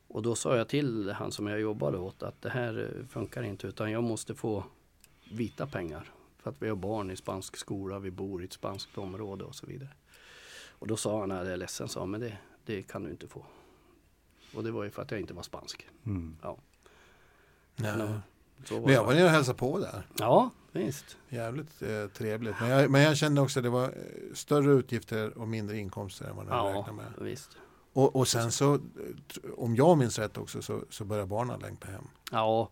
Och 0.08 0.22
då 0.22 0.34
sa 0.34 0.56
jag 0.56 0.68
till 0.68 1.10
han 1.10 1.32
som 1.32 1.46
jag 1.46 1.60
jobbade 1.60 1.98
åt 1.98 2.22
att 2.22 2.42
det 2.42 2.50
här 2.50 2.96
eh, 3.00 3.06
funkar 3.08 3.42
inte 3.42 3.66
utan 3.66 3.90
jag 3.90 4.02
måste 4.02 4.34
få 4.34 4.64
vita 5.30 5.66
pengar. 5.66 6.10
För 6.38 6.50
att 6.50 6.56
vi 6.62 6.68
har 6.68 6.76
barn 6.76 7.10
i 7.10 7.16
spansk 7.16 7.56
skola, 7.56 7.98
vi 7.98 8.10
bor 8.10 8.42
i 8.42 8.44
ett 8.44 8.52
spanskt 8.52 8.98
område 8.98 9.44
och 9.44 9.54
så 9.54 9.66
vidare. 9.66 9.90
Och 10.70 10.86
då 10.86 10.96
sa 10.96 11.20
han, 11.20 11.30
jag 11.30 11.46
är 11.46 11.56
ledsen, 11.56 11.88
sa 11.88 12.06
men 12.06 12.20
det, 12.20 12.38
det 12.64 12.82
kan 12.82 13.02
du 13.02 13.10
inte 13.10 13.28
få. 13.28 13.44
Och 14.54 14.64
det 14.64 14.70
var 14.70 14.84
ju 14.84 14.90
för 14.90 15.02
att 15.02 15.10
jag 15.10 15.20
inte 15.20 15.34
var 15.34 15.42
spansk. 15.42 15.88
Mm. 16.06 16.36
Nej. 16.42 16.56
Men, 17.76 17.98
var 18.70 18.80
Men 18.80 18.92
jag 18.94 19.04
var 19.04 19.14
nere 19.14 19.24
och 19.24 19.30
hälsade 19.30 19.58
på 19.58 19.78
där. 19.78 20.06
Ja, 20.18 20.50
visst. 20.72 21.16
Jävligt 21.28 21.82
eh, 21.82 22.06
trevligt. 22.06 22.54
Men 22.60 22.68
jag, 22.70 22.90
men 22.90 23.02
jag 23.02 23.16
kände 23.16 23.40
också 23.40 23.58
att 23.58 23.62
det 23.62 23.70
var 23.70 23.84
eh, 23.84 24.34
större 24.34 24.72
utgifter 24.72 25.38
och 25.38 25.48
mindre 25.48 25.78
inkomster 25.78 26.24
än 26.24 26.36
vad 26.36 26.46
jag 26.46 26.52
Ja, 26.54 26.78
räknade 26.78 26.92
med. 26.92 27.12
visst. 27.30 27.50
Och, 27.92 28.16
och 28.16 28.28
sen 28.28 28.52
så, 28.52 28.74
eh, 28.74 28.80
om 29.56 29.76
jag 29.76 29.98
minns 29.98 30.18
rätt 30.18 30.38
också, 30.38 30.62
så, 30.62 30.84
så 30.90 31.04
börjar 31.04 31.26
barnen 31.26 31.60
längta 31.60 31.88
hem. 31.88 32.04
Ja, 32.32 32.70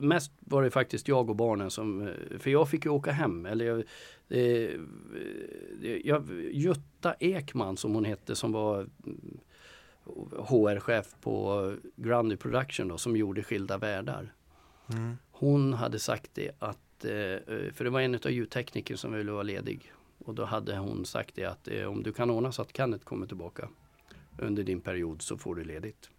mest 0.00 0.32
var 0.40 0.62
det 0.62 0.70
faktiskt 0.70 1.08
jag 1.08 1.30
och 1.30 1.36
barnen 1.36 1.70
som, 1.70 2.08
eh, 2.08 2.38
för 2.38 2.50
jag 2.50 2.68
fick 2.68 2.84
ju 2.84 2.90
åka 2.90 3.12
hem. 3.12 3.46
Eller 3.46 3.64
jag, 3.64 3.84
eh, 4.28 4.80
jag, 6.04 6.30
Jutta 6.52 7.14
Ekman 7.20 7.76
som 7.76 7.94
hon 7.94 8.04
hette 8.04 8.36
som 8.36 8.52
var 8.52 8.86
mm, 9.06 9.38
HR-chef 10.46 11.14
på 11.20 11.74
Grundy 11.96 12.36
Production 12.36 12.88
då, 12.88 12.98
som 12.98 13.16
gjorde 13.16 13.42
Skilda 13.42 13.78
Världar. 13.78 14.32
Mm. 14.92 15.16
Hon 15.30 15.72
hade 15.72 15.98
sagt 15.98 16.30
det 16.34 16.50
att, 16.58 16.78
för 17.74 17.84
det 17.84 17.90
var 17.90 18.00
en 18.00 18.14
av 18.14 18.30
ljudtekniker 18.30 18.96
som 18.96 19.12
ville 19.12 19.32
vara 19.32 19.42
ledig. 19.42 19.92
Och 20.24 20.34
då 20.34 20.44
hade 20.44 20.76
hon 20.76 21.04
sagt 21.04 21.34
det 21.34 21.44
att 21.44 21.68
om 21.88 22.02
du 22.02 22.12
kan 22.12 22.30
ordna 22.30 22.52
så 22.52 22.62
att 22.62 22.76
Kenneth 22.76 23.04
kommer 23.04 23.26
tillbaka 23.26 23.68
under 24.38 24.62
din 24.64 24.80
period 24.80 25.22
så 25.22 25.36
får 25.38 25.54
du 25.54 25.64
ledigt. 25.64 26.10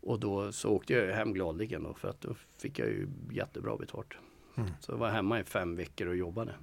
Och 0.00 0.20
då 0.20 0.52
så 0.52 0.70
åkte 0.70 0.92
jag 0.92 1.14
hem 1.14 1.32
gladeligen 1.32 1.82
då 1.82 1.94
för 1.94 2.08
att 2.08 2.20
då 2.20 2.34
fick 2.58 2.78
jag 2.78 2.88
ju 2.88 3.08
jättebra 3.32 3.76
betalt. 3.76 4.14
Mm. 4.56 4.70
Så 4.80 4.92
jag 4.92 4.98
var 4.98 5.10
hemma 5.10 5.40
i 5.40 5.44
fem 5.44 5.76
veckor 5.76 6.06
och 6.08 6.16
jobbade. 6.16 6.54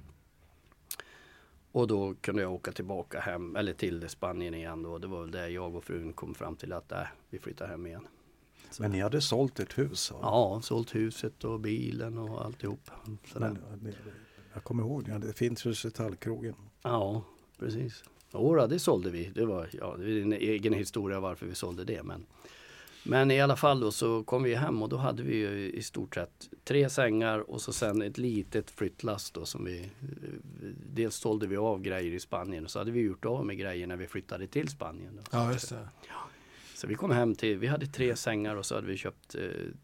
Och 1.72 1.86
då 1.86 2.14
kunde 2.20 2.42
jag 2.42 2.52
åka 2.52 2.72
tillbaka 2.72 3.20
hem, 3.20 3.56
eller 3.56 3.72
till 3.72 4.08
Spanien 4.08 4.54
igen 4.54 4.82
då. 4.82 4.98
Det 4.98 5.06
var 5.06 5.20
väl 5.20 5.30
där 5.30 5.48
jag 5.48 5.74
och 5.74 5.84
frun 5.84 6.12
kom 6.12 6.34
fram 6.34 6.56
till 6.56 6.72
att 6.72 6.92
äh, 6.92 7.02
vi 7.30 7.38
flyttar 7.38 7.68
hem 7.68 7.86
igen. 7.86 8.06
Men 8.78 8.90
ni 8.90 9.00
hade 9.00 9.20
sålt 9.20 9.60
ett 9.60 9.78
hus? 9.78 10.10
va? 10.12 10.18
Ja, 10.22 10.60
sålt 10.62 10.94
huset 10.94 11.44
och 11.44 11.60
bilen 11.60 12.18
och 12.18 12.44
alltihop. 12.44 12.90
Sådär. 13.32 13.56
Men, 13.70 13.84
det- 13.84 13.94
jag 14.54 14.64
kommer 14.64 14.82
ihåg, 14.82 15.20
det 15.20 15.32
finns 15.32 15.66
hus 15.66 15.84
i 15.84 15.90
Tallkrogen. 15.90 16.54
Ja, 16.82 17.22
precis. 17.58 18.04
Jodå, 18.34 18.66
det 18.66 18.78
sålde 18.78 19.10
vi. 19.10 19.30
Det 19.34 19.44
var, 19.44 19.68
ja, 19.72 19.96
det 19.98 20.18
är 20.18 20.22
en 20.22 20.32
egen 20.32 20.72
historia 20.72 21.20
varför 21.20 21.46
vi 21.46 21.54
sålde 21.54 21.84
det. 21.84 22.02
Men, 22.02 22.26
men 23.02 23.30
i 23.30 23.40
alla 23.40 23.56
fall 23.56 23.80
då 23.80 23.92
så 23.92 24.24
kom 24.24 24.42
vi 24.42 24.54
hem 24.54 24.82
och 24.82 24.88
då 24.88 24.96
hade 24.96 25.22
vi 25.22 25.36
ju 25.36 25.70
i 25.72 25.82
stort 25.82 26.14
sett 26.14 26.50
tre 26.64 26.90
sängar 26.90 27.50
och 27.50 27.60
så 27.60 27.72
sen 27.72 28.02
ett 28.02 28.18
litet 28.18 28.70
flyttlass 28.70 29.30
då 29.30 29.44
som 29.44 29.64
vi 29.64 29.90
Dels 30.94 31.16
sålde 31.16 31.46
vi 31.46 31.56
av 31.56 31.80
grejer 31.80 32.12
i 32.12 32.20
Spanien 32.20 32.64
och 32.64 32.70
så 32.70 32.78
hade 32.78 32.90
vi 32.90 33.00
gjort 33.00 33.24
av 33.24 33.46
med 33.46 33.58
grejer 33.58 33.86
när 33.86 33.96
vi 33.96 34.06
flyttade 34.06 34.46
till 34.46 34.68
Spanien. 34.68 35.16
Då. 35.16 35.22
Ja, 35.30 35.52
just 35.52 35.68
det. 35.68 35.88
Så 36.84 36.88
vi 36.88 36.94
kom 36.94 37.10
hem 37.10 37.34
till, 37.34 37.58
vi 37.58 37.66
hade 37.66 37.86
tre 37.86 38.16
sängar 38.16 38.56
och 38.56 38.66
så 38.66 38.74
hade 38.74 38.86
vi 38.86 38.96
köpt 38.96 39.34
eh, 39.34 39.40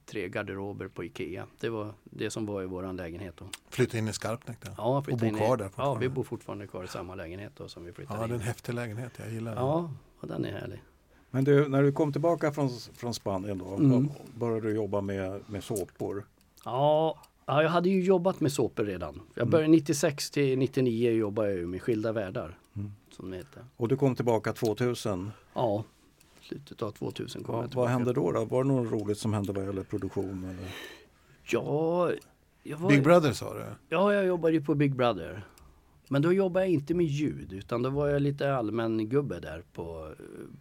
tre 0.07 0.29
garderober 0.29 0.89
på 0.89 1.05
Ikea. 1.05 1.47
Det 1.61 1.69
var 1.69 1.95
det 2.05 2.31
som 2.31 2.47
var 2.47 2.63
i 2.63 2.67
våran 2.67 2.97
lägenhet 2.97 3.35
då. 3.37 3.45
Flytta 3.71 3.99
in 3.99 4.09
i 4.09 4.13
Skarpnäck 4.13 4.59
då. 4.61 4.71
Ja, 4.77 4.99
och 4.99 5.05
flyttade 5.05 5.23
bo 5.23 5.29
in 5.29 5.35
i- 5.35 5.39
kvar 5.47 5.57
där 5.57 5.71
Ja, 5.77 5.95
vi 5.95 6.09
bor 6.09 6.23
fortfarande 6.25 6.67
kvar 6.67 6.85
i 6.85 6.89
samma 6.89 7.15
lägenhet 7.15 7.53
då 7.57 7.69
som 7.69 7.85
vi 7.85 7.93
flyttade 7.93 8.21
Ja, 8.21 8.27
det 8.27 8.33
är 8.33 8.35
in 8.35 8.41
en 8.41 8.47
häftig 8.47 8.75
lägenhet. 8.75 9.13
Jag 9.17 9.33
gillar 9.33 9.55
den. 9.55 9.65
Ja, 9.65 9.91
och 10.21 10.29
den 10.29 10.45
är 10.45 10.53
härlig. 10.53 10.83
Men 11.31 11.45
du, 11.45 11.69
när 11.69 11.83
du 11.83 11.93
kom 11.93 12.13
tillbaka 12.13 12.53
från, 12.53 12.71
från 12.95 13.15
Spanien 13.15 13.59
då, 13.59 13.75
Mm. 13.75 14.09
började 14.39 14.69
du 14.69 14.75
jobba 14.75 15.01
med, 15.01 15.41
med 15.47 15.65
såpor? 15.65 16.27
Ja, 16.65 17.19
ja, 17.47 17.63
jag 17.63 17.71
hade 17.71 17.89
ju 17.89 18.03
jobbat 18.03 18.41
med 18.41 18.53
såpor 18.53 18.85
redan. 18.85 19.21
Jag 19.35 19.43
Mm. 19.43 19.51
började 19.51 19.71
96 19.71 20.31
till 20.31 20.59
99 20.59 21.11
jobbade 21.13 21.55
jag 21.55 21.69
med 21.69 21.83
Skilda 21.83 22.13
Världar. 22.13 22.59
Mm. 22.77 22.93
Som 23.11 23.31
det 23.31 23.37
heter. 23.37 23.65
Och 23.77 23.89
du 23.89 23.97
kom 23.97 24.15
tillbaka 24.15 24.53
2000. 24.53 25.31
Ja, 25.55 25.85
slutet 26.51 26.83
av 26.83 26.91
2000 26.91 27.45
kom 27.45 27.55
jag 27.61 27.75
Vad, 27.75 27.89
hände 27.89 28.13
då, 28.13 28.33
då? 28.33 28.45
Var 28.45 28.65
det 28.65 28.69
något 28.69 28.93
roligt 28.93 29.19
som 29.19 29.33
hände 29.35 29.53
vad 29.53 29.65
gäller 29.65 29.83
produktion? 29.83 30.45
Eller? 30.45 30.69
Ja, 31.51 32.11
jag 32.63 32.77
var, 32.79 32.91
Big 32.91 33.03
Brother 33.03 33.33
sa 33.33 33.55
du? 33.55 33.65
ja, 33.89 34.15
jag 34.15 34.27
jobbade 34.27 34.55
ju 34.55 34.61
på 34.65 34.75
Big 34.75 34.95
Brother. 34.97 35.43
Men 36.09 36.23
då 36.23 36.33
jobbade 36.33 36.67
jag 36.67 36.73
inte 36.75 36.95
med 36.95 37.07
ljud 37.07 37.53
utan 37.53 37.83
då 37.83 37.91
var 37.91 38.09
jag 38.09 38.23
lite 38.23 38.55
allmän 38.55 39.09
gubbe 39.09 39.41
där 39.41 39.63
på, 39.73 40.15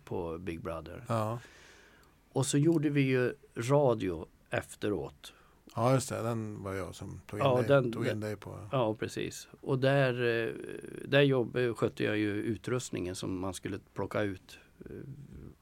på 0.06 0.38
Big 0.38 0.62
Brother. 0.62 1.04
Ja. 1.08 1.40
Och 2.32 2.46
så 2.46 2.58
gjorde 2.58 2.90
vi 2.90 3.02
ju 3.02 3.34
radio 3.56 4.26
efteråt. 4.50 5.34
ja, 5.76 5.94
just 5.94 6.10
det. 6.10 6.22
Den 6.22 6.64
var 6.64 6.74
jag 6.74 6.96
som 6.96 7.22
tog 7.28 7.40
in, 7.40 7.46
Ja, 7.46 7.56
dig, 7.56 7.68
den- 7.68 7.92
tog 7.92 8.08
in 8.08 8.20
dig 8.20 8.36
på. 8.36 8.60
Ja, 8.72 8.96
precis. 8.96 9.48
Och 9.62 9.80
där, 9.80 10.14
eh, 10.48 10.54
där 11.08 11.22
jobb, 11.22 11.58
skötte 11.76 12.04
jag 12.04 12.18
ju 12.18 12.32
utrustningen 12.34 13.16
som 13.16 13.40
man 13.40 13.54
skulle 13.54 13.80
plocka 13.94 14.22
ut. 14.22 14.60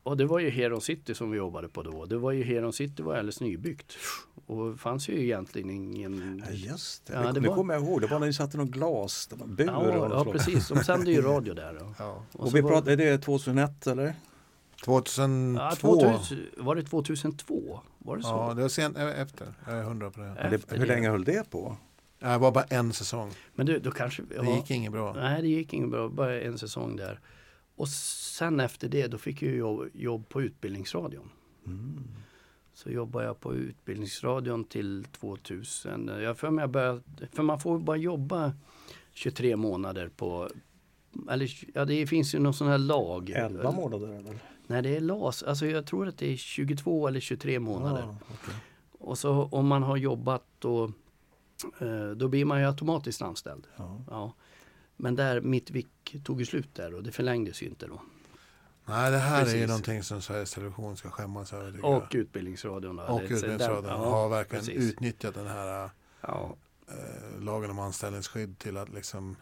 Och 0.07 0.17
det 0.17 0.25
var 0.25 0.39
ju 0.39 0.49
Heron 0.49 0.81
City 0.81 1.15
som 1.15 1.31
vi 1.31 1.37
jobbade 1.37 1.69
på 1.69 1.83
då. 1.83 2.05
Det 2.05 2.17
var 2.17 2.31
ju 2.31 2.43
Heron 2.43 2.73
City 2.73 3.03
var 3.03 3.13
alldeles 3.13 3.41
nybyggt. 3.41 3.97
Och 4.45 4.71
det 4.71 4.77
fanns 4.77 5.09
ju 5.09 5.23
egentligen 5.23 5.69
ingen... 5.69 6.43
Ja, 6.47 6.51
just 6.51 7.05
det. 7.05 7.13
Ja, 7.13 7.31
det, 7.31 7.39
det 7.39 7.49
var- 7.49 7.55
kommer 7.55 7.73
jag 7.73 7.83
ihåg. 7.83 8.01
Det 8.01 8.07
var 8.07 8.19
när 8.19 8.27
ni 8.27 8.33
satte 8.33 8.57
någon 8.57 8.71
glas, 8.71 9.27
det 9.27 9.35
var 9.35 9.45
en 9.45 9.55
bur. 9.55 9.65
Ja, 9.65 10.09
ja 10.11 10.31
precis. 10.31 10.67
De 10.67 10.83
sände 10.83 11.11
ju 11.11 11.21
radio 11.21 11.53
där. 11.53 11.77
Då. 11.79 11.93
Ja. 11.99 12.23
Och 12.31 12.47
Och 12.47 12.55
vi 12.55 12.61
var- 12.61 12.69
pratade, 12.69 12.91
är 12.93 12.97
det 12.97 13.17
2001 13.17 13.87
eller? 13.87 14.13
2002. 14.85 15.59
Ja, 15.61 15.75
2000, 15.75 16.45
var 16.57 16.75
det 16.75 16.83
2002? 16.83 17.79
Var 17.97 18.17
det 18.17 18.23
så? 18.23 18.29
Ja, 18.29 18.53
det 18.55 18.61
var 18.61 18.69
sent 18.69 18.97
eh, 18.97 19.21
efter. 19.21 19.53
Jag 19.67 19.77
är 19.77 19.83
hundra 19.83 20.11
på 20.11 20.19
det. 20.19 20.27
Efter 20.27 20.77
hur 20.77 20.87
det. 20.87 20.93
länge 20.93 21.09
höll 21.09 21.23
det 21.23 21.49
på? 21.49 21.77
Det 22.19 22.37
var 22.37 22.51
bara 22.51 22.63
en 22.63 22.93
säsong. 22.93 23.31
Men 23.55 23.65
du, 23.65 23.79
då 23.79 23.91
kanske... 23.91 24.21
Det 24.23 24.35
ja. 24.35 24.55
gick 24.55 24.71
inget 24.71 24.91
bra. 24.91 25.13
Nej, 25.13 25.41
det 25.41 25.47
gick 25.47 25.73
inget 25.73 25.89
bra. 25.89 26.09
Bara 26.09 26.41
en 26.41 26.57
säsong 26.57 26.95
där. 26.95 27.19
Och 27.77 27.89
sen 27.89 28.59
efter 28.59 28.89
det, 28.89 29.07
då 29.07 29.17
fick 29.17 29.41
jag 29.41 29.55
jobb, 29.55 29.89
jobb 29.93 30.29
på 30.29 30.41
Utbildningsradion. 30.41 31.29
Mm. 31.65 32.03
Så 32.73 32.89
jobbade 32.89 33.25
jag 33.25 33.39
på 33.39 33.55
Utbildningsradion 33.55 34.63
till 34.63 35.05
2000. 35.11 36.11
Jag 36.21 36.37
för, 36.37 36.49
mig 36.49 36.63
jag 36.63 36.69
började, 36.69 37.01
för 37.31 37.43
man 37.43 37.59
får 37.59 37.79
bara 37.79 37.97
jobba 37.97 38.53
23 39.13 39.55
månader 39.55 40.09
på... 40.09 40.49
Eller 41.29 41.51
ja, 41.73 41.85
det 41.85 42.07
finns 42.07 42.35
ju 42.35 42.39
någon 42.39 42.53
sån 42.53 42.67
här 42.67 42.77
lag. 42.77 43.29
11 43.29 43.71
månader 43.71 44.07
eller? 44.07 44.39
Nej, 44.67 44.81
det 44.81 44.97
är 44.97 45.01
LAS. 45.01 45.43
Alltså 45.43 45.65
jag 45.65 45.85
tror 45.85 46.07
att 46.07 46.17
det 46.17 46.33
är 46.33 46.37
22 46.37 47.07
eller 47.07 47.19
23 47.19 47.59
månader. 47.59 48.01
Ja, 48.01 48.17
okej. 48.21 48.55
Och 48.91 49.17
så 49.17 49.43
om 49.51 49.67
man 49.67 49.83
har 49.83 49.97
jobbat 49.97 50.43
då, 50.59 50.83
eh, 51.79 52.09
då 52.15 52.27
blir 52.27 52.45
man 52.45 52.59
ju 52.59 52.65
automatiskt 52.67 53.21
anställd. 53.21 53.67
Ja. 53.75 54.01
Ja. 54.09 54.33
Men 54.97 55.15
där, 55.15 55.41
mitt 55.41 55.69
vick 55.71 56.15
tog 56.23 56.39
ju 56.39 56.45
slut 56.45 56.75
där 56.75 56.93
och 56.93 57.03
det 57.03 57.11
förlängdes 57.11 57.61
ju 57.61 57.65
inte 57.67 57.87
då. 57.87 58.01
Nej, 58.85 59.11
det 59.11 59.17
här 59.17 59.35
är 59.41 59.45
ju 59.45 59.51
Precis. 59.51 59.67
någonting 59.67 60.03
som 60.03 60.21
Sveriges 60.21 60.53
Television 60.53 60.97
ska 60.97 61.09
skämmas 61.09 61.53
över. 61.53 61.85
Och 61.85 62.03
jag. 62.11 62.15
Utbildningsradion. 62.15 62.99
Och 62.99 63.05
så 63.07 63.21
Utbildningsradion 63.21 63.83
den- 63.83 63.93
har 63.99 64.29
verkligen 64.29 64.65
precis. 64.65 64.91
utnyttjat 64.93 65.35
den 65.35 65.47
här 65.47 65.89
Ja, 66.21 66.55
eh, 66.87 67.41
lagen 67.43 67.69
om 67.71 67.79
anställningsskydd 67.79 68.57
till 68.59 68.77
att 68.77 68.89
liksom 68.89 69.35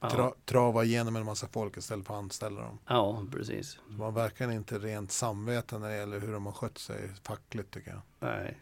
ja, 0.00 0.10
tra, 0.10 0.32
trava 0.44 0.84
igenom 0.84 1.16
en 1.16 1.24
massa 1.24 1.48
folk 1.48 1.76
istället 1.76 2.06
för 2.06 2.14
att 2.14 2.18
anställa 2.18 2.60
dem. 2.62 2.78
ja, 2.88 3.24
precis. 3.32 3.78
De 3.88 4.00
har 4.00 4.12
verkligen 4.12 4.52
inte 4.52 4.78
rent 4.78 5.12
samvete 5.12 5.78
när 5.78 5.88
det 5.88 5.96
gäller 5.96 6.20
hur 6.20 6.32
de 6.32 6.46
har 6.46 6.52
skött 6.52 6.78
sig 6.78 7.10
fackligt 7.22 7.70
tycker 7.70 7.90
jag. 7.90 8.00
Nej. 8.20 8.58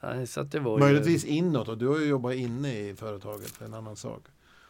Nej, 0.00 0.26
så 0.26 0.40
att 0.40 0.50
det 0.52 0.60
var 0.60 0.78
Möjligtvis 0.78 1.24
inåt 1.24 1.68
och 1.68 1.78
du 1.78 1.86
har 1.88 1.98
ju 1.98 2.04
jobbat 2.06 2.34
inne 2.34 2.78
i 2.80 2.96
företaget, 2.96 3.58
det 3.58 3.64
är 3.64 3.68
en 3.68 3.74
annan 3.74 3.96
sak. 3.96 4.22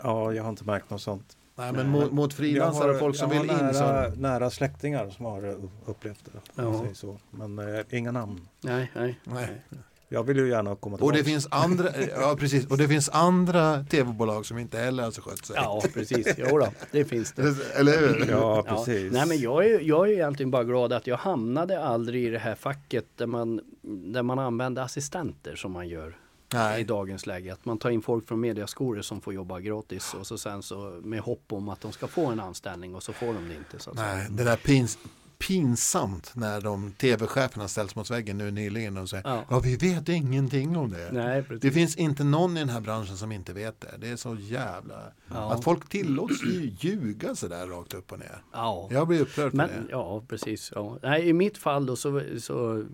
Ja, 0.04 0.32
jag 0.32 0.42
har 0.42 0.50
inte 0.50 0.64
märkt 0.64 0.90
något 0.90 1.02
sånt. 1.02 1.36
Nej 1.56 1.72
men 1.72 1.88
mot, 1.90 2.12
mot 2.12 2.34
frilansare 2.34 2.90
och 2.90 2.98
folk 2.98 3.16
som 3.16 3.30
vill 3.30 3.50
har 3.50 3.68
in 3.68 3.74
så. 3.74 3.80
nära, 3.80 4.08
nära 4.16 4.50
släktingar 4.50 5.10
som 5.10 5.24
har 5.24 5.48
eh, 5.48 5.54
upplevt 5.86 6.24
det. 6.24 6.62
Ja. 6.62 6.80
säger 6.80 6.94
så. 6.94 7.18
Men 7.30 7.58
eh, 7.58 7.80
inga 7.90 8.12
namn. 8.12 8.40
Nej, 8.60 8.90
nej. 8.94 9.20
Nej. 9.24 9.62
Jag 10.08 10.24
vill 10.24 10.36
ju 10.36 10.48
gärna 10.48 10.76
komma 10.76 10.94
Och 10.94 10.98
tillbaka. 11.00 11.18
det 11.18 11.24
finns 11.24 11.48
andra, 11.50 11.88
ja 12.16 12.36
precis, 12.38 12.66
och 12.66 12.78
det 12.78 12.88
finns 12.88 13.08
andra 13.08 13.84
tv-bolag 13.90 14.46
som 14.46 14.58
inte 14.58 14.78
heller 14.78 15.02
har 15.02 15.10
så 15.10 15.22
skött 15.22 15.46
sig. 15.46 15.56
Ja, 15.58 15.82
precis. 15.94 16.34
Jo 16.38 16.58
då, 16.58 16.68
det 16.92 17.04
finns 17.04 17.32
det. 17.32 17.42
Eller 17.76 17.98
hur? 17.98 18.26
Ja, 18.30 18.64
Ja. 18.66 18.76
precis. 18.76 19.12
Nej, 19.12 19.26
men 19.28 19.38
jag 19.40 19.66
är, 19.66 19.80
jag 19.80 20.08
är 20.08 20.12
egentligen 20.12 20.50
bara 20.50 20.64
glad 20.64 20.92
att 20.92 21.06
jag 21.06 21.16
hamnade 21.16 21.84
aldrig 21.84 22.24
i 22.24 22.30
det 22.30 22.38
här 22.38 22.54
facket 22.54 23.04
där 23.16 23.26
man, 23.26 23.60
där 23.82 24.22
man 24.22 24.38
använder 24.38 24.82
assistenter 24.82 25.56
som 25.56 25.72
man 25.72 25.88
gör 25.88 26.16
i 26.54 26.58
Nej. 26.58 26.84
dagens 26.84 27.26
läge. 27.26 27.52
Att 27.52 27.64
man 27.64 27.78
tar 27.78 27.90
in 27.90 28.02
folk 28.02 28.28
från 28.28 28.40
mediaskolor 28.40 29.02
som 29.02 29.20
får 29.20 29.34
jobba 29.34 29.60
gratis 29.60 30.14
och 30.14 30.26
så 30.26 30.38
sen 30.38 30.62
så 30.62 31.00
med 31.04 31.20
hopp 31.20 31.52
om 31.52 31.68
att 31.68 31.80
de 31.80 31.92
ska 31.92 32.06
få 32.06 32.26
en 32.26 32.40
anställning 32.40 32.94
och 32.94 33.02
så 33.02 33.12
får 33.12 33.26
de 33.26 33.48
det 33.48 33.54
inte. 33.54 33.78
Så. 33.78 33.92
Nej, 33.92 34.26
det 34.30 34.44
där 34.44 34.56
pins, 34.56 34.98
pinsamt 35.38 36.32
när 36.34 36.60
de 36.60 36.92
tv-cheferna 36.92 37.68
ställs 37.68 37.96
mot 37.96 38.10
väggen 38.10 38.38
nu 38.38 38.50
nyligen 38.50 38.98
och 38.98 39.08
säger 39.10 39.28
Ja. 39.28 39.44
ja. 39.50 39.60
vi 39.60 39.76
vet 39.76 40.08
ingenting 40.08 40.76
om 40.76 40.90
det. 40.90 41.10
Nej. 41.12 41.44
Det 41.60 41.70
finns 41.70 41.96
inte 41.96 42.24
någon 42.24 42.56
i 42.56 42.60
den 42.60 42.68
här 42.68 42.80
branschen 42.80 43.16
som 43.16 43.32
inte 43.32 43.52
vet 43.52 43.80
det. 43.80 43.94
Det 43.98 44.08
är 44.08 44.16
så 44.16 44.36
jävla... 44.40 45.02
Ja. 45.28 45.52
Att 45.52 45.64
folk 45.64 45.88
tillåts 45.88 46.42
ju 46.44 46.72
ljuga 46.78 47.34
sådär 47.34 47.66
rakt 47.66 47.94
upp 47.94 48.12
och 48.12 48.18
ner. 48.18 48.42
Ja. 48.52 48.88
Jag 48.90 49.08
blir 49.08 49.20
upprörd 49.20 49.54
Men 49.54 49.68
det. 49.68 49.74
ja, 49.90 50.22
precis. 50.28 50.72
Ja. 50.74 50.98
Nej, 51.02 51.28
I 51.28 51.32
mitt 51.32 51.58
fall 51.58 51.86
då 51.86 51.96
så, 51.96 52.22
så 52.38 52.84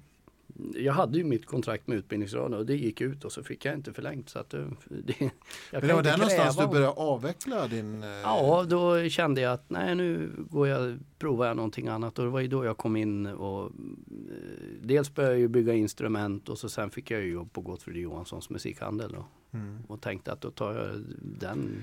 jag 0.74 0.92
hade 0.92 1.18
ju 1.18 1.24
mitt 1.24 1.46
kontrakt 1.46 1.86
med 1.86 1.98
Utbildningsradion 1.98 2.54
och 2.54 2.66
det 2.66 2.76
gick 2.76 3.00
ut 3.00 3.24
och 3.24 3.32
så 3.32 3.42
fick 3.42 3.64
jag 3.64 3.74
inte 3.74 3.92
förlängt. 3.92 4.28
Så 4.28 4.38
att, 4.38 4.54
eh, 4.54 4.60
det, 4.88 5.14
jag 5.20 5.30
Men 5.72 5.86
det 5.88 5.94
var 5.94 6.02
där 6.02 6.16
någonstans 6.16 6.56
du 6.56 6.66
började 6.66 6.88
avveckla 6.92 7.66
din... 7.68 8.02
eh, 8.02 8.08
Ja, 8.08 8.64
då 8.68 9.08
kände 9.08 9.40
jag 9.40 9.52
att 9.52 9.70
nej 9.70 9.94
nu 9.94 10.30
går 10.38 10.68
jag, 10.68 10.98
provar 11.18 11.46
jag 11.46 11.56
någonting 11.56 11.88
annat 11.88 12.18
och 12.18 12.24
det 12.24 12.30
var 12.30 12.40
ju 12.40 12.48
då 12.48 12.64
jag 12.64 12.76
kom 12.76 12.96
in 12.96 13.26
och 13.26 13.64
eh, 13.64 13.70
dels 14.82 15.14
började 15.14 15.34
jag 15.34 15.40
ju 15.40 15.48
bygga 15.48 15.74
instrument 15.74 16.48
och 16.48 16.58
så 16.58 16.68
sen 16.68 16.90
fick 16.90 17.10
jag 17.10 17.20
ju 17.22 17.32
jobb 17.32 17.52
på 17.52 17.60
Gottfrid 17.60 17.96
Johanssons 17.96 18.50
musikhandel 18.50 19.12
då. 19.12 19.24
Mm. 19.52 19.78
och 19.88 20.00
tänkte 20.00 20.32
att 20.32 20.40
då 20.40 20.50
tar 20.50 20.74
jag 20.74 21.04
den 21.40 21.82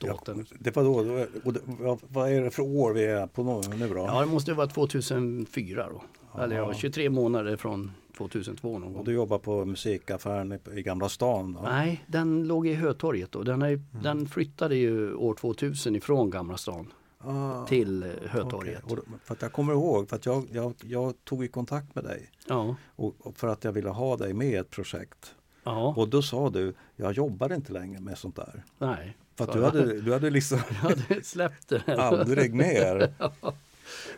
båten. 0.00 0.46
Det 0.58 0.76
var 0.76 0.84
då, 0.84 1.50
det, 1.50 1.60
vad, 2.08 2.32
är 2.32 2.42
det 2.42 2.50
för 2.50 2.62
år 2.62 2.92
vi 2.92 3.04
är 3.04 3.26
på 3.26 3.62
nu, 3.70 3.76
nu 3.76 3.88
då? 3.88 3.98
Ja, 4.00 4.20
det 4.20 4.26
måste 4.26 4.50
ju 4.50 4.54
vara 4.54 4.66
2004 4.66 5.88
då. 5.92 6.02
Eller 6.42 6.56
ja, 6.56 6.62
Ja. 6.68 6.74
23 6.74 7.10
månader 7.10 7.56
från 7.56 7.92
2002 8.18 8.78
någon 8.78 8.92
gång. 8.92 8.96
Och 9.00 9.04
du 9.04 9.12
jobbar 9.12 9.38
på 9.38 9.64
musikaffären 9.64 10.58
i, 10.74 10.82
Gamla 10.82 11.08
stan? 11.08 11.52
Då? 11.52 11.60
Nej, 11.62 12.04
den 12.06 12.44
låg 12.46 12.66
i 12.66 12.74
Hötorget 12.74 13.32
då. 13.32 13.42
Den, 13.42 13.62
är, 13.62 13.66
Mm. 13.68 13.82
den 14.02 14.26
flyttade 14.28 14.76
ju 14.76 15.14
år 15.14 15.34
2000 15.34 15.96
ifrån 15.96 16.30
Gamla 16.30 16.56
stan 16.56 16.92
Ah, 17.18 17.66
till 17.66 18.02
eh, 18.02 18.08
Hötorget. 18.28 18.82
Och, 18.84 18.96
då- 18.96 19.02
för 19.24 19.34
att 19.34 19.42
jag 19.42 19.52
kommer 19.52 19.72
ihåg, 19.72 20.08
för 20.08 20.16
att 20.16 20.26
jag, 20.26 20.46
jag, 20.52 20.74
jag 20.82 21.14
tog 21.24 21.44
i 21.44 21.48
kontakt 21.48 21.94
med 21.94 22.04
dig 22.04 22.30
Ja, 22.48 22.76
och, 22.96 23.14
och 23.18 23.36
för 23.36 23.48
att 23.48 23.64
jag 23.64 23.72
ville 23.72 23.88
ha 23.90 24.16
dig 24.16 24.32
med 24.32 24.48
i 24.50 24.54
ett 24.54 24.70
projekt. 24.70 25.34
ja, 25.64 25.94
Och 25.96 26.08
då 26.08 26.22
sa 26.22 26.50
du, 26.50 26.74
jag 26.96 27.12
jobbar 27.12 27.52
inte 27.52 27.72
längre 27.72 28.00
med 28.00 28.18
sånt 28.18 28.36
där. 28.36 28.64
nej. 28.78 29.16
För 29.36 29.44
att 29.44 29.52
du 29.52 29.62
hade, 29.64 30.00
du 30.00 30.12
hade 30.12 30.30
liksom 30.30 30.58
Jag 30.68 30.74
hade 30.74 31.22
släppt 31.24 31.68
det. 31.68 31.82
aldrig 31.98 32.54
mer. 32.54 33.12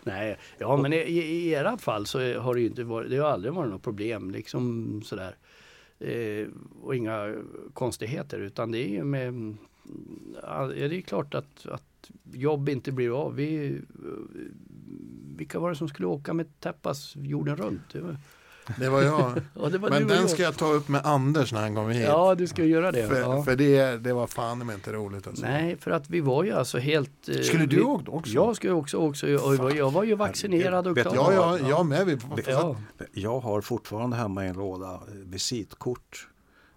Nej, 0.02 0.38
ja 0.58 0.76
men 0.76 0.92
i, 0.92 0.96
i, 0.96 1.50
era 1.50 1.78
fall 1.78 2.06
så 2.06 2.38
har 2.38 2.54
det 2.54 2.60
ju 2.60 2.66
inte 2.66 2.84
varit, 2.84 3.10
det 3.10 3.16
har 3.16 3.28
aldrig 3.28 3.52
varit 3.52 3.70
något 3.70 3.82
problem 3.82 4.30
liksom 4.30 5.02
sådär. 5.04 5.36
Eh, 5.98 6.46
och 6.82 6.96
inga 6.96 7.34
konstigheter 7.72 8.38
utan 8.38 8.70
det 8.70 8.78
är 8.78 8.88
ju 8.88 9.04
med, 9.04 9.56
ja, 10.42 10.66
det 10.66 10.96
är 10.96 11.00
klart 11.00 11.34
att, 11.34 11.66
att 11.66 12.10
jobb 12.32 12.68
inte 12.68 12.92
blir 12.92 13.22
av. 13.22 13.34
Vi, 13.34 13.80
vilka 15.36 15.58
var 15.58 15.70
det 15.70 15.76
som 15.76 15.88
skulle 15.88 16.08
åka 16.08 16.34
med 16.34 16.60
Täppas 16.60 17.16
jorden 17.16 17.56
runt? 17.56 17.94
Det 18.76 18.88
var, 18.88 19.02
jag. 19.02 19.40
ja, 19.54 19.68
det 19.68 19.78
var 19.78 19.90
Men 19.90 20.06
den 20.08 20.16
jag. 20.20 20.30
ska 20.30 20.42
jag 20.42 20.56
ta 20.56 20.72
upp 20.72 20.88
med 20.88 21.00
Anders 21.06 21.52
när 21.52 21.60
han 21.60 21.74
kommer 21.74 21.90
hit. 21.94 22.02
Ja, 22.02 22.34
du 22.34 22.46
ska 22.46 22.64
göra 22.64 22.92
det. 22.92 23.08
för 23.08 23.20
ja. 23.20 23.42
för 23.42 23.56
det, 23.56 23.96
det 24.04 24.12
var 24.12 24.26
fan 24.26 24.58
men 24.58 24.70
inte 24.74 24.92
roligt. 24.92 25.26
Alltså. 25.26 25.42
Nej, 25.46 25.76
för 25.80 25.90
att 25.90 26.10
vi 26.10 26.20
var 26.20 26.44
ju 26.44 26.52
alltså 26.52 26.78
helt... 26.78 27.28
eh, 27.28 27.40
Skulle 27.40 27.66
du 27.66 27.76
vi, 27.76 27.82
åkt 27.82 28.08
också? 28.08 28.32
Jag 28.32 28.56
skulle 28.56 28.72
också, 28.72 28.96
också 28.96 29.26
och 29.26 29.54
jag 29.54 29.58
var- 29.58 29.70
jag 29.74 29.90
var 29.90 30.04
ju 30.04 30.14
vaccinerad 30.14 30.86
och 30.86 30.96
Vet 30.96 31.04
du 31.04 31.10
klar. 31.10 31.32
Ja, 31.32 31.58
ja, 31.58 31.68
jag 31.68 31.86
med. 31.86 32.06
Vi, 32.06 32.18
Ja. 32.46 32.76
Jag 33.12 33.40
har 33.40 33.60
fortfarande 33.60 34.16
hemma 34.16 34.44
i 34.44 34.48
en 34.48 34.56
låda 34.56 34.94
eh, 34.94 35.00
visitkort 35.14 36.28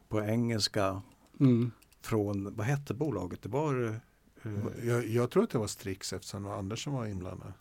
på 0.09 0.21
engelska 0.21 1.01
Mm. 1.39 1.71
från, 2.01 2.55
vad 2.55 2.65
hette 2.67 2.93
bolaget? 2.93 3.41
Det 3.43 3.49
var, 3.49 4.01
eh, 4.43 4.51
Jag, 4.87 5.07
jag 5.07 5.29
tror 5.29 5.43
att 5.43 5.49
det 5.49 5.57
var 5.57 5.67
Strix 5.67 6.13
eftersom 6.13 6.43
det 6.43 6.49
var 6.49 6.57
Anders 6.57 6.83
som 6.83 6.93
var 6.93 7.05
inblandad. 7.05 7.53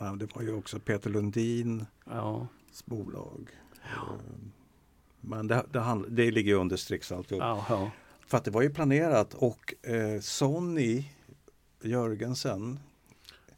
nej, 0.00 0.16
det 0.16 0.34
var 0.34 0.42
ju 0.42 0.54
också 0.54 0.78
Peter 0.78 1.10
Lundins 1.10 1.82
Ja. 2.10 2.46
Bolag. 2.84 3.50
Eh, 3.84 4.02
Men 5.20 5.46
det, 5.48 5.62
det, 5.72 5.78
handl- 5.78 6.08
det 6.10 6.30
ligger 6.30 6.54
under 6.54 6.76
Strix 6.76 7.12
alltihop. 7.12 7.42
Ja, 7.42 7.66
ja. 7.68 7.90
För 8.26 8.38
att 8.38 8.44
det 8.44 8.50
var 8.50 8.62
ju 8.62 8.70
planerat 8.70 9.34
och 9.34 9.74
eh, 9.88 10.20
Sonny 10.20 11.04
Jörgensen, 11.82 12.78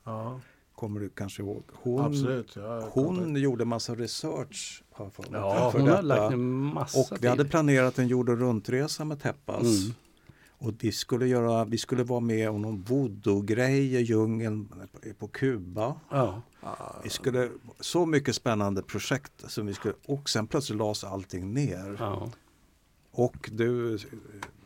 Ja, 0.05 0.41
kommer 0.75 1.01
du 1.01 1.09
kanske 1.09 1.43
ihåg? 1.43 1.63
Hon, 1.73 2.01
absolut. 2.05 2.57
Ja, 2.57 2.89
hon 2.93 3.37
gjorde 3.37 3.65
massa 3.65 3.95
research 3.95 4.83
har 4.93 5.11
för 5.11 5.23
mig, 5.23 5.41
ja 5.41 5.71
för 5.71 5.79
hon 5.79 5.89
har 5.89 5.97
detta. 5.97 6.07
lagt 6.07 6.33
en 6.33 6.51
massa 6.65 7.01
Och 7.01 7.07
vi 7.13 7.17
tid. 7.19 7.31
hade 7.31 7.45
planerat 7.45 7.99
en 7.99 8.09
jorden 8.09 8.37
runt-resa 8.37 9.05
med 9.05 9.23
Teppas. 9.23 9.63
Mm. 9.63 9.95
Och 10.59 10.73
vi 10.81 10.93
skulle, 10.93 11.27
göra, 11.27 11.65
vi 11.65 11.79
skulle 11.79 12.03
vara 12.05 12.21
med 12.21 12.51
om 12.51 12.63
någon 12.63 12.83
voodoo-grej 12.83 13.95
i 13.95 14.01
djungeln 14.01 14.69
på 15.19 15.29
Kuba. 15.29 15.95
Ja. 16.11 16.43
Vi 17.03 17.11
skulle, 17.11 17.51
så 17.81 18.07
mycket 18.07 18.35
spännande 18.35 18.83
projekt 18.83 19.33
som 19.51 19.67
vi 19.67 19.75
skulle, 19.75 19.95
och 20.07 20.31
sen 20.31 20.47
plötsligt 20.47 20.79
lades 20.79 21.05
allting 21.05 21.55
ner. 21.55 21.97
Ja. 21.99 22.31
Och 23.11 23.51
du, 23.53 23.99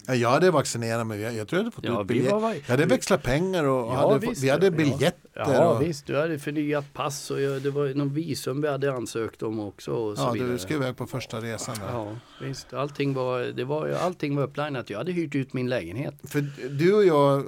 Ja, 0.06 0.14
jag 0.14 0.30
hade 0.30 0.50
vaccinerat 0.50 1.06
mig. 1.06 1.20
Jag, 1.20 1.34
jag 1.34 1.48
tror 1.48 1.58
jag 1.58 1.64
hade 1.64 1.74
fått 1.74 1.84
Ja, 1.84 1.92
ut 2.02 2.10
vi 2.10 2.14
biljett. 2.14 2.32
var- 2.32 2.54
Jag 2.54 2.60
hade 2.68 2.86
växlat 2.86 3.22
pengar 3.22 3.64
och 3.64 3.86
Ja, 3.92 3.94
hade, 3.94 4.18
visst. 4.18 4.32
fått, 4.34 4.44
vi 4.44 4.50
hade 4.50 4.66
Ja. 4.66 4.70
biljetter. 4.70 5.20
Ja 5.34 5.68
och, 5.68 5.82
visst, 5.82 6.06
du 6.06 6.16
hade 6.20 6.38
förnyat 6.38 6.92
pass 6.92 7.30
och 7.30 7.40
jag, 7.40 7.62
det 7.62 7.70
var 7.70 7.94
någon 7.94 8.14
visum 8.14 8.60
vi 8.62 8.68
hade 8.68 8.92
ansökt 8.94 9.42
om 9.42 9.60
också. 9.60 9.90
Och 9.90 10.14
Ja, 10.18 10.30
vidare. 10.32 10.50
du 10.50 10.58
ska 10.58 10.74
iväg 10.74 10.96
på 10.96 11.06
första 11.06 11.40
resan. 11.40 11.74
Där. 11.78 11.92
Ja, 11.92 12.16
visst. 12.42 12.72
Allting 12.72 13.14
var, 13.14 13.40
det 13.40 13.64
var, 13.64 13.88
allting 13.88 14.36
var 14.36 14.42
upplinat. 14.42 14.90
Jag 14.90 14.98
hade 14.98 15.12
hyrt 15.12 15.34
ut 15.34 15.52
min 15.52 15.68
lägenhet. 15.68 16.14
För 16.24 16.44
du 16.68 16.94
och 16.94 17.04
jag 17.04 17.44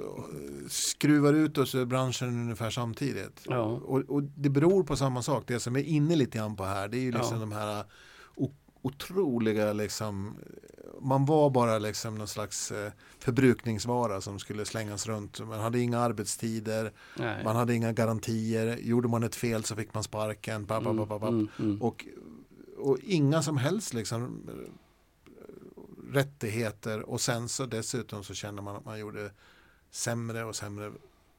skruvar 0.69 1.33
ut 1.33 1.57
oss 1.57 1.75
ur 1.75 1.85
branschen 1.85 2.27
ungefär 2.27 2.69
samtidigt. 2.69 3.41
Ja. 3.49 3.61
Och, 3.63 3.99
och 4.07 4.23
det 4.23 4.49
beror 4.49 4.83
på 4.83 4.95
samma 4.95 5.21
sak. 5.21 5.43
Det 5.47 5.59
som 5.59 5.75
är 5.75 5.83
inne 5.83 6.15
lite 6.15 6.37
grann 6.37 6.55
på 6.55 6.63
här 6.63 6.87
det 6.87 6.97
är 6.97 7.01
ju 7.01 7.11
liksom 7.11 7.33
Ja. 7.33 7.39
de 7.39 7.51
här 7.51 7.83
otroliga 8.87 9.73
liksom 9.73 10.37
man 11.01 11.25
var 11.25 11.49
bara 11.49 11.79
liksom 11.79 12.15
någon 12.15 12.27
slags 12.27 12.71
eh, 12.71 12.91
förbrukningsvara 13.19 14.21
som 14.21 14.39
skulle 14.39 14.65
slängas 14.65 15.07
runt. 15.07 15.39
Man 15.39 15.59
hade 15.59 15.79
inga 15.79 15.99
arbetstider, 15.99 16.91
Nej. 17.17 17.43
man 17.43 17.55
hade 17.55 17.75
inga 17.75 17.93
garantier. 17.93 18.77
Gjorde 18.77 19.07
man 19.07 19.23
ett 19.23 19.35
fel 19.35 19.63
så 19.63 19.75
fick 19.75 19.93
man 19.93 20.03
sparken. 20.03 20.65
Bap, 20.65 20.83
bap, 20.83 20.95
bap, 20.95 21.09
bap. 21.09 21.23
Mm, 21.23 21.47
mm. 21.59 21.81
Och, 21.81 22.05
och 22.77 22.97
inga 23.03 23.41
som 23.41 23.57
helst 23.57 23.93
liksom, 23.93 24.49
rättigheter 26.11 27.09
och 27.09 27.21
sen 27.21 27.49
så 27.49 27.65
dessutom 27.65 28.23
så 28.23 28.33
kände 28.33 28.61
man 28.61 28.75
att 28.75 28.85
man 28.85 28.99
gjorde 28.99 29.31
sämre 29.91 30.45
och 30.45 30.55
sämre 30.55 30.91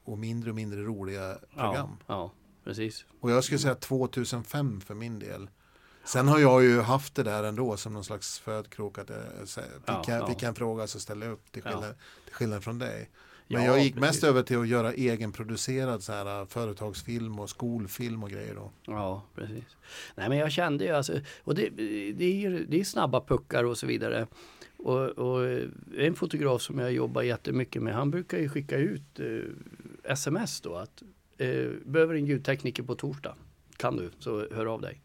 och 0.04 0.18
mindre 0.18 0.50
och 0.50 0.56
mindre 0.56 0.82
roliga 0.82 1.38
program. 1.50 1.96
Ja, 2.06 2.14
ja, 2.14 2.32
precis. 2.64 3.04
Och 3.20 3.30
jag 3.30 3.44
skulle 3.44 3.58
säga 3.58 3.74
2005 3.74 4.80
för 4.80 4.94
min 4.94 5.18
del. 5.18 5.50
Sen 6.12 6.28
har 6.28 6.38
jag 6.38 6.64
ju 6.64 6.80
haft 6.80 7.14
det 7.14 7.22
där 7.22 7.44
ändå 7.44 7.76
som 7.76 7.92
någon 7.92 8.04
slags 8.04 8.38
födkrok 8.38 8.98
att 8.98 9.08
jag, 9.10 9.48
fick, 9.48 9.64
Ja, 9.86 10.04
jag, 10.08 10.20
ja. 10.22 10.26
fick 10.26 10.42
jag 10.42 10.48
en 10.48 10.54
fråga 10.54 10.86
så 10.86 11.00
ställde 11.00 11.26
jag 11.26 11.32
upp 11.32 11.52
till 11.52 11.62
skillnad, 11.62 11.94
till 12.24 12.34
skillnad 12.34 12.64
från 12.64 12.78
dig. 12.78 13.10
Men 13.48 13.62
Ja, 13.64 13.66
jag 13.68 13.82
gick 13.84 13.94
precis. 13.94 14.08
mest 14.08 14.24
över 14.24 14.42
till 14.42 14.58
att 14.58 14.68
göra 14.68 14.92
egenproducerad 14.92 16.02
så 16.02 16.12
här, 16.12 16.44
företagsfilm 16.46 17.38
och 17.40 17.50
skolfilm 17.50 18.22
och 18.22 18.30
grejer 18.30 18.54
då. 18.54 18.70
Ja, 18.86 19.22
precis. 19.34 19.64
Nej, 20.14 20.28
men 20.28 20.38
jag 20.38 20.52
kände 20.52 20.84
ju 20.84 20.90
alltså, 20.90 21.20
och 21.44 21.54
det, 21.54 21.68
det, 22.12 22.24
är, 22.24 22.34
ju- 22.50 22.66
det 22.66 22.80
är 22.80 22.84
snabba 22.84 23.20
puckar 23.20 23.64
och 23.64 23.78
så 23.78 23.86
vidare. 23.86 24.26
Och, 24.76 25.00
och 25.08 25.58
en 25.98 26.14
fotograf 26.14 26.62
som 26.62 26.78
jag 26.78 26.92
jobbar 26.92 27.22
jättemycket 27.22 27.82
med, 27.82 27.94
han 27.94 28.10
brukar 28.10 28.38
ju 28.38 28.48
skicka 28.48 28.76
ut 28.76 29.20
eh, 29.20 29.26
sms 30.12 30.60
då 30.60 30.74
att 30.74 31.02
eh, 31.38 31.66
behöver 31.84 32.14
en 32.14 32.26
ljudtekniker 32.26 32.82
på 32.82 32.94
torsdag, 32.94 33.34
kan 33.76 33.96
du, 33.96 34.10
så 34.18 34.46
hör 34.54 34.66
av 34.66 34.80
dig. 34.80 35.00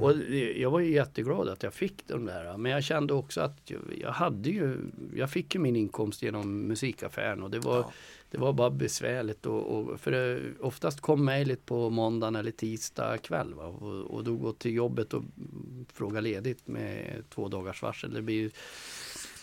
Och 0.00 0.16
det- 0.18 0.58
jag 0.58 0.70
var 0.70 0.80
ju 0.80 0.92
jätteglad 0.92 1.48
att 1.48 1.62
jag 1.62 1.74
fick 1.74 2.06
de 2.08 2.24
där. 2.24 2.56
Men 2.56 2.72
jag 2.72 2.84
kände 2.84 3.14
också 3.14 3.40
att 3.40 3.60
jag, 3.70 3.80
jag 4.00 4.12
hade 4.12 4.50
ju, 4.50 4.76
jag 5.14 5.30
fick 5.30 5.54
ju 5.54 5.60
min 5.60 5.76
inkomst 5.76 6.22
genom 6.22 6.62
musikaffären 6.66 7.42
och 7.42 7.50
det 7.50 7.58
var, 7.58 7.76
Ja. 7.76 7.92
det 8.30 8.38
var 8.38 8.52
bara 8.52 8.70
besvärligt. 8.70 9.46
Och, 9.46 9.62
och, 9.78 10.00
för 10.00 10.10
det, 10.10 10.42
oftast 10.60 11.00
kom 11.00 11.24
mejlet 11.24 11.66
på 11.66 11.90
måndagen 11.90 12.36
eller 12.36 12.50
tisdag 12.50 13.18
kväll. 13.18 13.54
Va? 13.54 13.64
Och, 13.66 13.92
och 14.14 14.24
då 14.24 14.36
gå 14.36 14.52
till 14.52 14.74
jobbet 14.74 15.14
och 15.14 15.22
mm, 15.22 15.86
fråga 15.92 16.20
ledigt 16.20 16.66
med 16.68 17.24
två 17.30 17.48
dagars 17.48 17.82
varsel. 17.82 18.14
Det 18.14 18.22
blir, 18.22 18.50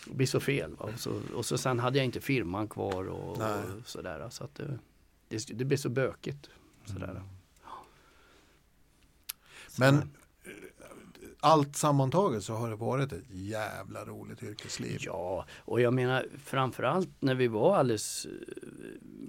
det 0.06 0.14
blir 0.14 0.26
så 0.26 0.40
fel. 0.40 0.74
Va? 0.76 0.84
Och, 0.94 1.00
så, 1.00 1.20
och 1.34 1.46
så 1.46 1.58
sen 1.58 1.78
hade 1.78 1.98
jag 1.98 2.04
inte 2.04 2.20
firman 2.20 2.68
kvar 2.68 3.04
och, 3.08 3.30
och 3.30 3.86
sådär. 3.88 4.28
Så 4.30 4.44
att 4.44 4.54
det, 4.54 4.78
det, 5.28 5.46
det 5.58 5.64
blev 5.64 5.76
så 5.78 5.88
bökigt. 5.88 6.50
Sådär. 6.84 7.22
Men 9.78 9.94
Så- 9.96 10.00
eh, 10.02 10.08
allt 11.44 11.76
sammantaget 11.76 12.44
så 12.44 12.54
har 12.54 12.70
det 12.70 12.76
varit 12.76 13.12
ett 13.12 13.24
jävla 13.30 14.04
roligt 14.04 14.42
yrkesliv. 14.42 14.98
Ja, 15.00 15.46
och 15.58 15.80
jag 15.80 15.94
menar 15.94 16.26
framförallt 16.44 17.08
när 17.20 17.34
vi 17.34 17.48
var 17.48 17.76
alldeles 17.76 18.26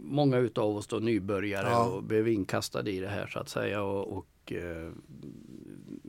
många 0.04 0.38
utav 0.38 0.78
oss 0.78 0.88
då 0.88 0.96
nybörjare 0.96 1.70
ja. 1.70 1.86
och 1.86 2.04
blev 2.04 2.28
inkastade 2.28 2.92
i 2.92 3.00
det 3.00 3.08
här 3.08 3.28
så 3.28 3.40
att 3.40 3.50
säga 3.50 3.82
och, 3.82 4.18
och 4.18 4.54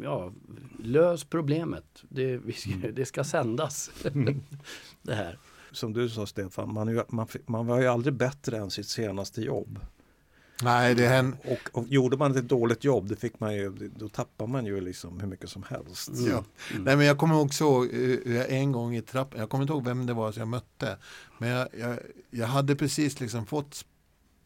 ja, 0.02 0.32
lös 0.78 1.24
problemet. 1.24 2.04
Det, 2.09 2.32
mm. 2.32 2.94
det 2.94 3.04
ska 3.04 3.24
sändas. 3.24 3.90
det 5.02 5.14
här. 5.14 5.38
Som 5.70 5.92
du 5.92 6.09
sa 6.09 6.26
Stefan, 6.26 6.74
man, 6.74 7.02
man, 7.09 7.26
man 7.46 7.66
var 7.66 7.80
ju 7.80 7.86
aldrig 7.86 8.14
bättre 8.14 8.57
än 8.57 8.70
sitt 8.70 8.88
senaste 8.88 9.42
jobb. 9.42 9.78
Nej, 10.62 10.94
det 10.94 11.09
händer. 11.09 11.38
Och, 11.44 11.78
och, 11.78 11.88
gjorde 11.88 12.16
man 12.16 12.36
ett 12.36 12.48
dåligt 12.48 12.84
jobb, 12.84 13.09
det 13.09 13.16
fick 13.16 13.40
man 13.40 13.54
ju, 13.54 13.90
då 13.96 14.09
tappar 14.09 14.46
man 14.46 14.66
ju 14.66 14.80
liksom 14.80 15.20
hur 15.20 15.28
mycket 15.28 15.50
som 15.50 15.62
helst. 15.62 16.09
Mm. 16.09 16.30
Ja. 16.30 16.44
Mm. 16.70 16.84
Nej, 16.84 16.96
men 16.96 17.07
jag 17.07 17.18
kommer 17.18 17.40
också 17.40 17.64
ihåg 17.64 17.88
en 18.48 18.72
gång 18.72 18.96
i 18.96 19.02
trappan, 19.02 19.40
jag 19.40 19.50
kommer 19.50 19.62
inte 19.62 19.72
ihåg 19.72 19.84
vem 19.84 20.07
det 20.07 20.14
var 20.14 20.32
som 20.32 20.40
jag 20.40 20.48
mötte, 20.48 20.98
men 21.38 21.48
jag, 21.48 21.68
jag, 21.78 21.98
jag 22.30 22.46
hade 22.46 22.76
precis 22.76 23.20
liksom 23.20 23.46
fått 23.46 23.84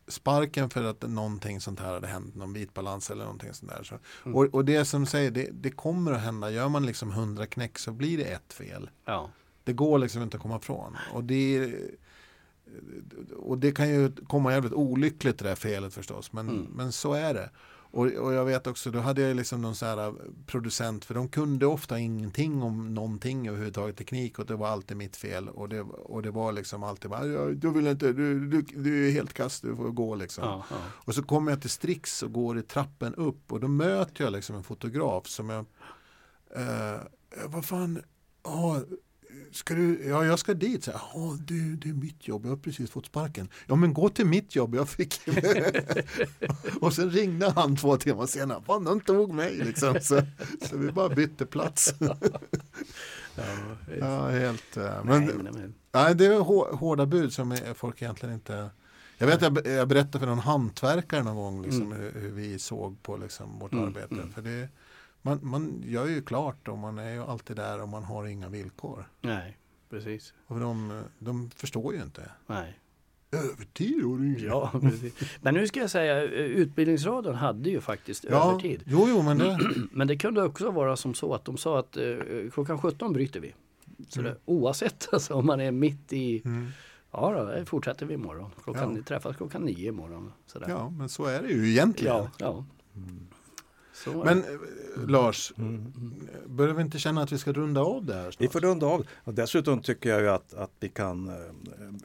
sparken 0.08 0.70
för 0.70 0.84
att 0.84 1.02
någonting 1.02 1.61
sånt 1.61 1.80
här 1.80 1.92
hade 1.92 2.06
hänt, 2.06 2.34
någon 2.34 2.52
vitbalans 2.52 3.11
eller 3.11 3.24
någonting 3.24 3.54
sånt 3.54 3.72
där. 3.72 3.82
Så, 3.82 3.98
mm. 4.24 4.36
och, 4.36 4.54
och, 4.54 4.64
det 4.64 4.84
som 4.84 5.06
säger, 5.06 5.30
det, 5.30 5.48
det, 5.52 5.70
kommer 5.70 6.12
att 6.12 6.20
hända, 6.20 6.50
gör 6.50 6.68
man 6.68 6.86
liksom 6.86 7.11
hundra 7.11 7.46
knäck 7.46 7.78
så 7.78 7.92
blir 7.92 8.18
det 8.18 8.24
ett 8.24 8.52
fel. 8.52 8.90
Ja. 9.04 9.30
Det 9.64 9.72
går 9.72 9.98
liksom 9.98 10.22
inte 10.22 10.36
att 10.36 10.42
komma 10.42 10.56
ifrån. 10.56 10.96
Och 11.12 11.24
det, 11.24 11.74
och 13.37 13.59
det 13.59 13.73
kan 13.73 13.89
ju 13.89 14.12
komma 14.29 14.53
jävligt 14.53 14.73
olyckligt 14.73 15.39
det 15.39 15.45
där 15.45 15.55
felet 15.55 15.95
förstås, 15.95 16.33
men, 16.33 16.49
mm. 16.49 16.66
men 16.75 16.93
så 16.93 17.12
är 17.12 17.35
det. 17.35 17.51
Och, 17.93 18.07
och, 18.07 18.33
jag 18.33 18.45
vet 18.45 18.66
också, 18.66 18.91
då 18.91 18.99
hade 18.99 19.23
jag 19.23 19.37
liksom 19.37 19.62
någon 19.62 19.75
så 19.75 20.07
äh, 20.07 20.12
producent, 20.47 21.05
för 21.05 21.14
de 21.14 21.29
kunde 21.29 21.66
ofta 21.66 21.99
ingenting 21.99 22.62
om 22.62 22.95
någonting 22.95 23.49
överhuvudtaget 23.49 23.97
teknik 23.97 24.39
och 24.39 24.47
det 24.47 24.57
var 24.57 24.68
alltid 24.68 24.97
mitt 24.97 25.16
fel. 25.16 25.49
Och 25.49 25.68
det, 25.68 25.81
och 25.81 26.23
det 26.23 26.31
var 26.31 26.53
liksom 26.53 26.83
alltid 26.83 27.11
bara, 27.11 27.47
du 27.47 27.71
vill 27.71 27.87
inte, 27.87 28.12
du, 28.12 28.49
du, 28.49 28.62
du 28.62 29.09
är 29.09 29.12
helt 29.12 29.33
kast, 29.33 29.62
du 29.62 29.77
får 29.77 29.91
gå 29.91 30.14
liksom. 30.14 30.45
Ja, 30.45 30.64
ja. 30.71 30.77
Och 30.93 31.14
så 31.14 31.23
kommer 31.23 31.53
jag 31.53 31.61
till 31.61 31.71
Strix 31.71 32.23
och 32.23 32.33
går 32.33 32.59
i 32.59 32.62
trappen 32.62 33.14
upp 33.14 33.53
och 33.53 33.61
då 33.61 33.68
möter 33.68 34.25
jag 34.25 34.33
liksom 34.33 34.57
en 34.57 34.62
fotograf 34.62 35.27
som 35.27 35.51
jag, 35.51 35.66
eh, 36.57 37.01
vad 37.47 37.64
fan, 37.64 38.03
oh, 38.43 38.79
ska 39.53 39.74
du, 39.74 40.09
ja 40.09 40.24
jag 40.24 40.39
ska 40.39 40.55
dit. 40.55 40.85
Så, 40.85 40.91
ja, 40.91 41.37
det, 41.47 41.55
det 41.55 41.89
är 41.89 41.93
mitt 41.93 42.28
jobb, 42.28 42.45
jag 42.45 42.51
har 42.51 42.57
precis 42.57 42.91
fått 42.91 43.07
sparken. 43.07 43.49
Ja 43.66 43.74
men 43.74 43.95
gå 43.95 44.09
till 44.09 44.26
mitt 44.26 44.57
jobb, 44.57 44.74
jag 44.74 44.89
fick 44.89 45.20
Och 46.81 46.93
sen 46.95 47.11
ringde 47.11 47.51
han 47.51 47.76
två 47.76 47.97
timmar 47.97 48.26
senare, 48.26 48.62
fan 48.66 48.85
de 48.85 49.01
tog 49.01 49.35
mig 49.35 49.57
liksom. 49.57 50.01
Så, 50.01 50.22
så 50.68 50.76
vi 50.76 50.93
bara 50.93 51.09
bytte 51.09 51.47
plats. 51.47 51.95
ja, 54.01 54.28
helt. 54.28 54.76
Eh, 54.76 55.05
men, 55.05 55.24
nej, 55.24 55.35
men, 55.43 55.74
nej, 55.93 56.14
det 56.14 56.26
är 56.26 56.39
hårda 56.76 57.07
bud 57.07 57.33
som 57.33 57.57
folk 57.74 58.03
egentligen 58.03 58.35
inte 58.35 58.70
jag 59.20 59.26
vet 59.26 59.43
jag, 59.43 59.66
jag 59.66 59.89
berättade 59.89 60.18
för 60.18 60.26
någon 60.26 60.39
hantverkare 60.39 61.22
någon 61.22 61.37
gång 61.37 61.62
liksom, 61.62 61.83
mm. 61.83 61.99
hur, 61.99 62.20
hur, 62.20 62.31
vi 62.31 62.59
såg 62.59 63.03
på 63.03 63.16
liksom, 63.16 63.59
vårt 63.59 63.72
mm, 63.72 63.85
arbete. 63.85 64.14
Mm. 64.14 64.33
För 64.33 64.43
det, 64.43 64.68
man, 65.23 65.39
man 65.43 65.83
gör 65.87 66.07
ju 66.07 66.23
klart 66.23 66.68
och 66.68 66.79
man 66.79 66.99
är 66.99 67.12
ju 67.12 67.23
alltid 67.23 67.57
där 67.57 67.83
och 67.83 67.89
man 67.89 68.05
har 68.05 68.27
inga 68.27 68.49
villkor. 68.49 69.09
Nej, 69.21 69.59
precis. 69.91 70.35
Och 70.47 70.61
de, 70.61 71.03
de 71.18 71.51
förstår 71.51 71.95
ju 71.95 72.03
inte. 72.03 72.31
Nej. 72.47 72.81
Övertid? 73.33 74.41
Ja, 74.41 74.71
precis. 74.81 75.14
Men 75.41 75.55
nu 75.55 75.66
ska 75.66 75.81
jag 75.81 75.91
säga, 75.91 76.23
Utbildningsradion 76.33 77.35
hade 77.35 77.71
ju 77.71 77.81
faktiskt 77.81 78.25
ja, 78.31 78.51
övertid. 78.51 78.83
Jo, 78.87 79.07
jo, 79.09 79.23
men, 79.23 79.39
det... 79.39 79.59
men 79.93 80.07
det 80.07 80.16
kunde 80.16 80.43
också 80.43 80.71
vara 80.71 80.97
som 80.97 81.14
så 81.14 81.35
att 81.35 81.45
de 81.45 81.57
sa 81.57 81.79
att 81.79 81.97
eh, 81.97 82.16
klockan 82.53 82.79
17 82.79 83.12
bryter 83.12 83.41
vi. 83.41 83.55
Så 84.09 84.21
mm. 84.21 84.33
det, 84.33 84.39
oavsett 84.45 85.09
alltså, 85.12 85.35
om 85.35 85.47
man 85.47 85.61
är 85.61 85.71
mitt 85.71 86.12
i 86.12 86.43
mm. 86.45 86.68
Ja, 87.12 87.55
då 87.59 87.64
fortsätter 87.64 88.07
vi 88.07 88.14
imorgon. 88.14 88.51
Klockan, 88.64 88.97
ja. 88.97 89.03
träffas 89.03 89.37
klockan 89.37 89.62
nio 89.62 89.89
imorgon. 89.89 90.33
Sådär. 90.47 90.68
Ja, 90.68 90.91
men 90.91 91.09
så 91.09 91.25
är 91.25 91.43
det 91.43 91.49
ju 91.49 91.71
egentligen. 91.71 92.16
Ja, 92.16 92.31
ja. 92.39 92.64
Mm. 92.97 93.27
Men 94.24 94.38
eh, 94.38 95.09
Lars, 95.09 95.53
mm. 95.59 95.93
börjar 96.47 96.74
vi 96.74 96.82
inte 96.82 96.99
känna 96.99 97.22
att 97.22 97.32
vi 97.32 97.38
ska 97.38 97.53
runda 97.53 97.80
av 97.80 98.05
det 98.05 98.14
här? 98.14 98.30
Snart? 98.30 98.41
Vi 98.41 98.49
får 98.49 98.61
runda 98.61 98.86
av. 98.86 99.07
Och 99.24 99.34
dessutom 99.34 99.82
tycker 99.82 100.11
jag 100.11 100.20
ju 100.20 100.28
att, 100.28 100.55
att 100.55 100.70
vi 100.80 100.88
kan 100.88 101.28
eh, 101.28 101.34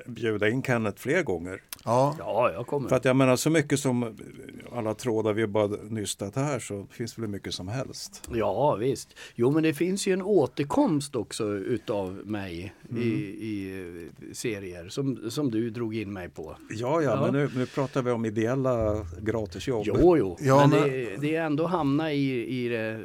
bjuda 0.05 0.49
in 0.49 0.63
Kenneth 0.63 0.97
fler 0.97 1.23
gånger. 1.23 1.61
Ja. 1.85 2.15
ja, 2.19 2.51
jag 2.53 2.67
kommer. 2.67 2.89
För 2.89 2.95
att 2.95 3.05
jag 3.05 3.15
menar 3.15 3.35
så 3.35 3.49
mycket 3.49 3.79
som 3.79 4.17
alla 4.71 4.93
trådar 4.93 5.33
vi 5.33 5.47
bara 5.47 5.67
nystat 5.67 6.35
här 6.35 6.59
så 6.59 6.85
finns 6.91 7.13
det 7.13 7.21
väl 7.21 7.29
mycket 7.29 7.53
som 7.53 7.67
helst. 7.67 8.29
Ja 8.33 8.75
visst. 8.75 9.09
Jo 9.35 9.51
men 9.51 9.63
det 9.63 9.73
finns 9.73 10.07
ju 10.07 10.13
en 10.13 10.21
återkomst 10.21 11.15
också 11.15 11.43
utav 11.45 12.21
mig 12.25 12.73
mm. 12.89 13.03
i, 13.03 13.05
i, 13.05 14.09
serier 14.33 14.89
som, 14.89 15.31
som 15.31 15.51
du 15.51 15.69
drog 15.69 15.95
in 15.95 16.13
mig 16.13 16.29
på. 16.29 16.55
Ja, 16.69 17.01
ja, 17.01 17.01
ja. 17.01 17.21
men 17.21 17.33
nu, 17.33 17.49
nu 17.55 17.65
pratar 17.65 18.01
vi 18.01 18.11
om 18.11 18.25
ideella 18.25 19.05
gratisjobb. 19.21 19.83
Jo, 19.85 20.17
jo, 20.17 20.37
ja, 20.39 20.57
men, 20.57 20.69
men... 20.69 20.89
Det, 20.89 21.17
det, 21.21 21.35
är 21.35 21.45
ändå 21.45 21.67
hamna 21.77 22.11
i, 22.11 22.45
i 22.65 22.69
det 22.69 22.99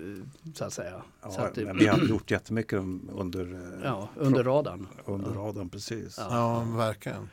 så 0.55 0.65
att 0.65 0.73
säga. 0.73 1.03
Ja, 1.23 1.31
så 1.31 1.41
att 1.41 1.55
det, 1.55 1.73
vi 1.73 1.87
har 1.87 1.99
gjort 1.99 2.31
jättemycket 2.31 2.79
under, 3.13 3.55
eh, 3.55 3.85
ja, 3.85 4.09
under 4.17 4.45
radarn. 4.45 4.87
Under 5.05 5.31
radarn, 5.31 5.69
precis. 5.69 6.19
Ja, 6.19 6.29
ja 6.31 6.77
verkligen. 6.77 7.29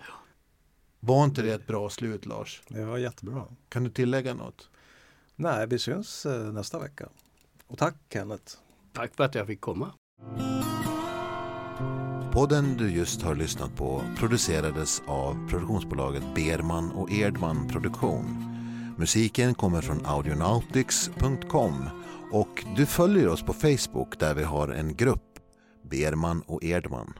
Var 0.99 1.23
inte 1.23 1.41
det 1.41 1.53
ett 1.53 1.67
bra 1.67 1.89
slut 1.89 2.25
Lars? 2.25 2.61
Ja, 2.67 2.99
jättebra. 2.99 3.43
Kan 3.69 3.83
du 3.83 3.89
tillägga 3.89 4.33
något? 4.33 4.69
Nej, 5.35 5.67
vi 5.67 5.79
syns 5.79 6.25
eh, 6.25 6.53
nästa 6.53 6.79
vecka. 6.79 7.09
Och 7.67 7.77
tack 7.77 7.95
Kenneth. 8.13 8.53
Tack 8.93 9.15
för 9.15 9.23
att 9.23 9.35
jag 9.35 9.47
fick 9.47 9.61
komma. 9.61 9.91
Podden 12.31 12.77
du 12.77 12.91
just 12.91 13.21
har 13.21 13.35
lyssnat 13.35 13.75
på 13.75 14.01
producerades 14.17 15.01
av 15.07 15.49
produktionsbolaget 15.49 16.23
Berman 16.35 16.91
och 16.91 17.11
Erdman 17.11 17.67
Produktion. 17.67 18.56
Musiken 18.97 19.53
kommer 19.53 19.81
från 19.81 20.05
audionautics.com 20.05 21.89
och 22.31 22.65
du 22.75 22.85
följer 22.85 23.27
oss 23.27 23.41
på 23.43 23.53
Facebook 23.53 24.19
där 24.19 24.33
vi 24.35 24.43
har 24.43 24.67
en 24.67 24.95
grupp, 24.95 25.39
Berman 25.89 26.41
och 26.41 26.63
Erdman. 26.63 27.13